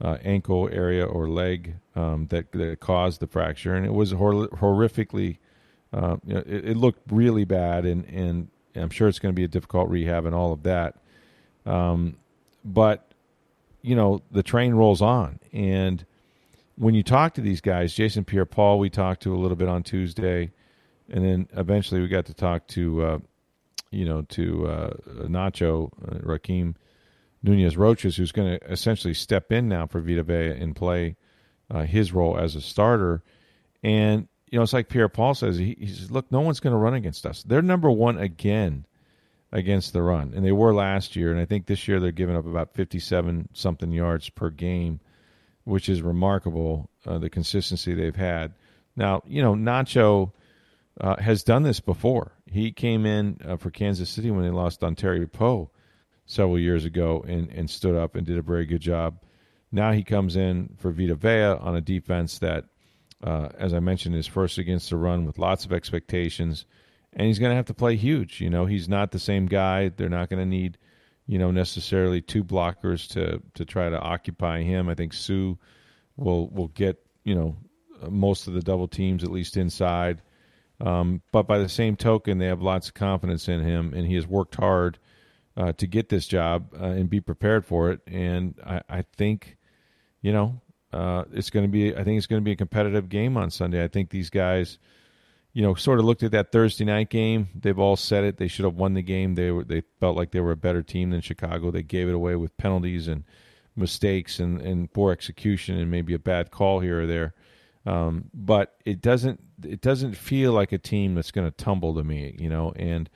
uh, 0.00 0.18
ankle 0.24 0.68
area 0.72 1.04
or 1.04 1.28
leg 1.28 1.76
um, 1.94 2.26
that 2.28 2.50
that 2.52 2.80
caused 2.80 3.20
the 3.20 3.26
fracture, 3.26 3.74
and 3.74 3.86
it 3.86 3.92
was 3.92 4.12
hor- 4.12 4.48
horrifically. 4.48 5.38
Uh, 5.92 6.16
you 6.26 6.34
know, 6.34 6.42
it, 6.46 6.70
it, 6.70 6.76
looked 6.76 7.00
really 7.10 7.44
bad, 7.44 7.84
and 7.86 8.04
and 8.06 8.48
I'm 8.74 8.90
sure 8.90 9.08
it's 9.08 9.20
going 9.20 9.32
to 9.32 9.36
be 9.36 9.44
a 9.44 9.48
difficult 9.48 9.88
rehab 9.88 10.26
and 10.26 10.34
all 10.34 10.52
of 10.52 10.64
that. 10.64 10.96
Um, 11.64 12.16
but 12.64 13.12
you 13.82 13.94
know, 13.94 14.22
the 14.30 14.42
train 14.42 14.74
rolls 14.74 15.00
on, 15.00 15.38
and 15.52 16.04
when 16.76 16.94
you 16.94 17.02
talk 17.02 17.34
to 17.34 17.40
these 17.40 17.60
guys, 17.60 17.94
Jason 17.94 18.24
Pierre-Paul, 18.24 18.78
we 18.78 18.90
talked 18.90 19.22
to 19.22 19.34
a 19.34 19.38
little 19.38 19.56
bit 19.56 19.68
on 19.68 19.82
Tuesday, 19.82 20.50
and 21.08 21.24
then 21.24 21.48
eventually 21.56 22.00
we 22.00 22.08
got 22.08 22.26
to 22.26 22.34
talk 22.34 22.66
to, 22.68 23.02
uh, 23.02 23.18
you 23.90 24.04
know, 24.04 24.22
to 24.22 24.66
uh, 24.66 24.90
Nacho 25.26 25.90
uh, 26.08 26.18
Rakeem 26.18 26.74
Nunez 27.44 27.76
Roches, 27.76 28.16
who's 28.16 28.32
going 28.32 28.58
to 28.58 28.72
essentially 28.72 29.12
step 29.12 29.52
in 29.52 29.68
now 29.68 29.86
for 29.86 30.00
Vita 30.00 30.22
Vea 30.22 30.58
and 30.58 30.74
play 30.74 31.16
uh, 31.70 31.82
his 31.82 32.12
role 32.12 32.38
as 32.38 32.56
a 32.56 32.60
starter. 32.60 33.22
And 33.82 34.28
you 34.50 34.58
know, 34.58 34.62
it's 34.62 34.72
like 34.72 34.88
Pierre 34.88 35.10
Paul 35.10 35.34
says. 35.34 35.58
He, 35.58 35.76
he 35.78 35.88
says, 35.88 36.10
"Look, 36.10 36.32
no 36.32 36.40
one's 36.40 36.60
going 36.60 36.72
to 36.72 36.78
run 36.78 36.94
against 36.94 37.26
us. 37.26 37.42
They're 37.42 37.60
number 37.60 37.90
one 37.90 38.18
again 38.18 38.86
against 39.52 39.92
the 39.92 40.02
run, 40.02 40.32
and 40.34 40.44
they 40.44 40.52
were 40.52 40.72
last 40.72 41.16
year. 41.16 41.30
And 41.30 41.40
I 41.40 41.44
think 41.44 41.66
this 41.66 41.86
year 41.86 42.00
they're 42.00 42.12
giving 42.12 42.36
up 42.36 42.46
about 42.46 42.72
fifty-seven 42.72 43.50
something 43.52 43.92
yards 43.92 44.30
per 44.30 44.48
game, 44.48 45.00
which 45.64 45.88
is 45.88 46.00
remarkable. 46.00 46.88
Uh, 47.06 47.18
the 47.18 47.28
consistency 47.28 47.92
they've 47.92 48.16
had. 48.16 48.54
Now, 48.96 49.22
you 49.26 49.42
know, 49.42 49.54
Nacho 49.54 50.32
uh, 50.98 51.16
has 51.20 51.42
done 51.42 51.64
this 51.64 51.80
before. 51.80 52.32
He 52.46 52.72
came 52.72 53.04
in 53.04 53.38
uh, 53.44 53.56
for 53.58 53.70
Kansas 53.70 54.08
City 54.08 54.30
when 54.30 54.44
they 54.44 54.50
lost 54.50 54.80
Dontari 54.80 55.30
Poe 55.30 55.68
several 56.26 56.58
years 56.58 56.84
ago 56.84 57.24
and, 57.26 57.50
and 57.50 57.68
stood 57.68 57.94
up 57.94 58.16
and 58.16 58.26
did 58.26 58.38
a 58.38 58.42
very 58.42 58.66
good 58.66 58.80
job. 58.80 59.20
Now 59.70 59.92
he 59.92 60.02
comes 60.02 60.36
in 60.36 60.76
for 60.78 60.90
Vita 60.90 61.14
Vea 61.14 61.58
on 61.60 61.76
a 61.76 61.80
defense 61.80 62.38
that 62.38 62.66
uh, 63.24 63.48
as 63.58 63.72
I 63.72 63.80
mentioned, 63.80 64.14
is 64.14 64.26
first 64.26 64.58
against 64.58 64.90
the 64.90 64.96
run 64.96 65.24
with 65.24 65.38
lots 65.38 65.64
of 65.64 65.72
expectations, 65.72 66.66
and 67.14 67.26
he's 67.26 67.38
going 67.38 67.50
to 67.50 67.56
have 67.56 67.66
to 67.66 67.74
play 67.74 67.96
huge. 67.96 68.40
You 68.40 68.50
know, 68.50 68.66
he's 68.66 68.88
not 68.88 69.12
the 69.12 69.18
same 69.18 69.46
guy. 69.46 69.88
They're 69.88 70.10
not 70.10 70.28
going 70.28 70.40
to 70.40 70.46
need, 70.46 70.76
you 71.26 71.38
know, 71.38 71.50
necessarily 71.50 72.20
two 72.20 72.44
blockers 72.44 73.08
to 73.12 73.42
to 73.54 73.64
try 73.64 73.88
to 73.88 73.98
occupy 73.98 74.62
him. 74.62 74.90
I 74.90 74.94
think 74.94 75.14
Suh 75.14 75.54
will 76.16 76.48
will 76.48 76.68
get 76.68 76.98
you 77.24 77.34
know 77.34 77.56
most 78.10 78.46
of 78.46 78.52
the 78.52 78.62
double 78.62 78.88
teams 78.88 79.24
at 79.24 79.30
least 79.30 79.56
inside. 79.56 80.20
Um, 80.80 81.22
but 81.32 81.46
by 81.46 81.58
the 81.58 81.68
same 81.68 81.96
token, 81.96 82.36
they 82.38 82.46
have 82.46 82.60
lots 82.60 82.88
of 82.88 82.94
confidence 82.94 83.48
in 83.48 83.62
him, 83.62 83.94
and 83.94 84.06
he 84.06 84.16
has 84.16 84.26
worked 84.26 84.56
hard 84.56 84.98
uh, 85.56 85.72
to 85.72 85.86
get 85.86 86.08
this 86.08 86.26
job 86.26 86.74
uh, 86.80 86.86
and 86.86 87.08
be 87.08 87.20
prepared 87.20 87.64
for 87.64 87.90
it. 87.90 88.00
And 88.06 88.54
I, 88.64 88.80
I 88.88 89.04
think, 89.16 89.56
you 90.22 90.32
know, 90.32 90.60
uh, 90.92 91.24
it's 91.32 91.50
going 91.50 91.64
to 91.64 91.70
be. 91.70 91.94
I 91.94 92.04
think 92.04 92.18
it's 92.18 92.26
going 92.26 92.40
to 92.40 92.44
be 92.44 92.52
a 92.52 92.56
competitive 92.56 93.08
game 93.08 93.36
on 93.36 93.50
Sunday. 93.50 93.82
I 93.82 93.88
think 93.88 94.10
these 94.10 94.30
guys, 94.30 94.78
you 95.52 95.62
know, 95.62 95.74
sort 95.74 95.98
of 95.98 96.04
looked 96.04 96.22
at 96.22 96.30
that 96.30 96.52
Thursday 96.52 96.84
night 96.84 97.10
game. 97.10 97.48
They've 97.54 97.78
all 97.78 97.96
said 97.96 98.22
it. 98.22 98.36
They 98.36 98.46
should 98.46 98.64
have 98.64 98.76
won 98.76 98.94
the 98.94 99.02
game. 99.02 99.34
They 99.34 99.50
were. 99.50 99.64
They 99.64 99.82
felt 99.98 100.16
like 100.16 100.30
they 100.30 100.40
were 100.40 100.52
a 100.52 100.56
better 100.56 100.82
team 100.82 101.10
than 101.10 101.20
Chicago. 101.20 101.72
They 101.72 101.82
gave 101.82 102.08
it 102.08 102.14
away 102.14 102.36
with 102.36 102.56
penalties 102.56 103.08
and 103.08 103.24
mistakes 103.74 104.38
and, 104.38 104.60
and 104.60 104.92
poor 104.92 105.10
execution 105.10 105.76
and 105.76 105.90
maybe 105.90 106.14
a 106.14 106.18
bad 106.18 106.52
call 106.52 106.78
here 106.78 107.02
or 107.02 107.06
there. 107.06 107.34
Um, 107.84 108.30
but 108.32 108.76
it 108.84 109.00
doesn't. 109.00 109.40
It 109.64 109.80
doesn't 109.80 110.16
feel 110.16 110.52
like 110.52 110.70
a 110.70 110.78
team 110.78 111.16
that's 111.16 111.32
going 111.32 111.50
to 111.50 111.56
tumble 111.56 111.94
to 111.96 112.04
me. 112.04 112.36
You 112.38 112.50
know. 112.50 112.72
And 112.76 113.10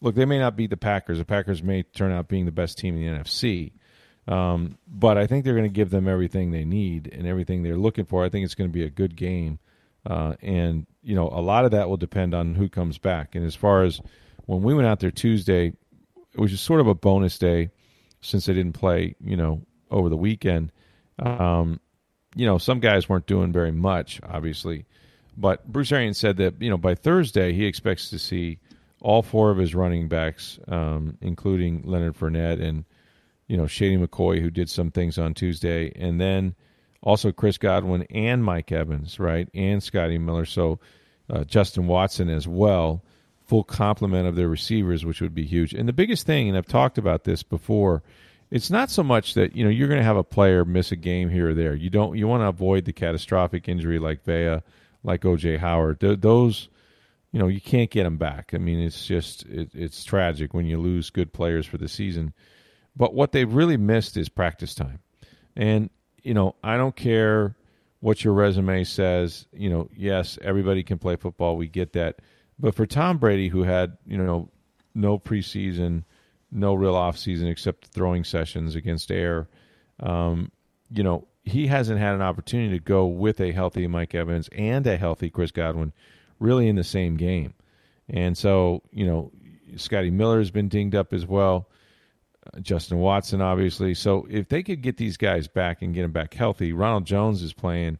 look, 0.00 0.14
they 0.14 0.24
may 0.24 0.38
not 0.38 0.56
beat 0.56 0.70
the 0.70 0.76
Packers. 0.76 1.18
The 1.18 1.24
Packers 1.24 1.62
may 1.62 1.82
turn 1.82 2.12
out 2.12 2.28
being 2.28 2.44
the 2.44 2.52
best 2.52 2.78
team 2.78 2.96
in 2.96 3.02
the 3.02 3.18
NFC. 3.18 3.72
Um, 4.28 4.78
but 4.88 5.18
I 5.18 5.26
think 5.26 5.44
they're 5.44 5.54
going 5.54 5.70
to 5.70 5.74
give 5.74 5.90
them 5.90 6.08
everything 6.08 6.50
they 6.50 6.64
need 6.64 7.12
and 7.12 7.26
everything 7.26 7.62
they're 7.62 7.76
looking 7.76 8.04
for. 8.04 8.24
I 8.24 8.28
think 8.28 8.44
it's 8.44 8.54
going 8.54 8.68
to 8.68 8.74
be 8.74 8.84
a 8.84 8.90
good 8.90 9.16
game. 9.16 9.58
Uh, 10.04 10.34
and, 10.42 10.86
you 11.02 11.14
know, 11.14 11.28
a 11.28 11.40
lot 11.40 11.64
of 11.64 11.70
that 11.72 11.88
will 11.88 11.96
depend 11.96 12.34
on 12.34 12.54
who 12.54 12.68
comes 12.68 12.98
back. 12.98 13.34
And 13.34 13.44
as 13.44 13.54
far 13.54 13.84
as 13.84 14.00
when 14.46 14.62
we 14.62 14.74
went 14.74 14.86
out 14.86 15.00
there 15.00 15.10
Tuesday, 15.10 15.72
it 16.32 16.40
was 16.40 16.50
just 16.50 16.64
sort 16.64 16.80
of 16.80 16.86
a 16.86 16.94
bonus 16.94 17.38
day 17.38 17.70
since 18.20 18.46
they 18.46 18.54
didn't 18.54 18.74
play, 18.74 19.14
you 19.20 19.36
know, 19.36 19.62
over 19.90 20.08
the 20.08 20.16
weekend. 20.16 20.72
Um, 21.18 21.80
you 22.34 22.46
know, 22.46 22.58
some 22.58 22.80
guys 22.80 23.08
weren't 23.08 23.26
doing 23.26 23.52
very 23.52 23.72
much, 23.72 24.20
obviously. 24.22 24.84
But 25.36 25.66
Bruce 25.66 25.92
Arians 25.92 26.18
said 26.18 26.36
that, 26.38 26.60
you 26.60 26.70
know, 26.70 26.78
by 26.78 26.94
Thursday, 26.94 27.52
he 27.52 27.66
expects 27.66 28.10
to 28.10 28.18
see 28.18 28.58
all 29.00 29.22
four 29.22 29.50
of 29.50 29.58
his 29.58 29.74
running 29.74 30.08
backs, 30.08 30.58
um, 30.68 31.18
including 31.20 31.82
Leonard 31.84 32.16
Fournette 32.16 32.62
and 32.62 32.84
you 33.48 33.56
know, 33.56 33.66
Shady 33.66 33.96
McCoy, 33.96 34.40
who 34.40 34.50
did 34.50 34.68
some 34.68 34.90
things 34.90 35.18
on 35.18 35.34
Tuesday, 35.34 35.92
and 35.94 36.20
then 36.20 36.54
also 37.02 37.30
Chris 37.30 37.58
Godwin 37.58 38.02
and 38.10 38.42
Mike 38.42 38.72
Evans, 38.72 39.20
right, 39.20 39.48
and 39.54 39.82
Scotty 39.82 40.18
Miller. 40.18 40.44
So 40.44 40.80
uh, 41.30 41.44
Justin 41.44 41.86
Watson 41.86 42.28
as 42.28 42.48
well, 42.48 43.02
full 43.44 43.64
complement 43.64 44.26
of 44.26 44.34
their 44.34 44.48
receivers, 44.48 45.04
which 45.04 45.20
would 45.20 45.34
be 45.34 45.44
huge. 45.44 45.72
And 45.72 45.88
the 45.88 45.92
biggest 45.92 46.26
thing, 46.26 46.48
and 46.48 46.58
I've 46.58 46.66
talked 46.66 46.98
about 46.98 47.24
this 47.24 47.42
before, 47.42 48.02
it's 48.50 48.70
not 48.70 48.90
so 48.90 49.02
much 49.02 49.34
that 49.34 49.56
you 49.56 49.64
know 49.64 49.70
you're 49.70 49.88
going 49.88 50.00
to 50.00 50.04
have 50.04 50.16
a 50.16 50.24
player 50.24 50.64
miss 50.64 50.92
a 50.92 50.96
game 50.96 51.30
here 51.30 51.50
or 51.50 51.54
there. 51.54 51.74
You 51.74 51.90
don't. 51.90 52.16
You 52.16 52.28
want 52.28 52.42
to 52.42 52.48
avoid 52.48 52.84
the 52.84 52.92
catastrophic 52.92 53.68
injury 53.68 53.98
like 53.98 54.24
Vea, 54.24 54.60
like 55.02 55.22
OJ 55.22 55.58
Howard. 55.58 56.00
Th- 56.00 56.20
those, 56.20 56.68
you 57.36 57.42
know, 57.42 57.48
you 57.48 57.60
can't 57.60 57.90
get 57.90 58.04
them 58.04 58.16
back. 58.16 58.52
I 58.54 58.56
mean, 58.56 58.80
it's 58.80 59.04
just 59.04 59.44
it, 59.44 59.68
it's 59.74 60.04
tragic 60.04 60.54
when 60.54 60.64
you 60.64 60.78
lose 60.80 61.10
good 61.10 61.34
players 61.34 61.66
for 61.66 61.76
the 61.76 61.86
season. 61.86 62.32
But 62.96 63.12
what 63.12 63.32
they've 63.32 63.52
really 63.52 63.76
missed 63.76 64.16
is 64.16 64.30
practice 64.30 64.74
time. 64.74 65.00
And, 65.54 65.90
you 66.22 66.32
know, 66.32 66.56
I 66.64 66.78
don't 66.78 66.96
care 66.96 67.54
what 68.00 68.24
your 68.24 68.32
resume 68.32 68.84
says. 68.84 69.46
You 69.52 69.68
know, 69.68 69.90
yes, 69.94 70.38
everybody 70.40 70.82
can 70.82 70.96
play 70.96 71.16
football. 71.16 71.58
We 71.58 71.68
get 71.68 71.92
that. 71.92 72.22
But 72.58 72.74
for 72.74 72.86
Tom 72.86 73.18
Brady, 73.18 73.48
who 73.48 73.64
had, 73.64 73.98
you 74.06 74.16
know, 74.16 74.48
no 74.94 75.18
preseason, 75.18 76.04
no 76.50 76.72
real 76.72 76.94
offseason 76.94 77.50
except 77.50 77.88
throwing 77.88 78.24
sessions 78.24 78.74
against 78.74 79.10
air, 79.10 79.46
um, 80.00 80.50
you 80.90 81.02
know, 81.02 81.28
he 81.44 81.66
hasn't 81.66 82.00
had 82.00 82.14
an 82.14 82.22
opportunity 82.22 82.78
to 82.78 82.82
go 82.82 83.04
with 83.04 83.42
a 83.42 83.52
healthy 83.52 83.86
Mike 83.86 84.14
Evans 84.14 84.48
and 84.52 84.86
a 84.86 84.96
healthy 84.96 85.28
Chris 85.28 85.50
Godwin 85.50 85.92
really 86.38 86.68
in 86.68 86.76
the 86.76 86.84
same 86.84 87.16
game. 87.16 87.54
And 88.08 88.36
so, 88.36 88.82
you 88.90 89.06
know, 89.06 89.32
Scotty 89.76 90.10
Miller 90.10 90.38
has 90.38 90.50
been 90.50 90.68
dinged 90.68 90.94
up 90.94 91.12
as 91.12 91.26
well. 91.26 91.68
Justin 92.62 92.98
Watson, 92.98 93.40
obviously. 93.40 93.94
So 93.94 94.26
if 94.30 94.48
they 94.48 94.62
could 94.62 94.82
get 94.82 94.96
these 94.96 95.16
guys 95.16 95.48
back 95.48 95.82
and 95.82 95.94
get 95.94 96.02
them 96.02 96.12
back 96.12 96.34
healthy, 96.34 96.72
Ronald 96.72 97.04
Jones 97.04 97.42
is 97.42 97.52
playing 97.52 97.98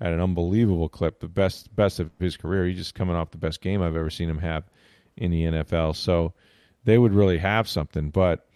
at 0.00 0.12
an 0.12 0.20
unbelievable 0.20 0.88
clip, 0.88 1.20
the 1.20 1.28
best 1.28 1.74
best 1.74 1.98
of 1.98 2.10
his 2.20 2.36
career. 2.36 2.66
He's 2.66 2.76
just 2.76 2.94
coming 2.94 3.16
off 3.16 3.32
the 3.32 3.38
best 3.38 3.60
game 3.60 3.82
I've 3.82 3.96
ever 3.96 4.10
seen 4.10 4.30
him 4.30 4.38
have 4.38 4.64
in 5.16 5.30
the 5.30 5.44
NFL. 5.44 5.96
So 5.96 6.32
they 6.84 6.98
would 6.98 7.12
really 7.12 7.38
have 7.38 7.68
something. 7.68 8.10
But 8.10 8.46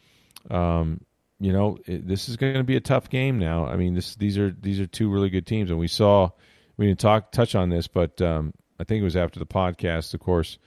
um, 0.51 1.01
you 1.41 1.53
know, 1.53 1.79
it, 1.87 2.07
this 2.07 2.29
is 2.29 2.37
going 2.37 2.55
to 2.55 2.65
be 2.65 2.77
a 2.77 2.81
tough 2.81 3.11
game 3.11 3.39
now. 3.39 3.67
I 3.67 3.77
mean, 3.77 3.95
this 3.95 4.15
these 4.15 4.39
are 4.39 4.55
these 4.61 4.81
are 4.81 4.87
two 4.87 5.11
really 5.11 5.31
good 5.31 5.47
teams, 5.47 5.71
and 5.71 5.79
we 5.79 5.89
saw 5.89 6.31
we 6.77 6.87
didn't 6.87 7.01
talk 7.01 7.33
touch 7.33 7.55
on 7.55 7.69
this, 7.69 7.89
but 7.89 8.21
um, 8.23 8.55
I 8.83 8.85
think 8.85 9.01
it 9.01 9.05
was 9.05 9.15
after 9.17 9.39
the 9.39 9.47
podcast, 9.47 10.13
of 10.13 10.19
course. 10.19 10.59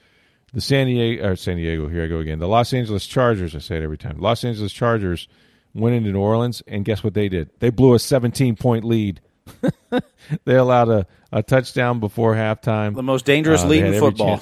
The 0.54 0.62
San 0.62 0.88
Diego, 0.88 1.28
or 1.28 1.36
San 1.36 1.58
Diego, 1.58 1.90
here 1.90 2.06
I 2.06 2.08
go 2.08 2.20
again. 2.20 2.40
The 2.40 2.48
Los 2.48 2.72
Angeles 2.72 3.06
Chargers, 3.06 3.54
I 3.54 3.60
say 3.60 3.76
it 3.76 3.84
every 3.84 3.98
time. 3.98 4.20
Los 4.20 4.46
Angeles 4.46 4.72
Chargers 4.72 5.28
went 5.74 5.96
into 5.98 6.14
New 6.14 6.20
Orleans, 6.22 6.64
and 6.66 6.86
guess 6.86 7.04
what 7.04 7.14
they 7.14 7.28
did? 7.28 7.50
They 7.60 7.72
blew 7.72 7.94
a 7.94 8.00
17 8.00 8.56
point 8.56 8.86
lead. 8.86 9.20
they 10.46 10.56
allowed 10.56 10.88
a, 10.88 11.08
a 11.34 11.44
touchdown 11.44 12.00
before 12.00 12.36
halftime. 12.36 12.96
The 12.96 13.04
most 13.04 13.26
dangerous 13.26 13.64
Uh, 13.64 13.68
lead 13.68 13.84
in 13.84 14.00
football. 14.00 14.42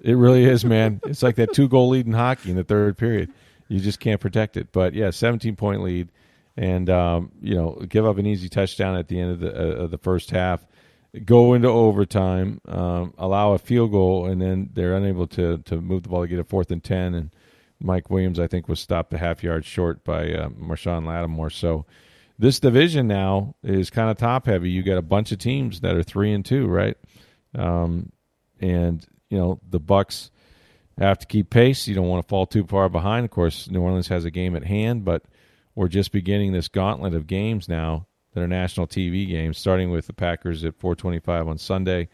It 0.00 0.14
really 0.14 0.44
is, 0.44 0.64
man. 0.64 1.00
It's 1.06 1.24
like 1.24 1.34
that 1.36 1.52
two 1.54 1.66
goal 1.66 1.88
lead 1.88 2.06
in 2.06 2.12
hockey 2.12 2.50
in 2.50 2.56
the 2.56 2.62
third 2.64 2.96
period. 2.96 3.32
You 3.66 3.80
just 3.80 3.98
can't 3.98 4.20
protect 4.20 4.56
it. 4.56 4.68
But 4.70 4.94
yeah, 4.94 5.10
17 5.10 5.56
point 5.56 5.82
lead, 5.82 6.08
and 6.56 6.88
um, 6.88 7.32
you 7.42 7.54
know, 7.56 7.82
give 7.88 8.06
up 8.06 8.18
an 8.18 8.26
easy 8.26 8.48
touchdown 8.48 8.96
at 8.96 9.08
the 9.08 9.18
end 9.20 9.32
of 9.32 9.40
the 9.40 9.54
uh, 9.54 9.82
of 9.84 9.90
the 9.90 9.98
first 9.98 10.30
half, 10.30 10.64
go 11.24 11.54
into 11.54 11.68
overtime, 11.68 12.60
um, 12.66 13.14
allow 13.18 13.52
a 13.52 13.58
field 13.58 13.92
goal, 13.92 14.26
and 14.26 14.40
then 14.40 14.70
they're 14.72 14.96
unable 14.96 15.26
to 15.28 15.58
to 15.58 15.80
move 15.80 16.04
the 16.04 16.08
ball 16.08 16.22
to 16.22 16.28
get 16.28 16.38
a 16.38 16.44
fourth 16.44 16.70
and 16.70 16.82
ten. 16.82 17.14
And 17.14 17.34
Mike 17.80 18.10
Williams, 18.10 18.38
I 18.38 18.46
think, 18.46 18.68
was 18.68 18.80
stopped 18.80 19.12
a 19.12 19.18
half 19.18 19.42
yard 19.42 19.64
short 19.64 20.04
by 20.04 20.32
uh, 20.32 20.48
Marshon 20.50 21.06
Lattimore. 21.06 21.50
So 21.50 21.86
this 22.38 22.60
division 22.60 23.06
now 23.06 23.54
is 23.62 23.90
kind 23.90 24.10
of 24.10 24.18
top 24.18 24.46
heavy. 24.46 24.70
You 24.70 24.82
got 24.82 24.98
a 24.98 25.02
bunch 25.02 25.32
of 25.32 25.38
teams 25.38 25.80
that 25.80 25.96
are 25.96 26.02
three 26.02 26.32
and 26.32 26.44
two, 26.44 26.66
right? 26.66 26.96
Um, 27.54 28.12
and 28.60 29.04
you 29.30 29.38
know 29.38 29.60
the 29.68 29.80
Bucs 29.80 30.30
have 30.98 31.18
to 31.18 31.26
keep 31.26 31.50
pace. 31.50 31.88
You 31.88 31.94
don't 31.94 32.08
want 32.08 32.24
to 32.24 32.28
fall 32.28 32.46
too 32.46 32.64
far 32.64 32.88
behind. 32.88 33.24
Of 33.24 33.30
course, 33.30 33.68
New 33.68 33.80
Orleans 33.80 34.08
has 34.08 34.24
a 34.24 34.30
game 34.30 34.54
at 34.54 34.64
hand, 34.64 35.04
but 35.04 35.24
we're 35.74 35.88
just 35.88 36.12
beginning 36.12 36.52
this 36.52 36.68
gauntlet 36.68 37.14
of 37.14 37.26
games 37.26 37.68
now 37.68 38.06
that 38.34 38.42
are 38.42 38.48
national 38.48 38.86
TV 38.86 39.28
games, 39.28 39.58
starting 39.58 39.90
with 39.90 40.06
the 40.06 40.12
Packers 40.12 40.64
at 40.64 40.78
4:25 40.78 41.48
on 41.48 41.58
Sunday, 41.58 42.08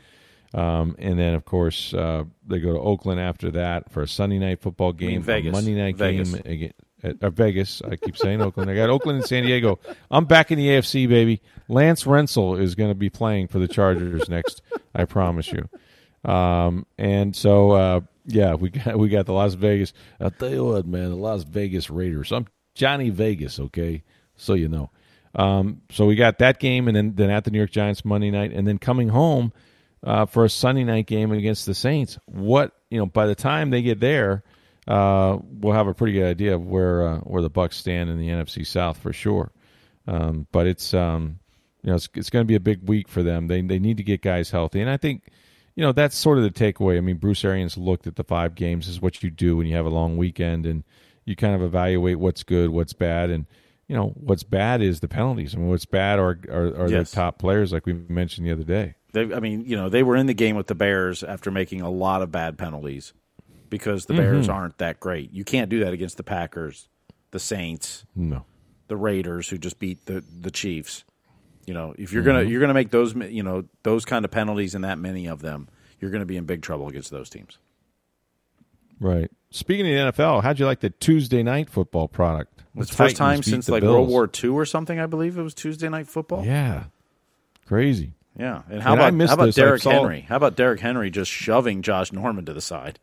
um, 0.55 0.97
and 0.99 1.19
then 1.19 1.35
of 1.35 1.45
course 1.45 1.93
uh, 1.95 2.25
they 2.47 2.59
go 2.59 2.73
to 2.73 2.81
Oakland 2.81 3.21
after 3.21 3.51
that 3.53 3.91
for 3.91 4.03
a 4.03 4.09
Sunday 4.09 4.39
night 4.39 4.61
football 4.61 4.93
game, 4.93 5.23
Vegas. 5.23 5.51
a 5.51 5.53
Monday 5.53 5.75
night 5.75 5.97
Vegas. 5.97 6.33
game 6.33 6.43
again. 6.45 6.73
At, 7.03 7.23
uh, 7.23 7.29
Vegas, 7.29 7.83
I 7.83 7.97
keep 7.97 8.17
saying 8.17 8.41
Oakland. 8.41 8.71
I 8.71 8.75
got 8.75 8.89
Oakland 8.89 9.19
and 9.19 9.27
San 9.27 9.45
Diego. 9.45 9.79
I'm 10.11 10.25
back 10.25 10.51
in 10.51 10.57
the 10.59 10.69
AFC, 10.69 11.07
baby. 11.07 11.43
Lance 11.69 12.05
Rentzel 12.05 12.59
is 12.59 12.75
going 12.75 12.91
to 12.91 12.95
be 12.95 13.11
playing 13.11 13.49
for 13.49 13.59
the 13.59 13.69
Chargers 13.69 14.29
next. 14.31 14.63
I 14.95 15.05
promise 15.05 15.53
you. 15.53 15.69
Um, 16.29 16.87
and 16.97 17.37
so, 17.37 17.73
uh, 17.73 18.01
yeah, 18.25 18.55
we 18.55 18.71
got 18.71 18.99
we 18.99 19.09
got 19.11 19.27
the 19.27 19.35
Las 19.35 19.55
Vegas. 19.55 19.93
I'll 20.19 20.31
tell 20.31 20.51
you 20.51 20.65
what, 20.65 20.87
man, 20.87 21.11
the 21.11 21.17
Las 21.17 21.45
Vegas 21.45 21.91
Raiders. 21.91 22.33
I'm 22.33 22.47
Johnny 22.75 23.11
Vegas, 23.11 23.61
okay, 23.61 24.03
so 24.35 24.55
you 24.55 24.69
know. 24.69 24.91
Um, 25.37 25.83
so 25.91 26.07
we 26.07 26.17
got 26.17 26.39
that 26.39 26.59
game, 26.59 26.89
and 26.89 26.97
then 26.97 27.15
then 27.15 27.31
at 27.31 27.45
the 27.45 27.51
New 27.51 27.59
York 27.59 27.71
Giants 27.71 28.05
Monday 28.05 28.31
night, 28.31 28.53
and 28.53 28.67
then 28.67 28.79
coming 28.79 29.09
home 29.09 29.53
uh, 30.03 30.25
for 30.25 30.45
a 30.45 30.51
Sunday 30.51 30.83
night 30.83 31.07
game 31.07 31.31
against 31.31 31.67
the 31.67 31.75
Saints. 31.75 32.19
What 32.25 32.73
you 32.91 32.99
know, 32.99 33.07
by 33.07 33.27
the 33.27 33.35
time 33.35 33.71
they 33.71 33.83
get 33.83 34.01
there, 34.01 34.45
uh, 34.89 35.39
we'll 35.43 35.75
have 35.75 35.89
a 35.89 35.95
pretty 35.95 36.15
good 36.15 36.27
idea 36.27 36.55
of 36.55 36.67
where 36.67 37.07
uh, 37.07 37.19
where 37.19 37.43
the 37.43 37.51
Bucs 37.51 37.75
stand 37.75 38.09
in 38.09 38.19
the 38.19 38.29
NFC 38.29 38.67
South 38.67 38.97
for 38.97 39.13
sure. 39.13 39.53
Um, 40.07 40.47
but 40.53 40.67
it's 40.67 40.95
um, 40.95 41.39
you 41.83 41.91
know 41.91 41.97
it's, 41.97 42.09
it's 42.15 42.31
going 42.31 42.45
to 42.45 42.49
be 42.49 42.55
a 42.55 42.61
big 42.61 42.89
week 42.89 43.07
for 43.07 43.23
them. 43.23 43.47
They 43.47 43.61
they 43.61 43.79
need 43.79 43.99
to 43.99 44.05
get 44.05 44.23
guys 44.23 44.51
healthy, 44.51 44.81
and 44.81 44.89
I 44.89 44.97
think 44.97 45.29
you 45.75 45.83
know 45.83 45.93
that's 45.93 46.17
sort 46.17 46.39
of 46.39 46.45
the 46.45 46.51
takeaway. 46.51 46.97
I 46.97 47.01
mean, 47.01 47.17
Bruce 47.17 47.45
Arians 47.45 47.77
looked 47.77 48.07
at 48.07 48.17
the 48.17 48.25
five 48.25 48.55
games. 48.55 48.87
This 48.87 48.95
is 48.95 49.03
what 49.03 49.23
you 49.23 49.31
do 49.31 49.59
when 49.59 49.67
you 49.67 49.77
have 49.77 49.87
a 49.87 49.91
long 49.91 50.17
weekend, 50.17 50.65
and 50.65 50.83
you 51.27 51.37
kind 51.37 51.55
of 51.55 51.63
evaluate 51.63 52.19
what's 52.19 52.43
good, 52.43 52.71
what's 52.71 52.95
bad, 52.95 53.29
and 53.29 53.45
you 53.89 53.95
know 53.97 54.13
what's 54.17 54.43
bad 54.43 54.83
is 54.83 55.01
the 55.01 55.09
penalties. 55.09 55.55
I 55.55 55.59
mean, 55.59 55.69
what's 55.69 55.85
bad 55.85 56.19
are 56.19 56.39
are, 56.49 56.83
are 56.83 56.89
Yes. 56.89 57.11
the 57.11 57.17
top 57.17 57.39
players, 57.39 57.73
like 57.73 57.87
we 57.87 57.93
mentioned 57.93 58.47
the 58.47 58.53
other 58.53 58.65
day. 58.65 58.95
They, 59.13 59.33
I 59.33 59.41
mean, 59.41 59.65
you 59.65 59.77
know, 59.77 59.89
they 59.89 60.03
were 60.03 60.17
in 60.17 60.27
the 60.27 60.35
game 60.35 60.57
with 60.57 60.67
the 60.67 60.75
Bears 60.75 61.23
after 61.23 61.51
making 61.51 61.81
a 61.81 61.91
lot 61.91 62.23
of 62.23 62.31
bad 62.31 62.59
penalties 62.59 63.13
because 63.71 64.07
the 64.07 64.15
Bears 64.15 64.47
mm-hmm. 64.47 64.57
aren't 64.57 64.79
that 64.79 65.01
great. 65.01 65.33
You 65.33 65.45
can't 65.45 65.71
do 65.71 65.81
that 65.81 65.93
against 65.93 66.17
the 66.17 66.23
Packers, 66.23 66.89
the 67.31 67.39
Saints, 67.39 68.05
No, 68.15 68.45
the 68.89 68.97
Raiders, 68.97 69.49
who 69.49 69.59
just 69.59 69.79
beat 69.79 70.07
the 70.07 70.25
the 70.41 70.51
Chiefs. 70.51 71.05
You 71.67 71.75
know, 71.75 71.95
if 71.97 72.13
you're 72.13 72.23
gonna 72.23 72.41
mm-hmm. 72.41 72.51
you're 72.51 72.61
gonna 72.61 72.75
make 72.75 72.91
those 72.91 73.15
you 73.15 73.43
know 73.43 73.65
those 73.85 74.05
kind 74.05 74.25
of 74.25 74.31
penalties 74.31 74.75
and 74.75 74.85
that 74.85 74.99
many 74.99 75.27
of 75.27 75.43
them, 75.43 75.69
you're 76.01 76.11
gonna 76.11 76.27
be 76.27 76.37
in 76.37 76.45
big 76.45 76.63
trouble 76.63 76.89
against 76.89 77.11
those 77.11 77.31
teams. 77.31 77.59
right. 78.99 79.31
Speaking 79.51 79.87
of 79.87 80.15
the 80.15 80.23
NFL, 80.23 80.43
how'd 80.43 80.59
you 80.59 80.67
like 80.67 80.81
the 80.81 80.91
Tuesday 80.91 81.43
night 81.43 81.71
football 81.71 82.09
product? 82.09 82.56
It's 82.77 82.91
The 82.91 82.97
first 82.97 83.17
time 83.17 83.43
since 83.43 83.69
like 83.69 83.83
World 83.83 84.09
War 84.09 84.29
II 84.43 84.51
or 84.51 84.65
something. 84.67 84.99
I 85.01 85.07
believe 85.07 85.39
it 85.39 85.43
was 85.43 85.55
Tuesday 85.55 85.89
night 85.89 86.07
football. 86.09 86.45
Yeah, 86.45 86.85
crazy. 87.67 88.13
Yeah. 88.39 88.63
And 88.71 88.83
how 88.83 88.93
And 88.93 89.01
about 89.17 89.29
how 89.29 89.35
about 89.35 89.45
this. 89.47 89.55
Derrick 89.55 89.83
saw- 89.83 89.91
Henry? 89.93 90.21
How 90.23 90.37
about 90.37 90.57
Derrick 90.57 90.81
Henry 90.81 91.11
just 91.11 91.31
shoving 91.31 91.81
Josh 91.83 92.13
Norman 92.13 92.45
to 92.45 92.53
the 92.53 92.61
side? 92.61 92.99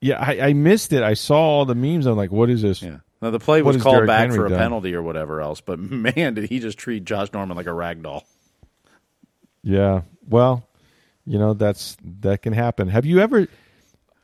Yeah, 0.00 0.16
I, 0.18 0.48
I 0.48 0.52
missed 0.54 0.92
it. 0.92 1.02
I 1.02 1.14
saw 1.14 1.36
all 1.38 1.64
the 1.64 1.74
memes. 1.74 2.06
I'm 2.06 2.16
like, 2.16 2.32
what 2.32 2.48
is 2.50 2.62
this? 2.62 2.82
Yeah. 2.82 2.98
Now 3.20 3.30
the 3.30 3.38
play 3.38 3.62
What 3.62 3.74
was 3.74 3.82
called 3.82 3.94
Derrick 3.96 4.08
back 4.08 4.20
Henry 4.20 4.36
for 4.36 4.46
a 4.46 4.48
done? 4.48 4.58
penalty 4.58 4.94
or 4.94 5.02
whatever 5.02 5.40
else, 5.42 5.60
but 5.60 5.78
man, 5.80 6.34
did 6.34 6.48
he 6.48 6.58
just 6.58 6.78
treat 6.78 7.04
Josh 7.04 7.32
Norman 7.32 7.56
like 7.56 7.66
a 7.66 7.72
rag 7.72 8.02
doll? 8.02 8.24
Yeah. 9.62 10.02
Well, 10.28 10.66
you 11.26 11.38
know 11.38 11.54
that's 11.54 11.96
that 12.20 12.42
can 12.42 12.52
happen. 12.52 12.88
Have 12.88 13.04
you 13.06 13.20
ever? 13.20 13.46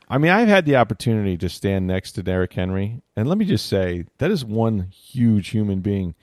I 0.09 0.17
mean, 0.17 0.31
I've 0.31 0.47
had 0.47 0.65
the 0.65 0.77
opportunity 0.77 1.37
to 1.37 1.49
stand 1.49 1.85
next 1.85 2.13
to 2.13 2.23
Derrick 2.23 2.53
Henry, 2.53 3.01
and 3.15 3.27
let 3.27 3.37
me 3.37 3.45
just 3.45 3.67
say 3.67 4.05
that 4.17 4.31
is 4.31 4.43
one 4.43 4.89
huge 4.89 5.49
human 5.49 5.81
being. 5.81 6.15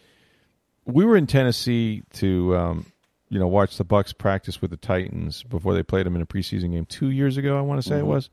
We 0.84 1.04
were 1.04 1.16
in 1.16 1.26
Tennessee 1.26 2.02
to, 2.14 2.56
um, 2.56 2.86
you 3.28 3.38
know, 3.38 3.46
watch 3.46 3.76
the 3.76 3.84
Bucs 3.84 4.16
practice 4.16 4.60
with 4.60 4.70
the 4.70 4.76
Titans 4.76 5.42
before 5.44 5.74
they 5.74 5.82
played 5.82 6.06
them 6.06 6.16
in 6.16 6.22
a 6.22 6.26
preseason 6.26 6.72
game 6.72 6.86
two 6.86 7.10
years 7.10 7.36
ago. 7.36 7.56
I 7.56 7.60
want 7.60 7.82
to 7.82 7.88
say 7.88 7.98
it 7.98 8.06
was, 8.06 8.28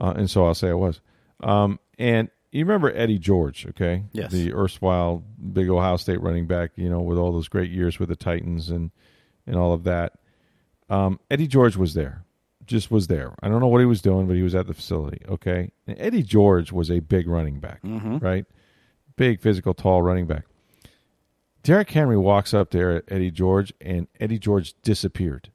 uh, 0.00 0.14
and 0.16 0.30
so 0.30 0.46
I'll 0.46 0.54
say 0.54 0.68
it 0.68 0.78
was. 0.78 1.00
Um, 1.42 1.78
and 1.98 2.30
you 2.50 2.64
remember 2.64 2.92
Eddie 2.94 3.18
George, 3.18 3.66
okay? 3.70 4.04
Yes. 4.12 4.30
The 4.30 4.52
erstwhile 4.52 5.22
big 5.52 5.68
Ohio 5.70 5.96
State 5.96 6.20
running 6.20 6.46
back, 6.46 6.72
you 6.76 6.88
know, 6.88 7.00
with 7.00 7.18
all 7.18 7.32
those 7.32 7.48
great 7.48 7.70
years 7.70 7.98
with 7.98 8.08
the 8.10 8.16
Titans 8.16 8.70
and 8.70 8.90
and 9.46 9.56
all 9.56 9.72
of 9.72 9.84
that. 9.84 10.12
Um, 10.88 11.18
Eddie 11.30 11.46
George 11.46 11.76
was 11.76 11.94
there, 11.94 12.24
just 12.66 12.90
was 12.90 13.06
there. 13.08 13.34
I 13.42 13.48
don't 13.48 13.60
know 13.60 13.66
what 13.68 13.80
he 13.80 13.86
was 13.86 14.00
doing, 14.02 14.26
but 14.26 14.36
he 14.36 14.42
was 14.42 14.54
at 14.54 14.66
the 14.66 14.74
facility. 14.74 15.22
Okay, 15.28 15.72
and 15.86 15.96
Eddie 15.98 16.22
George 16.22 16.72
was 16.72 16.90
a 16.90 17.00
big 17.00 17.26
running 17.28 17.60
back, 17.60 17.80
right? 18.18 18.44
Big, 19.16 19.40
physical, 19.40 19.74
tall 19.74 20.02
running 20.02 20.26
back. 20.26 20.44
Derrick 21.62 21.90
Henry 21.90 22.18
walks 22.18 22.52
up 22.54 22.70
there 22.70 22.96
at 22.96 23.04
Eddie 23.08 23.30
George, 23.30 23.72
and 23.80 24.08
Eddie 24.18 24.38
George 24.38 24.74
disappeared. 24.82 25.50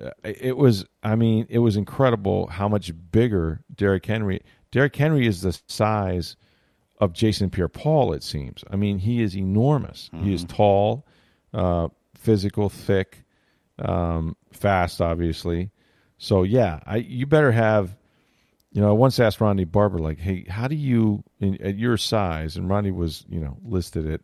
Uh, 0.00 0.10
it 0.22 0.56
was, 0.56 0.84
I 1.02 1.16
mean, 1.16 1.46
it 1.48 1.60
was 1.60 1.76
incredible 1.76 2.48
how 2.48 2.68
much 2.68 2.92
bigger 3.10 3.62
Derrick 3.74 4.04
Henry. 4.04 4.42
Derrick 4.70 4.94
Henry 4.94 5.26
is 5.26 5.40
the 5.40 5.58
size 5.66 6.36
of 7.00 7.12
Jason 7.14 7.48
Pierre-Paul. 7.48 8.12
It 8.12 8.22
seems. 8.22 8.62
I 8.70 8.76
mean, 8.76 8.98
he 8.98 9.22
is 9.22 9.36
enormous. 9.36 10.10
He 10.22 10.34
is 10.34 10.44
tall, 10.44 11.06
uh, 11.54 11.88
physical, 12.14 12.68
thick, 12.68 13.24
um, 13.78 14.36
fast, 14.52 15.00
obviously. 15.00 15.70
So 16.18 16.42
yeah, 16.42 16.80
I 16.86 16.96
you 16.96 17.26
better 17.26 17.52
have. 17.52 17.96
You 18.70 18.82
know, 18.82 18.90
I 18.90 18.92
once 18.92 19.18
asked 19.18 19.40
Ronde 19.40 19.72
Barber, 19.72 19.98
like, 19.98 20.18
"Hey, 20.18 20.44
how 20.46 20.68
do 20.68 20.74
you, 20.74 21.24
in, 21.40 21.60
at 21.62 21.78
your 21.78 21.96
size?" 21.96 22.56
And 22.56 22.68
Ronde 22.68 22.94
was, 22.94 23.24
you 23.28 23.40
know, 23.40 23.56
listed 23.64 24.06
at 24.06 24.20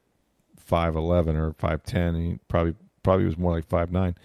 five 0.58 0.96
eleven 0.96 1.34
or 1.36 1.54
five 1.54 1.82
ten, 1.82 2.14
and 2.14 2.32
he 2.32 2.38
probably 2.48 2.74
probably 3.02 3.24
was 3.24 3.38
more 3.38 3.52
like 3.52 3.66
five 3.66 3.90
nine. 3.90 4.16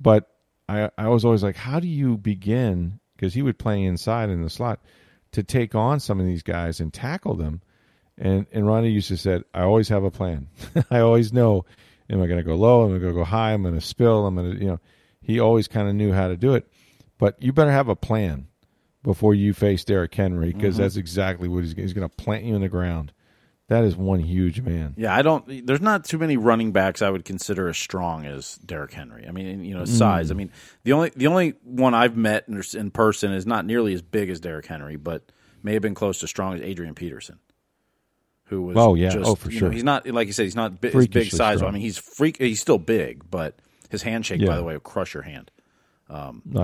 But 0.00 0.28
I 0.68 0.90
I 0.98 1.08
was 1.08 1.24
always 1.24 1.42
like, 1.42 1.56
how 1.56 1.78
do 1.78 1.88
you 1.88 2.16
begin? 2.16 2.98
Because 3.14 3.34
he 3.34 3.42
would 3.42 3.58
play 3.58 3.82
inside 3.82 4.30
in 4.30 4.42
the 4.42 4.50
slot 4.50 4.80
to 5.32 5.42
take 5.42 5.74
on 5.74 6.00
some 6.00 6.18
of 6.18 6.26
these 6.26 6.42
guys 6.42 6.80
and 6.80 6.92
tackle 6.92 7.34
them. 7.34 7.60
And 8.16 8.46
and 8.52 8.66
Ronde 8.66 8.92
used 8.92 9.08
to 9.08 9.16
said, 9.16 9.44
I 9.54 9.62
always 9.62 9.88
have 9.88 10.04
a 10.04 10.10
plan. 10.10 10.48
I 10.90 11.00
always 11.00 11.32
know, 11.32 11.64
am 12.08 12.22
I 12.22 12.26
going 12.26 12.38
to 12.38 12.44
go 12.44 12.54
low? 12.54 12.84
Am 12.86 12.94
I 12.94 12.98
going 12.98 13.12
to 13.12 13.18
go 13.18 13.24
high? 13.24 13.52
I'm 13.52 13.62
going 13.62 13.74
to 13.74 13.80
spill. 13.80 14.26
I'm 14.26 14.34
going 14.36 14.52
to, 14.52 14.60
you 14.60 14.68
know, 14.68 14.80
he 15.22 15.40
always 15.40 15.68
kind 15.68 15.88
of 15.88 15.94
knew 15.94 16.12
how 16.12 16.28
to 16.28 16.36
do 16.36 16.54
it. 16.54 16.68
But 17.20 17.40
you 17.40 17.52
better 17.52 17.70
have 17.70 17.88
a 17.88 17.94
plan 17.94 18.48
before 19.04 19.34
you 19.34 19.52
face 19.52 19.84
Derrick 19.84 20.14
Henry 20.14 20.52
because 20.52 20.74
mm-hmm. 20.74 20.82
that's 20.82 20.96
exactly 20.96 21.48
what 21.48 21.62
he's, 21.62 21.74
he's 21.74 21.92
going 21.92 22.08
to 22.08 22.16
plant 22.16 22.44
you 22.44 22.54
in 22.54 22.62
the 22.62 22.68
ground. 22.68 23.12
That 23.68 23.84
is 23.84 23.96
one 23.96 24.18
huge 24.18 24.60
man. 24.62 24.94
Yeah, 24.96 25.14
I 25.14 25.22
don't. 25.22 25.64
There's 25.64 25.80
not 25.80 26.04
too 26.04 26.18
many 26.18 26.36
running 26.36 26.72
backs 26.72 27.02
I 27.02 27.10
would 27.10 27.24
consider 27.24 27.68
as 27.68 27.78
strong 27.78 28.26
as 28.26 28.56
Derrick 28.56 28.92
Henry. 28.92 29.28
I 29.28 29.30
mean, 29.30 29.64
you 29.64 29.74
know, 29.76 29.84
size. 29.84 30.28
Mm. 30.28 30.30
I 30.30 30.34
mean, 30.34 30.52
the 30.82 30.92
only 30.92 31.12
the 31.14 31.28
only 31.28 31.50
one 31.62 31.94
I've 31.94 32.16
met 32.16 32.48
in, 32.48 32.60
in 32.74 32.90
person 32.90 33.32
is 33.32 33.46
not 33.46 33.64
nearly 33.64 33.94
as 33.94 34.02
big 34.02 34.28
as 34.28 34.40
Derrick 34.40 34.66
Henry, 34.66 34.96
but 34.96 35.30
may 35.62 35.74
have 35.74 35.82
been 35.82 35.94
close 35.94 36.18
to 36.18 36.26
strong 36.26 36.54
as 36.54 36.62
Adrian 36.62 36.96
Peterson, 36.96 37.38
who 38.46 38.62
was. 38.62 38.76
Oh, 38.76 38.94
yeah. 38.96 39.10
just, 39.10 39.30
Oh, 39.30 39.36
for 39.36 39.52
you 39.52 39.58
sure. 39.58 39.68
know, 39.68 39.74
he's 39.74 39.84
not 39.84 40.04
like 40.08 40.26
you 40.26 40.32
said. 40.32 40.44
He's 40.44 40.56
not 40.56 40.80
bi- 40.80 40.88
as 40.88 41.06
big 41.06 41.30
size. 41.30 41.58
strong. 41.58 41.70
I 41.70 41.74
mean, 41.74 41.82
he's 41.82 41.98
freak. 41.98 42.38
He's 42.38 42.60
still 42.60 42.78
big, 42.78 43.30
but 43.30 43.56
his 43.88 44.02
handshake, 44.02 44.44
by 44.44 44.56
the 44.56 44.64
way, 44.64 44.72
will 44.72 44.80
crush 44.80 45.14
your 45.14 45.22
hand. 45.22 45.52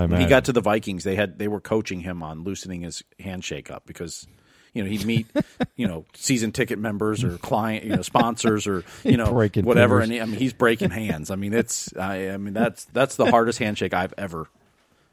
When 0.09 0.21
he 0.21 0.27
got 0.27 0.47
to 0.47 0.53
the 0.53 0.61
Vikings, 0.61 1.05
they 1.05 1.15
had 1.15 1.39
they 1.39 1.49
were 1.49 1.61
coaching 1.61 2.01
him 2.01 2.23
on 2.23 2.43
loosening 2.45 2.83
his 2.83 3.03
handshake 3.21 3.71
up 3.71 3.87
because 3.87 4.27
you 4.75 4.83
know, 4.85 4.91
he'd 4.91 5.07
meet, 5.07 5.27
you 5.77 5.89
know, 5.89 6.05
season 6.15 6.53
ticket 6.53 6.79
members 6.79 7.25
or 7.25 7.39
client, 7.39 7.85
you 7.85 7.97
know, 7.97 8.03
sponsors 8.03 8.67
or 8.67 8.85
you 9.05 9.17
know, 9.17 9.33
Breaking 9.33 9.65
whatever. 9.65 10.01
fingers. 10.01 10.05
And 10.05 10.13
he, 10.13 10.21
I 10.21 10.25
mean, 10.27 10.39
he's 10.39 10.53
breaking 10.53 10.91
hands. 10.91 11.31
I 11.31 11.37
mean, 11.37 11.55
it's, 11.55 11.97
I, 11.97 12.29
I 12.31 12.37
mean, 12.37 12.53
that's 12.53 12.85
that's 12.87 13.17
the 13.17 13.31
hardest 13.31 13.59
handshake 13.59 13.95
I've 13.95 14.13
ever 14.19 14.49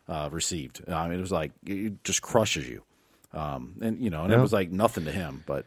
uh, 0.09 0.27
received. 0.33 0.81
I 0.89 1.07
mean, 1.07 1.17
it 1.17 1.21
was 1.21 1.31
like 1.31 1.53
it 1.65 2.03
just 2.03 2.21
crushes 2.21 2.67
you, 2.67 2.83
um, 3.33 3.75
and 3.81 4.01
you 4.01 4.09
know, 4.09 4.23
and 4.25 4.33
it 4.33 4.39
was 4.39 4.51
like 4.51 4.69
nothing 4.69 5.05
to 5.05 5.11
him, 5.11 5.43
but 5.45 5.65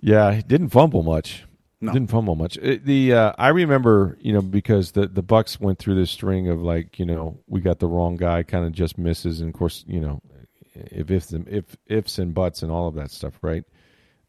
Yeah, 0.00 0.32
he 0.34 0.42
didn't 0.42 0.68
fumble 0.68 1.02
much. 1.02 1.44
No. 1.82 1.92
Didn't 1.92 2.10
fumble 2.10 2.36
much. 2.36 2.56
It- 2.58 2.86
the 2.86 3.12
uh, 3.12 3.32
I 3.36 3.48
remember, 3.48 4.16
you 4.20 4.32
know, 4.32 4.40
because 4.40 4.92
the 4.92 5.08
the 5.08 5.22
Bucs 5.22 5.60
went 5.60 5.78
through 5.80 5.96
this 5.96 6.12
string 6.12 6.48
of 6.48 6.62
like, 6.62 6.98
you 7.00 7.04
know, 7.04 7.40
we 7.48 7.60
got 7.60 7.80
the 7.80 7.88
wrong 7.88 8.16
guy, 8.16 8.44
kind 8.44 8.64
of 8.64 8.70
just 8.72 8.96
misses, 8.98 9.40
and 9.40 9.48
of 9.52 9.58
course, 9.58 9.84
you 9.88 10.00
know, 10.00 10.22
if 10.74 11.10
ifs 11.10 11.32
and 11.32 11.48
if 11.48 11.76
ifs 11.86 12.18
and 12.18 12.34
buts 12.34 12.62
and 12.62 12.70
all 12.70 12.86
of 12.86 12.94
that 12.94 13.10
stuff, 13.10 13.34
right? 13.42 13.64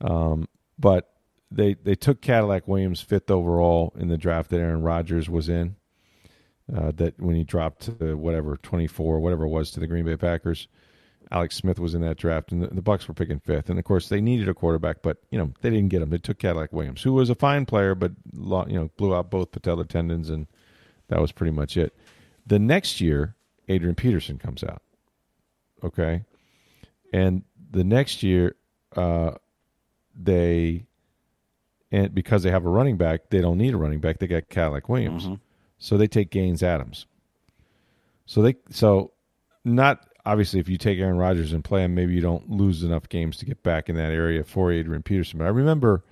Um, 0.01 0.47
but 0.79 1.11
they 1.51 1.75
they 1.75 1.93
took 1.93 2.21
Cadillac 2.21 2.67
Williams 2.67 3.01
fifth 3.01 3.29
overall 3.29 3.93
in 3.99 4.07
the 4.07 4.17
draft 4.17 4.49
that 4.49 4.59
Aaron 4.59 4.81
Rodgers 4.81 5.29
was 5.29 5.47
in. 5.47 5.75
Uh, 6.75 6.91
that 6.95 7.19
when 7.19 7.35
he 7.35 7.43
dropped 7.43 7.81
to 7.99 8.17
whatever 8.17 8.57
twenty 8.57 8.87
four, 8.87 9.19
whatever 9.19 9.43
it 9.43 9.49
was, 9.49 9.69
to 9.71 9.79
the 9.79 9.85
Green 9.87 10.05
Bay 10.05 10.17
Packers. 10.17 10.67
Alex 11.31 11.55
Smith 11.55 11.79
was 11.79 11.93
in 11.93 12.01
that 12.01 12.17
draft, 12.17 12.51
and 12.51 12.61
the, 12.61 12.67
the 12.67 12.81
Bucs 12.81 13.07
were 13.07 13.13
picking 13.13 13.39
fifth. 13.39 13.69
And 13.69 13.79
of 13.79 13.85
course, 13.85 14.09
they 14.09 14.21
needed 14.21 14.49
a 14.49 14.53
quarterback, 14.53 15.01
but 15.01 15.17
you 15.29 15.37
know 15.37 15.51
they 15.61 15.69
didn't 15.69 15.89
get 15.89 16.01
him. 16.01 16.09
They 16.09 16.17
took 16.17 16.39
Cadillac 16.39 16.73
Williams, 16.73 17.01
who 17.01 17.13
was 17.13 17.29
a 17.29 17.35
fine 17.35 17.65
player, 17.65 17.95
but 17.95 18.11
you 18.33 18.75
know 18.75 18.89
blew 18.97 19.15
out 19.15 19.29
both 19.29 19.51
patellar 19.51 19.87
tendons, 19.87 20.29
and 20.29 20.47
that 21.07 21.19
was 21.19 21.31
pretty 21.31 21.51
much 21.51 21.77
it. 21.77 21.95
The 22.45 22.59
next 22.59 23.01
year, 23.01 23.35
Adrian 23.67 23.95
Peterson 23.95 24.37
comes 24.37 24.63
out. 24.63 24.81
Okay, 25.83 26.23
and 27.13 27.43
the 27.71 27.83
next 27.83 28.23
year, 28.23 28.55
uh, 28.95 29.31
they 30.15 30.85
and 31.91 32.13
because 32.13 32.43
they 32.43 32.51
have 32.51 32.65
a 32.65 32.69
running 32.69 32.97
back, 32.97 33.29
they 33.29 33.41
don't 33.41 33.57
need 33.57 33.73
a 33.73 33.77
running 33.77 33.99
back. 33.99 34.19
They 34.19 34.27
got 34.27 34.49
Cadillac 34.49 34.89
Williams, 34.89 35.27
so 35.77 35.97
they 35.97 36.07
take 36.07 36.31
Gaines 36.31 36.63
Adams. 36.63 37.05
So 38.25 38.41
they 38.41 38.55
so 38.69 39.11
not 39.65 40.07
obviously 40.25 40.59
if 40.59 40.69
you 40.69 40.77
take 40.77 40.99
Aaron 40.99 41.17
Rodgers 41.17 41.53
and 41.53 41.63
play 41.63 41.83
him, 41.83 41.95
maybe 41.95 42.13
you 42.13 42.21
don't 42.21 42.49
lose 42.49 42.83
enough 42.83 43.09
games 43.09 43.37
to 43.37 43.45
get 43.45 43.63
back 43.63 43.89
in 43.89 43.95
that 43.95 44.11
area 44.11 44.43
for 44.43 44.71
Adrian 44.71 45.03
Peterson. 45.03 45.39
But 45.39 45.45
I 45.45 45.49
remember 45.49 46.03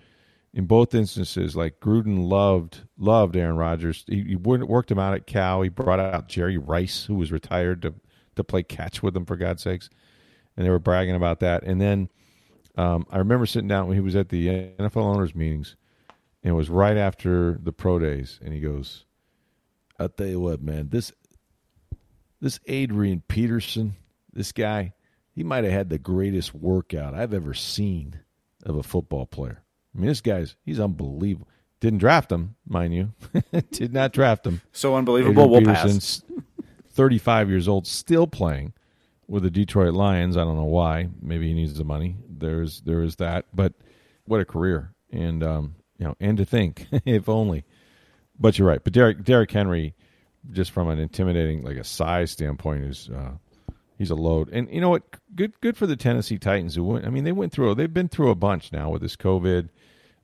in 0.54 0.66
both 0.66 0.94
instances, 0.94 1.56
like 1.56 1.80
Gruden 1.80 2.28
loved 2.28 2.82
loved 2.98 3.36
Aaron 3.36 3.56
Rodgers. 3.56 4.04
He, 4.08 4.24
he 4.24 4.36
worked 4.36 4.92
him 4.92 5.00
out 5.00 5.14
at 5.14 5.28
Cal. 5.28 5.62
He 5.62 5.70
brought 5.70 6.00
out 6.00 6.28
Jerry 6.28 6.58
Rice, 6.58 7.06
who 7.06 7.16
was 7.16 7.32
retired 7.32 7.82
to 7.84 7.94
to 8.36 8.44
play 8.44 8.64
catch 8.64 9.02
with 9.04 9.16
him 9.16 9.26
for 9.26 9.36
God's 9.36 9.64
sakes, 9.64 9.90
and 10.56 10.66
they 10.66 10.70
were 10.70 10.80
bragging 10.80 11.16
about 11.16 11.40
that. 11.40 11.64
And 11.64 11.80
then 11.80 12.10
um, 12.78 13.06
I 13.10 13.18
remember 13.18 13.46
sitting 13.46 13.68
down 13.68 13.88
when 13.88 13.98
he 13.98 14.02
was 14.02 14.16
at 14.16 14.30
the 14.30 14.48
NFL 14.48 15.04
owners 15.04 15.36
meetings, 15.36 15.76
and 16.44 16.52
it 16.52 16.56
was 16.56 16.70
right 16.70 16.98
after 16.98 17.60
the 17.62 17.74
pro 17.74 18.00
days, 18.00 18.40
and 18.44 18.54
he 18.54 18.60
goes, 18.60 19.06
"I'll 20.00 20.10
tell 20.10 20.28
you 20.28 20.42
what, 20.42 20.62
man 20.62 20.90
this 20.90 21.14
this 22.42 22.60
Adrian 22.68 23.22
Peterson, 23.28 23.96
this 24.34 24.52
guy, 24.52 24.94
he 25.34 25.44
might 25.44 25.64
have 25.64 25.74
had 25.74 25.90
the 25.90 26.00
greatest 26.00 26.54
workout 26.54 27.14
I've 27.14 27.34
ever 27.34 27.54
seen 27.54 28.20
of 28.66 28.76
a 28.76 28.84
football 28.84 29.26
player. 29.26 29.64
I 29.96 30.00
mean, 30.00 30.08
this 30.08 30.22
guy's 30.22 30.56
he's 30.66 30.80
unbelievable. 30.80 31.48
Didn't 31.80 32.00
draft 32.00 32.32
him, 32.32 32.56
mind 32.68 32.94
you. 32.94 33.14
Did 33.72 33.94
not 33.94 34.14
draft 34.14 34.46
him. 34.46 34.62
so 34.72 34.96
unbelievable. 34.96 35.44
Adrian 35.44 35.66
we'll 35.66 35.76
pass. 35.76 36.22
35 36.94 37.50
years 37.50 37.68
old, 37.68 37.88
still 37.88 38.28
playing 38.28 38.74
with 39.28 39.44
the 39.44 39.50
Detroit 39.50 39.94
Lions. 39.94 40.36
I 40.36 40.44
don't 40.44 40.58
know 40.58 40.66
why. 40.66 41.08
Maybe 41.22 41.48
he 41.48 41.54
needs 41.54 41.78
the 41.78 41.86
money. 41.86 42.18
There's 42.30 42.82
there 42.82 43.02
is 43.02 43.16
that, 43.18 43.46
but 43.54 43.74
what 44.26 44.42
a 44.42 44.46
career! 44.46 44.94
And 45.12 45.44
um, 45.44 45.76
you 45.98 46.06
know, 46.06 46.16
and 46.20 46.38
to 46.38 46.46
think, 46.46 46.88
if 47.06 47.30
only. 47.30 47.64
But 48.40 48.58
you're 48.58 48.68
right. 48.68 48.84
But 48.84 48.94
Derrick 48.94 49.24
Derrick 49.24 49.52
Henry, 49.52 49.96
just 50.52 50.72
from 50.72 50.90
an 50.90 51.00
intimidating 51.00 51.64
like 51.64 51.78
a 51.78 51.84
size 51.84 52.32
standpoint, 52.32 52.84
is 52.84 53.10
uh, 53.10 53.32
he's 53.98 54.10
a 54.10 54.16
load. 54.16 54.50
And 54.52 54.70
you 54.72 54.82
know 54.82 54.90
what? 54.90 55.04
Good 55.36 55.60
good 55.62 55.78
for 55.78 55.88
the 55.88 55.96
Tennessee 55.96 56.38
Titans 56.38 56.76
who 56.76 56.84
went. 56.84 57.06
I 57.06 57.10
mean, 57.10 57.24
they 57.24 57.32
went 57.32 57.52
through. 57.52 57.76
They've 57.76 57.94
been 57.94 58.10
through 58.10 58.30
a 58.30 58.36
bunch 58.36 58.72
now 58.72 58.90
with 58.90 59.02
this 59.02 59.16
COVID. 59.16 59.70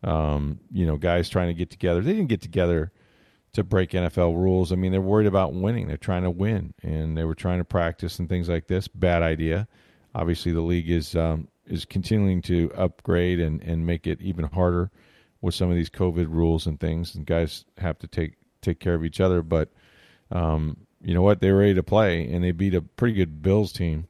Um, 0.04 0.60
you 0.72 0.86
know, 0.86 0.98
guys 0.98 1.30
trying 1.30 1.48
to 1.48 1.54
get 1.54 1.70
together. 1.70 2.02
They 2.02 2.14
didn't 2.14 2.30
get 2.30 2.42
together 2.42 2.92
to 3.54 3.64
break 3.64 3.92
NFL 3.92 4.36
rules. 4.36 4.72
I 4.72 4.76
mean, 4.76 4.92
they're 4.92 5.02
worried 5.02 5.28
about 5.28 5.54
winning. 5.54 5.88
They're 5.88 5.98
trying 5.98 6.24
to 6.24 6.30
win, 6.30 6.74
and 6.84 7.18
they 7.18 7.24
were 7.24 7.36
trying 7.36 7.58
to 7.58 7.66
practice 7.66 8.20
and 8.20 8.30
things 8.30 8.50
like 8.50 8.68
this. 8.68 8.88
Bad 8.88 9.24
idea. 9.24 9.68
Obviously, 10.14 10.52
the 10.52 10.62
league 10.62 10.90
is 10.90 11.16
um, 11.16 11.48
is 11.66 11.86
continuing 11.86 12.42
to 12.44 12.72
upgrade 12.76 13.40
and, 13.40 13.62
and 13.62 13.86
make 13.86 14.08
it 14.08 14.22
even 14.22 14.46
harder 14.46 14.92
with 15.42 15.56
some 15.56 15.70
of 15.70 15.76
these 15.76 15.90
COVID 15.90 16.28
rules 16.30 16.66
and 16.66 16.80
things. 16.80 17.16
And 17.16 17.26
guys 17.26 17.66
have 17.78 18.00
to 18.00 18.08
take 18.08 18.34
take 18.62 18.80
care 18.80 18.96
of 18.96 19.06
each 19.06 19.22
other. 19.22 19.42
But 19.42 19.72
um, 20.32 20.78
you 21.02 21.14
know 21.14 21.22
what? 21.22 21.40
They 21.40 21.52
were 21.52 21.60
ready 21.60 21.76
to 21.76 21.84
play, 21.84 22.32
and 22.32 22.44
they 22.44 22.52
beat 22.52 22.74
a 22.74 22.82
pretty 22.82 23.14
good 23.14 23.42
Bills 23.42 23.72
team. 23.72 24.08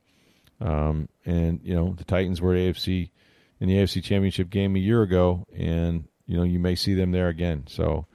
Um, 0.59 1.09
and 1.25 1.59
you 1.63 1.75
know 1.75 1.93
the 1.95 2.03
Titans 2.03 2.41
were 2.41 2.53
AFC 2.53 3.11
in 3.59 3.69
the 3.69 3.75
AFC 3.75 4.03
Championship 4.03 4.49
game 4.49 4.75
a 4.75 4.79
year 4.79 5.01
ago, 5.03 5.45
and 5.55 6.05
you 6.25 6.37
know 6.37 6.43
you 6.43 6.59
may 6.59 6.75
see 6.75 6.93
them 6.93 7.11
there 7.11 7.27
again. 7.27 7.65
So 7.67 8.07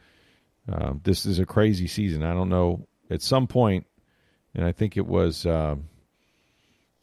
um, 0.68 1.00
this 1.04 1.26
is 1.26 1.38
a 1.38 1.46
crazy 1.46 1.86
season. 1.86 2.22
I 2.22 2.34
don't 2.34 2.48
know. 2.48 2.86
At 3.10 3.22
some 3.22 3.46
point, 3.46 3.86
and 4.54 4.64
I 4.64 4.72
think 4.72 4.96
it 4.96 5.06
was 5.06 5.44
um, 5.46 5.88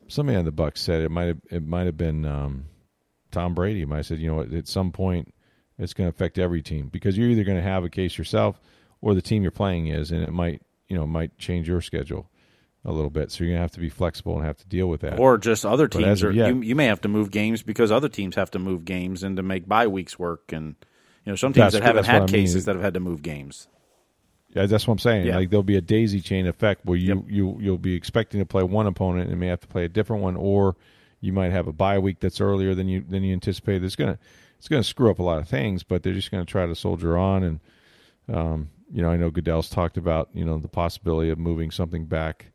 somebody 0.08 0.38
on 0.38 0.46
the 0.46 0.52
Bucs 0.52 0.80
said 0.80 1.02
it 1.02 1.12
might 1.12 1.28
have 1.28 1.40
it 1.50 1.66
might 1.66 1.86
have 1.86 1.98
been 1.98 2.26
um, 2.26 2.66
Tom 3.32 3.54
Brady. 3.54 3.86
Might 3.86 3.98
have 3.98 4.06
said, 4.08 4.20
you 4.20 4.34
know, 4.34 4.42
at 4.42 4.68
some 4.68 4.92
point, 4.92 5.34
it's 5.78 5.94
going 5.94 6.10
to 6.10 6.16
affect 6.16 6.38
every 6.38 6.62
team 6.62 6.90
because 6.90 7.18
you're 7.18 7.30
either 7.30 7.44
going 7.44 7.58
to 7.58 7.64
have 7.64 7.84
a 7.84 7.90
case 7.90 8.18
yourself 8.18 8.60
or 9.02 9.14
the 9.14 9.22
team 9.22 9.44
you're 9.44 9.52
playing 9.52 9.88
is, 9.88 10.12
and 10.12 10.24
it 10.24 10.34
might 10.34 10.62
you 10.90 10.98
know 10.98 11.08
might 11.08 11.38
change 11.38 11.68
your 11.68 11.82
schedule 11.82 12.30
a 12.86 12.92
little 12.92 13.10
bit. 13.10 13.32
So 13.32 13.44
you're 13.44 13.52
going 13.52 13.58
to 13.58 13.62
have 13.62 13.72
to 13.72 13.80
be 13.80 13.90
flexible 13.90 14.38
and 14.38 14.46
have 14.46 14.58
to 14.58 14.68
deal 14.68 14.88
with 14.88 15.02
that. 15.02 15.20
Or 15.20 15.38
just 15.38 15.66
other 15.66 15.88
teams 15.88 16.06
as 16.06 16.24
are 16.24 16.32
yet- 16.32 16.48
you, 16.56 16.62
you 16.62 16.76
may 16.76 16.86
have 16.86 17.02
to 17.02 17.08
move 17.08 17.30
games 17.32 17.62
because 17.62 17.92
other 17.92 18.10
teams 18.10 18.36
have 18.36 18.52
to 18.52 18.60
move 18.60 18.86
games 18.86 19.24
and 19.24 19.38
to 19.38 19.44
make 19.44 19.68
bye 19.68 19.88
weeks 19.88 20.18
work 20.18 20.52
and 20.52 20.76
you 21.26 21.32
know 21.32 21.36
some 21.36 21.54
teams 21.54 21.74
that 21.74 21.84
haven't 21.84 22.06
had 22.06 22.16
I 22.24 22.26
mean. 22.26 22.28
cases 22.28 22.66
that 22.66 22.76
have 22.76 22.84
had 22.84 22.94
to 22.96 23.00
move 23.00 23.22
games. 23.22 23.68
Yeah, 24.56 24.66
that's 24.66 24.88
what 24.88 24.94
I'm 24.94 25.00
saying. 25.00 25.28
Yeah. 25.28 25.36
Like 25.36 25.50
there'll 25.52 25.62
be 25.62 25.76
a 25.76 25.82
daisy 25.82 26.22
chain 26.22 26.48
effect 26.48 26.86
where 26.86 26.98
you 26.98 27.24
you 27.28 27.58
you'll 27.60 27.78
be 27.78 27.94
expecting 27.94 28.40
to 28.40 28.46
play 28.46 28.64
one 28.64 28.88
opponent 28.88 29.30
and 29.30 29.40
may 29.40 29.48
have 29.48 29.60
to 29.62 29.68
play 29.68 29.86
a 29.86 29.90
different 29.90 30.24
one, 30.24 30.36
or 30.36 30.76
you 31.22 31.34
might 31.34 31.52
have 31.52 31.68
a 31.68 31.74
bye 31.74 32.00
week 32.00 32.20
that's 32.20 32.42
earlier 32.42 32.74
than 32.74 32.88
you 32.88 33.02
than 33.08 33.24
you 33.24 33.34
anticipated. 33.34 33.84
It's 33.84 33.96
gonna 33.96 34.18
it's 34.58 34.68
gonna 34.68 34.84
screw 34.84 35.12
up 35.12 35.20
a 35.20 35.24
lot 35.24 35.38
of 35.40 35.48
things, 35.48 35.84
but 35.84 36.02
they're 36.02 36.14
just 36.14 36.32
gonna 36.32 36.46
try 36.46 36.66
to 36.66 36.74
soldier 36.76 37.16
on. 37.18 37.44
And 37.44 37.60
um, 38.34 38.70
you 38.92 39.02
know, 39.02 39.10
I 39.10 39.18
know 39.18 39.30
Goodell's 39.30 39.70
talked 39.70 39.98
about 39.98 40.30
you 40.34 40.46
know 40.46 40.58
the 40.58 40.68
possibility 40.68 41.30
of 41.30 41.38
moving 41.38 41.72
something 41.72 42.06
back. 42.06 42.52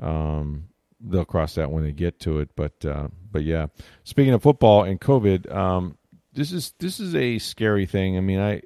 Um, 0.00 0.68
they'll 1.00 1.24
cross 1.24 1.54
that 1.54 1.70
when 1.70 1.84
they 1.84 1.92
get 1.92 2.20
to 2.20 2.40
it, 2.40 2.50
but 2.56 2.84
uh, 2.84 3.08
but 3.30 3.44
yeah. 3.44 3.66
Speaking 4.04 4.34
of 4.34 4.42
football 4.42 4.84
and 4.84 5.00
COVID, 5.00 5.54
um, 5.54 5.96
this 6.32 6.52
is 6.52 6.72
this 6.78 7.00
is 7.00 7.14
a 7.14 7.38
scary 7.38 7.86
thing. 7.86 8.16
I 8.16 8.20
mean, 8.20 8.40
I 8.40 8.62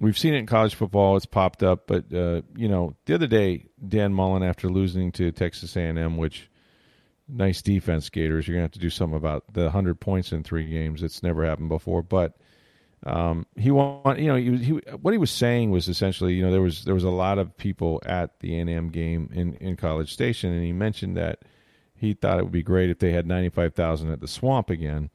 we've 0.00 0.18
seen 0.18 0.34
it 0.34 0.38
in 0.38 0.46
college 0.46 0.74
football. 0.74 1.16
It's 1.16 1.26
popped 1.26 1.62
up, 1.62 1.86
but 1.86 2.12
uh, 2.12 2.42
you 2.56 2.68
know, 2.68 2.94
the 3.06 3.14
other 3.14 3.26
day, 3.26 3.66
Dan 3.86 4.12
Mullen, 4.12 4.42
after 4.42 4.68
losing 4.68 5.12
to 5.12 5.32
Texas 5.32 5.76
A&M, 5.76 6.16
which 6.16 6.50
nice 7.28 7.62
defense, 7.62 8.08
Gators, 8.08 8.46
you're 8.46 8.54
gonna 8.54 8.64
have 8.64 8.72
to 8.72 8.78
do 8.78 8.90
something 8.90 9.16
about 9.16 9.44
the 9.52 9.70
hundred 9.70 10.00
points 10.00 10.32
in 10.32 10.42
three 10.42 10.68
games. 10.68 11.02
It's 11.02 11.22
never 11.22 11.44
happened 11.44 11.68
before, 11.68 12.02
but 12.02 12.36
um, 13.04 13.46
he 13.56 13.70
want 13.70 14.18
you 14.18 14.26
know 14.26 14.36
he, 14.36 14.56
he 14.56 14.72
what 15.00 15.12
he 15.12 15.18
was 15.18 15.30
saying 15.30 15.70
was 15.70 15.88
essentially 15.88 16.34
you 16.34 16.42
know 16.42 16.50
there 16.50 16.62
was 16.62 16.84
there 16.84 16.94
was 16.94 17.04
a 17.04 17.10
lot 17.10 17.38
of 17.38 17.56
people 17.56 18.02
at 18.06 18.40
the 18.40 18.58
A&M 18.58 18.88
game 18.88 19.30
in 19.32 19.54
in 19.54 19.76
College 19.76 20.12
Station, 20.12 20.52
and 20.52 20.64
he 20.64 20.72
mentioned 20.72 21.16
that 21.16 21.40
he 21.94 22.14
thought 22.14 22.38
it 22.38 22.42
would 22.42 22.52
be 22.52 22.62
great 22.62 22.90
if 22.90 22.98
they 22.98 23.12
had 23.12 23.26
ninety 23.26 23.48
five 23.48 23.74
thousand 23.74 24.10
at 24.10 24.20
the 24.20 24.28
Swamp 24.28 24.70
again 24.70 25.10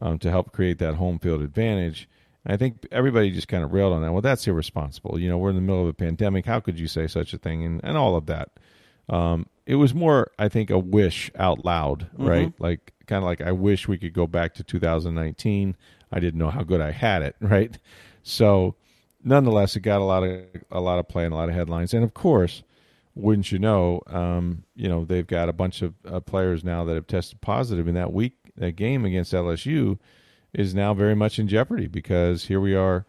um, 0.00 0.18
to 0.18 0.30
help 0.30 0.52
create 0.52 0.78
that 0.78 0.94
home 0.94 1.18
field 1.18 1.42
advantage. 1.42 2.08
And 2.44 2.54
I 2.54 2.56
think 2.56 2.86
everybody 2.90 3.30
just 3.30 3.48
kind 3.48 3.62
of 3.62 3.72
railed 3.72 3.92
on 3.92 4.02
that. 4.02 4.12
Well, 4.12 4.22
that's 4.22 4.46
irresponsible. 4.46 5.18
You 5.18 5.28
know, 5.28 5.36
we're 5.36 5.50
in 5.50 5.56
the 5.56 5.62
middle 5.62 5.82
of 5.82 5.88
a 5.88 5.94
pandemic. 5.94 6.46
How 6.46 6.58
could 6.58 6.80
you 6.80 6.88
say 6.88 7.06
such 7.06 7.34
a 7.34 7.38
thing? 7.38 7.64
And 7.64 7.80
and 7.84 7.96
all 7.96 8.16
of 8.16 8.26
that. 8.26 8.50
Um, 9.08 9.46
it 9.66 9.74
was 9.74 9.92
more, 9.92 10.30
I 10.38 10.48
think, 10.48 10.70
a 10.70 10.78
wish 10.78 11.30
out 11.36 11.64
loud, 11.64 12.08
right? 12.16 12.52
Like 12.58 12.92
kind 13.06 13.22
of 13.22 13.24
like 13.24 13.40
I 13.40 13.52
wish 13.52 13.88
we 13.88 13.98
could 13.98 14.14
go 14.14 14.26
back 14.26 14.54
to 14.54 14.64
2019. 14.64 15.76
I 16.12 16.20
didn't 16.20 16.38
know 16.38 16.50
how 16.50 16.62
good 16.62 16.80
I 16.80 16.90
had 16.90 17.22
it, 17.22 17.36
right? 17.40 17.76
So, 18.22 18.76
nonetheless, 19.22 19.76
it 19.76 19.80
got 19.80 20.00
a 20.00 20.04
lot 20.04 20.22
of 20.22 20.42
a 20.70 20.80
lot 20.80 20.98
of 20.98 21.08
play 21.08 21.24
and 21.24 21.32
a 21.32 21.36
lot 21.36 21.48
of 21.48 21.54
headlines. 21.54 21.94
And 21.94 22.04
of 22.04 22.14
course, 22.14 22.62
wouldn't 23.14 23.52
you 23.52 23.58
know, 23.58 24.02
um, 24.06 24.64
you 24.74 24.88
know 24.88 25.04
they've 25.04 25.26
got 25.26 25.48
a 25.48 25.52
bunch 25.52 25.82
of 25.82 25.94
uh, 26.06 26.20
players 26.20 26.64
now 26.64 26.84
that 26.84 26.94
have 26.94 27.06
tested 27.06 27.40
positive 27.40 27.88
in 27.88 27.94
that 27.94 28.12
week. 28.12 28.34
That 28.56 28.72
game 28.72 29.04
against 29.04 29.32
LSU 29.32 29.98
is 30.52 30.74
now 30.74 30.94
very 30.94 31.14
much 31.14 31.38
in 31.38 31.48
jeopardy 31.48 31.86
because 31.86 32.44
here 32.44 32.60
we 32.60 32.74
are, 32.74 33.06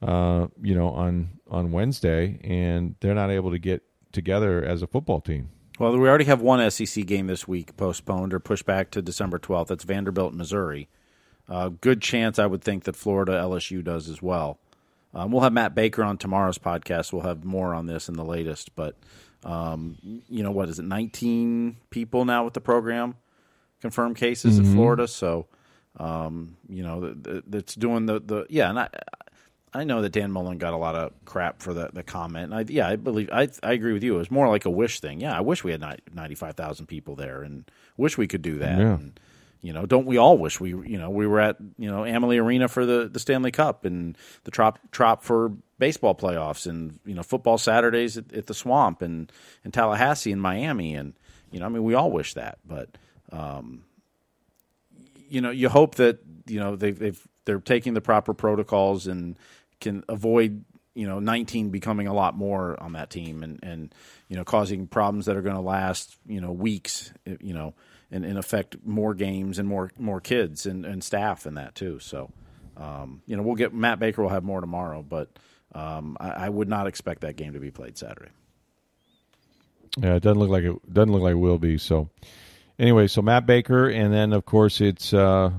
uh, 0.00 0.48
you 0.62 0.74
know, 0.74 0.90
on 0.90 1.30
on 1.50 1.72
Wednesday, 1.72 2.38
and 2.44 2.94
they're 3.00 3.14
not 3.14 3.30
able 3.30 3.50
to 3.50 3.58
get 3.58 3.82
together 4.12 4.62
as 4.64 4.82
a 4.82 4.86
football 4.86 5.20
team. 5.20 5.50
Well, 5.78 5.96
we 5.98 6.08
already 6.08 6.26
have 6.26 6.42
one 6.42 6.70
SEC 6.70 7.06
game 7.06 7.26
this 7.26 7.48
week 7.48 7.76
postponed 7.76 8.34
or 8.34 8.38
pushed 8.38 8.66
back 8.66 8.90
to 8.90 9.02
December 9.02 9.38
12th. 9.38 9.68
That's 9.68 9.84
Vanderbilt, 9.84 10.34
Missouri. 10.34 10.88
Uh, 11.52 11.68
good 11.68 12.00
chance, 12.00 12.38
I 12.38 12.46
would 12.46 12.64
think, 12.64 12.84
that 12.84 12.96
Florida 12.96 13.32
LSU 13.32 13.84
does 13.84 14.08
as 14.08 14.22
well. 14.22 14.58
Um, 15.12 15.30
we'll 15.30 15.42
have 15.42 15.52
Matt 15.52 15.74
Baker 15.74 16.02
on 16.02 16.16
tomorrow's 16.16 16.56
podcast. 16.56 17.12
We'll 17.12 17.24
have 17.24 17.44
more 17.44 17.74
on 17.74 17.84
this 17.84 18.08
in 18.08 18.14
the 18.14 18.24
latest. 18.24 18.74
But, 18.74 18.96
um, 19.44 19.98
you 20.30 20.42
know, 20.42 20.50
what 20.50 20.70
is 20.70 20.78
it, 20.78 20.84
19 20.86 21.76
people 21.90 22.24
now 22.24 22.42
with 22.42 22.54
the 22.54 22.62
program? 22.62 23.16
Confirmed 23.82 24.16
cases 24.16 24.58
mm-hmm. 24.58 24.64
in 24.64 24.74
Florida. 24.74 25.06
So, 25.06 25.46
um, 25.98 26.56
you 26.70 26.82
know, 26.82 27.12
that's 27.46 27.74
doing 27.74 28.06
the, 28.06 28.18
the 28.20 28.46
yeah. 28.48 28.70
And 28.70 28.78
I, 28.78 28.88
I 29.74 29.84
know 29.84 30.00
that 30.00 30.12
Dan 30.12 30.32
Mullen 30.32 30.56
got 30.56 30.72
a 30.72 30.78
lot 30.78 30.94
of 30.94 31.12
crap 31.26 31.60
for 31.60 31.74
the, 31.74 31.90
the 31.92 32.02
comment. 32.02 32.50
And 32.50 32.54
I, 32.54 32.64
yeah, 32.66 32.88
I 32.88 32.96
believe, 32.96 33.28
I, 33.30 33.50
I 33.62 33.72
agree 33.72 33.92
with 33.92 34.02
you. 34.02 34.14
It 34.14 34.18
was 34.18 34.30
more 34.30 34.48
like 34.48 34.64
a 34.64 34.70
wish 34.70 35.00
thing. 35.00 35.20
Yeah, 35.20 35.36
I 35.36 35.42
wish 35.42 35.62
we 35.62 35.72
had 35.72 35.84
95,000 36.14 36.86
people 36.86 37.14
there 37.14 37.42
and 37.42 37.70
wish 37.98 38.16
we 38.16 38.26
could 38.26 38.40
do 38.40 38.56
that. 38.60 38.78
Yeah. 38.78 38.94
And, 38.94 39.20
you 39.62 39.72
know, 39.72 39.86
don't 39.86 40.06
we 40.06 40.16
all 40.16 40.36
wish 40.36 40.58
we, 40.58 40.70
you 40.70 40.98
know, 40.98 41.08
we 41.08 41.24
were 41.24 41.38
at, 41.38 41.56
you 41.78 41.88
know, 41.88 42.04
Amalie 42.04 42.38
Arena 42.38 42.66
for 42.66 42.84
the, 42.84 43.08
the 43.08 43.20
Stanley 43.20 43.52
Cup 43.52 43.84
and 43.84 44.18
the 44.42 44.50
Trop, 44.50 44.80
Trop 44.90 45.22
for 45.22 45.52
baseball 45.78 46.16
playoffs 46.16 46.66
and, 46.66 46.98
you 47.06 47.14
know, 47.14 47.22
football 47.22 47.58
Saturdays 47.58 48.18
at, 48.18 48.32
at 48.32 48.48
the 48.48 48.54
Swamp 48.54 49.02
and 49.02 49.30
in 49.64 49.70
Tallahassee 49.70 50.32
and 50.32 50.42
Miami. 50.42 50.96
And, 50.96 51.14
you 51.52 51.60
know, 51.60 51.66
I 51.66 51.68
mean, 51.68 51.84
we 51.84 51.94
all 51.94 52.10
wish 52.10 52.34
that. 52.34 52.58
But, 52.66 52.98
um, 53.30 53.84
you 55.28 55.40
know, 55.40 55.50
you 55.50 55.68
hope 55.68 55.94
that, 55.94 56.18
you 56.48 56.58
know, 56.58 56.74
they've, 56.74 56.98
they've, 56.98 57.28
they're 57.44 57.60
taking 57.60 57.94
the 57.94 58.00
proper 58.00 58.34
protocols 58.34 59.06
and 59.06 59.36
can 59.80 60.02
avoid, 60.08 60.64
you 60.94 61.06
know, 61.06 61.20
19 61.20 61.70
becoming 61.70 62.08
a 62.08 62.12
lot 62.12 62.36
more 62.36 62.80
on 62.82 62.94
that 62.94 63.10
team 63.10 63.44
and, 63.44 63.60
and 63.62 63.94
you 64.28 64.36
know, 64.36 64.44
causing 64.44 64.88
problems 64.88 65.26
that 65.26 65.36
are 65.36 65.42
going 65.42 65.54
to 65.54 65.62
last, 65.62 66.16
you 66.26 66.40
know, 66.40 66.50
weeks, 66.50 67.12
you 67.40 67.54
know, 67.54 67.74
and, 68.12 68.24
and 68.24 68.38
affect 68.38 68.76
more 68.84 69.14
games 69.14 69.58
and 69.58 69.68
more 69.68 69.90
more 69.98 70.20
kids 70.20 70.66
and, 70.66 70.84
and 70.84 71.02
staff 71.02 71.46
and 71.46 71.56
that 71.56 71.74
too. 71.74 71.98
So, 71.98 72.30
um, 72.76 73.22
you 73.26 73.36
know, 73.36 73.42
we'll 73.42 73.56
get 73.56 73.74
Matt 73.74 73.98
Baker 73.98 74.22
will 74.22 74.28
have 74.28 74.44
more 74.44 74.60
tomorrow, 74.60 75.02
but 75.02 75.30
um, 75.74 76.16
I, 76.20 76.30
I, 76.30 76.48
would 76.50 76.68
not 76.68 76.86
expect 76.86 77.22
that 77.22 77.36
game 77.36 77.54
to 77.54 77.58
be 77.58 77.70
played 77.70 77.96
Saturday. 77.96 78.30
Yeah, 79.98 80.16
it 80.16 80.22
doesn't 80.22 80.38
look 80.38 80.50
like 80.50 80.64
it 80.64 80.92
doesn't 80.92 81.12
look 81.12 81.22
like 81.22 81.32
it 81.32 81.36
will 81.36 81.58
be. 81.58 81.78
So, 81.78 82.10
anyway, 82.78 83.06
so 83.06 83.22
Matt 83.22 83.46
Baker, 83.46 83.88
and 83.88 84.12
then 84.12 84.34
of 84.34 84.44
course 84.44 84.82
it's 84.82 85.14
uh, 85.14 85.50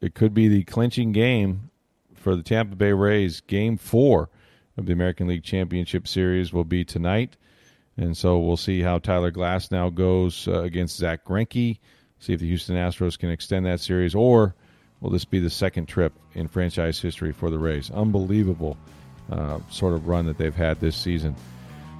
it 0.00 0.14
could 0.14 0.32
be 0.32 0.48
the 0.48 0.64
clinching 0.64 1.12
game 1.12 1.70
for 2.14 2.34
the 2.34 2.42
Tampa 2.42 2.76
Bay 2.76 2.92
Rays. 2.92 3.42
Game 3.42 3.76
four 3.76 4.30
of 4.78 4.86
the 4.86 4.92
American 4.92 5.26
League 5.26 5.42
Championship 5.44 6.08
Series 6.08 6.52
will 6.52 6.64
be 6.64 6.84
tonight. 6.84 7.36
And 7.98 8.16
so 8.16 8.38
we'll 8.38 8.56
see 8.56 8.80
how 8.80 8.98
Tyler 8.98 9.32
Glasnow 9.32 9.92
goes 9.92 10.46
uh, 10.46 10.62
against 10.62 10.96
Zack 10.96 11.24
Greinke 11.24 11.78
see 12.18 12.32
if 12.32 12.40
the 12.40 12.48
Houston 12.48 12.76
Astros 12.76 13.18
can 13.18 13.30
extend 13.30 13.66
that 13.66 13.80
series, 13.80 14.14
or 14.14 14.54
will 15.00 15.10
this 15.10 15.24
be 15.24 15.40
the 15.40 15.50
second 15.50 15.86
trip 15.86 16.12
in 16.34 16.48
franchise 16.48 17.00
history 17.00 17.32
for 17.32 17.50
the 17.50 17.58
Rays? 17.58 17.90
Unbelievable 17.90 18.76
uh, 19.30 19.58
sort 19.70 19.94
of 19.94 20.08
run 20.08 20.26
that 20.26 20.38
they've 20.38 20.54
had 20.54 20.80
this 20.80 20.96
season. 20.96 21.34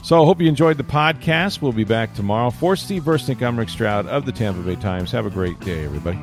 So 0.02 0.22
I 0.22 0.24
hope 0.24 0.40
you 0.40 0.48
enjoyed 0.48 0.78
the 0.78 0.84
podcast. 0.84 1.60
We'll 1.60 1.72
be 1.72 1.84
back 1.84 2.14
tomorrow. 2.14 2.50
For 2.50 2.76
Steve 2.76 3.02
Versnick, 3.02 3.42
I'm 3.44 3.58
Rick 3.58 3.68
Stroud 3.68 4.06
of 4.06 4.26
the 4.26 4.32
Tampa 4.32 4.60
Bay 4.62 4.76
Times. 4.76 5.10
Have 5.10 5.26
a 5.26 5.30
great 5.30 5.58
day, 5.60 5.84
everybody. 5.84 6.18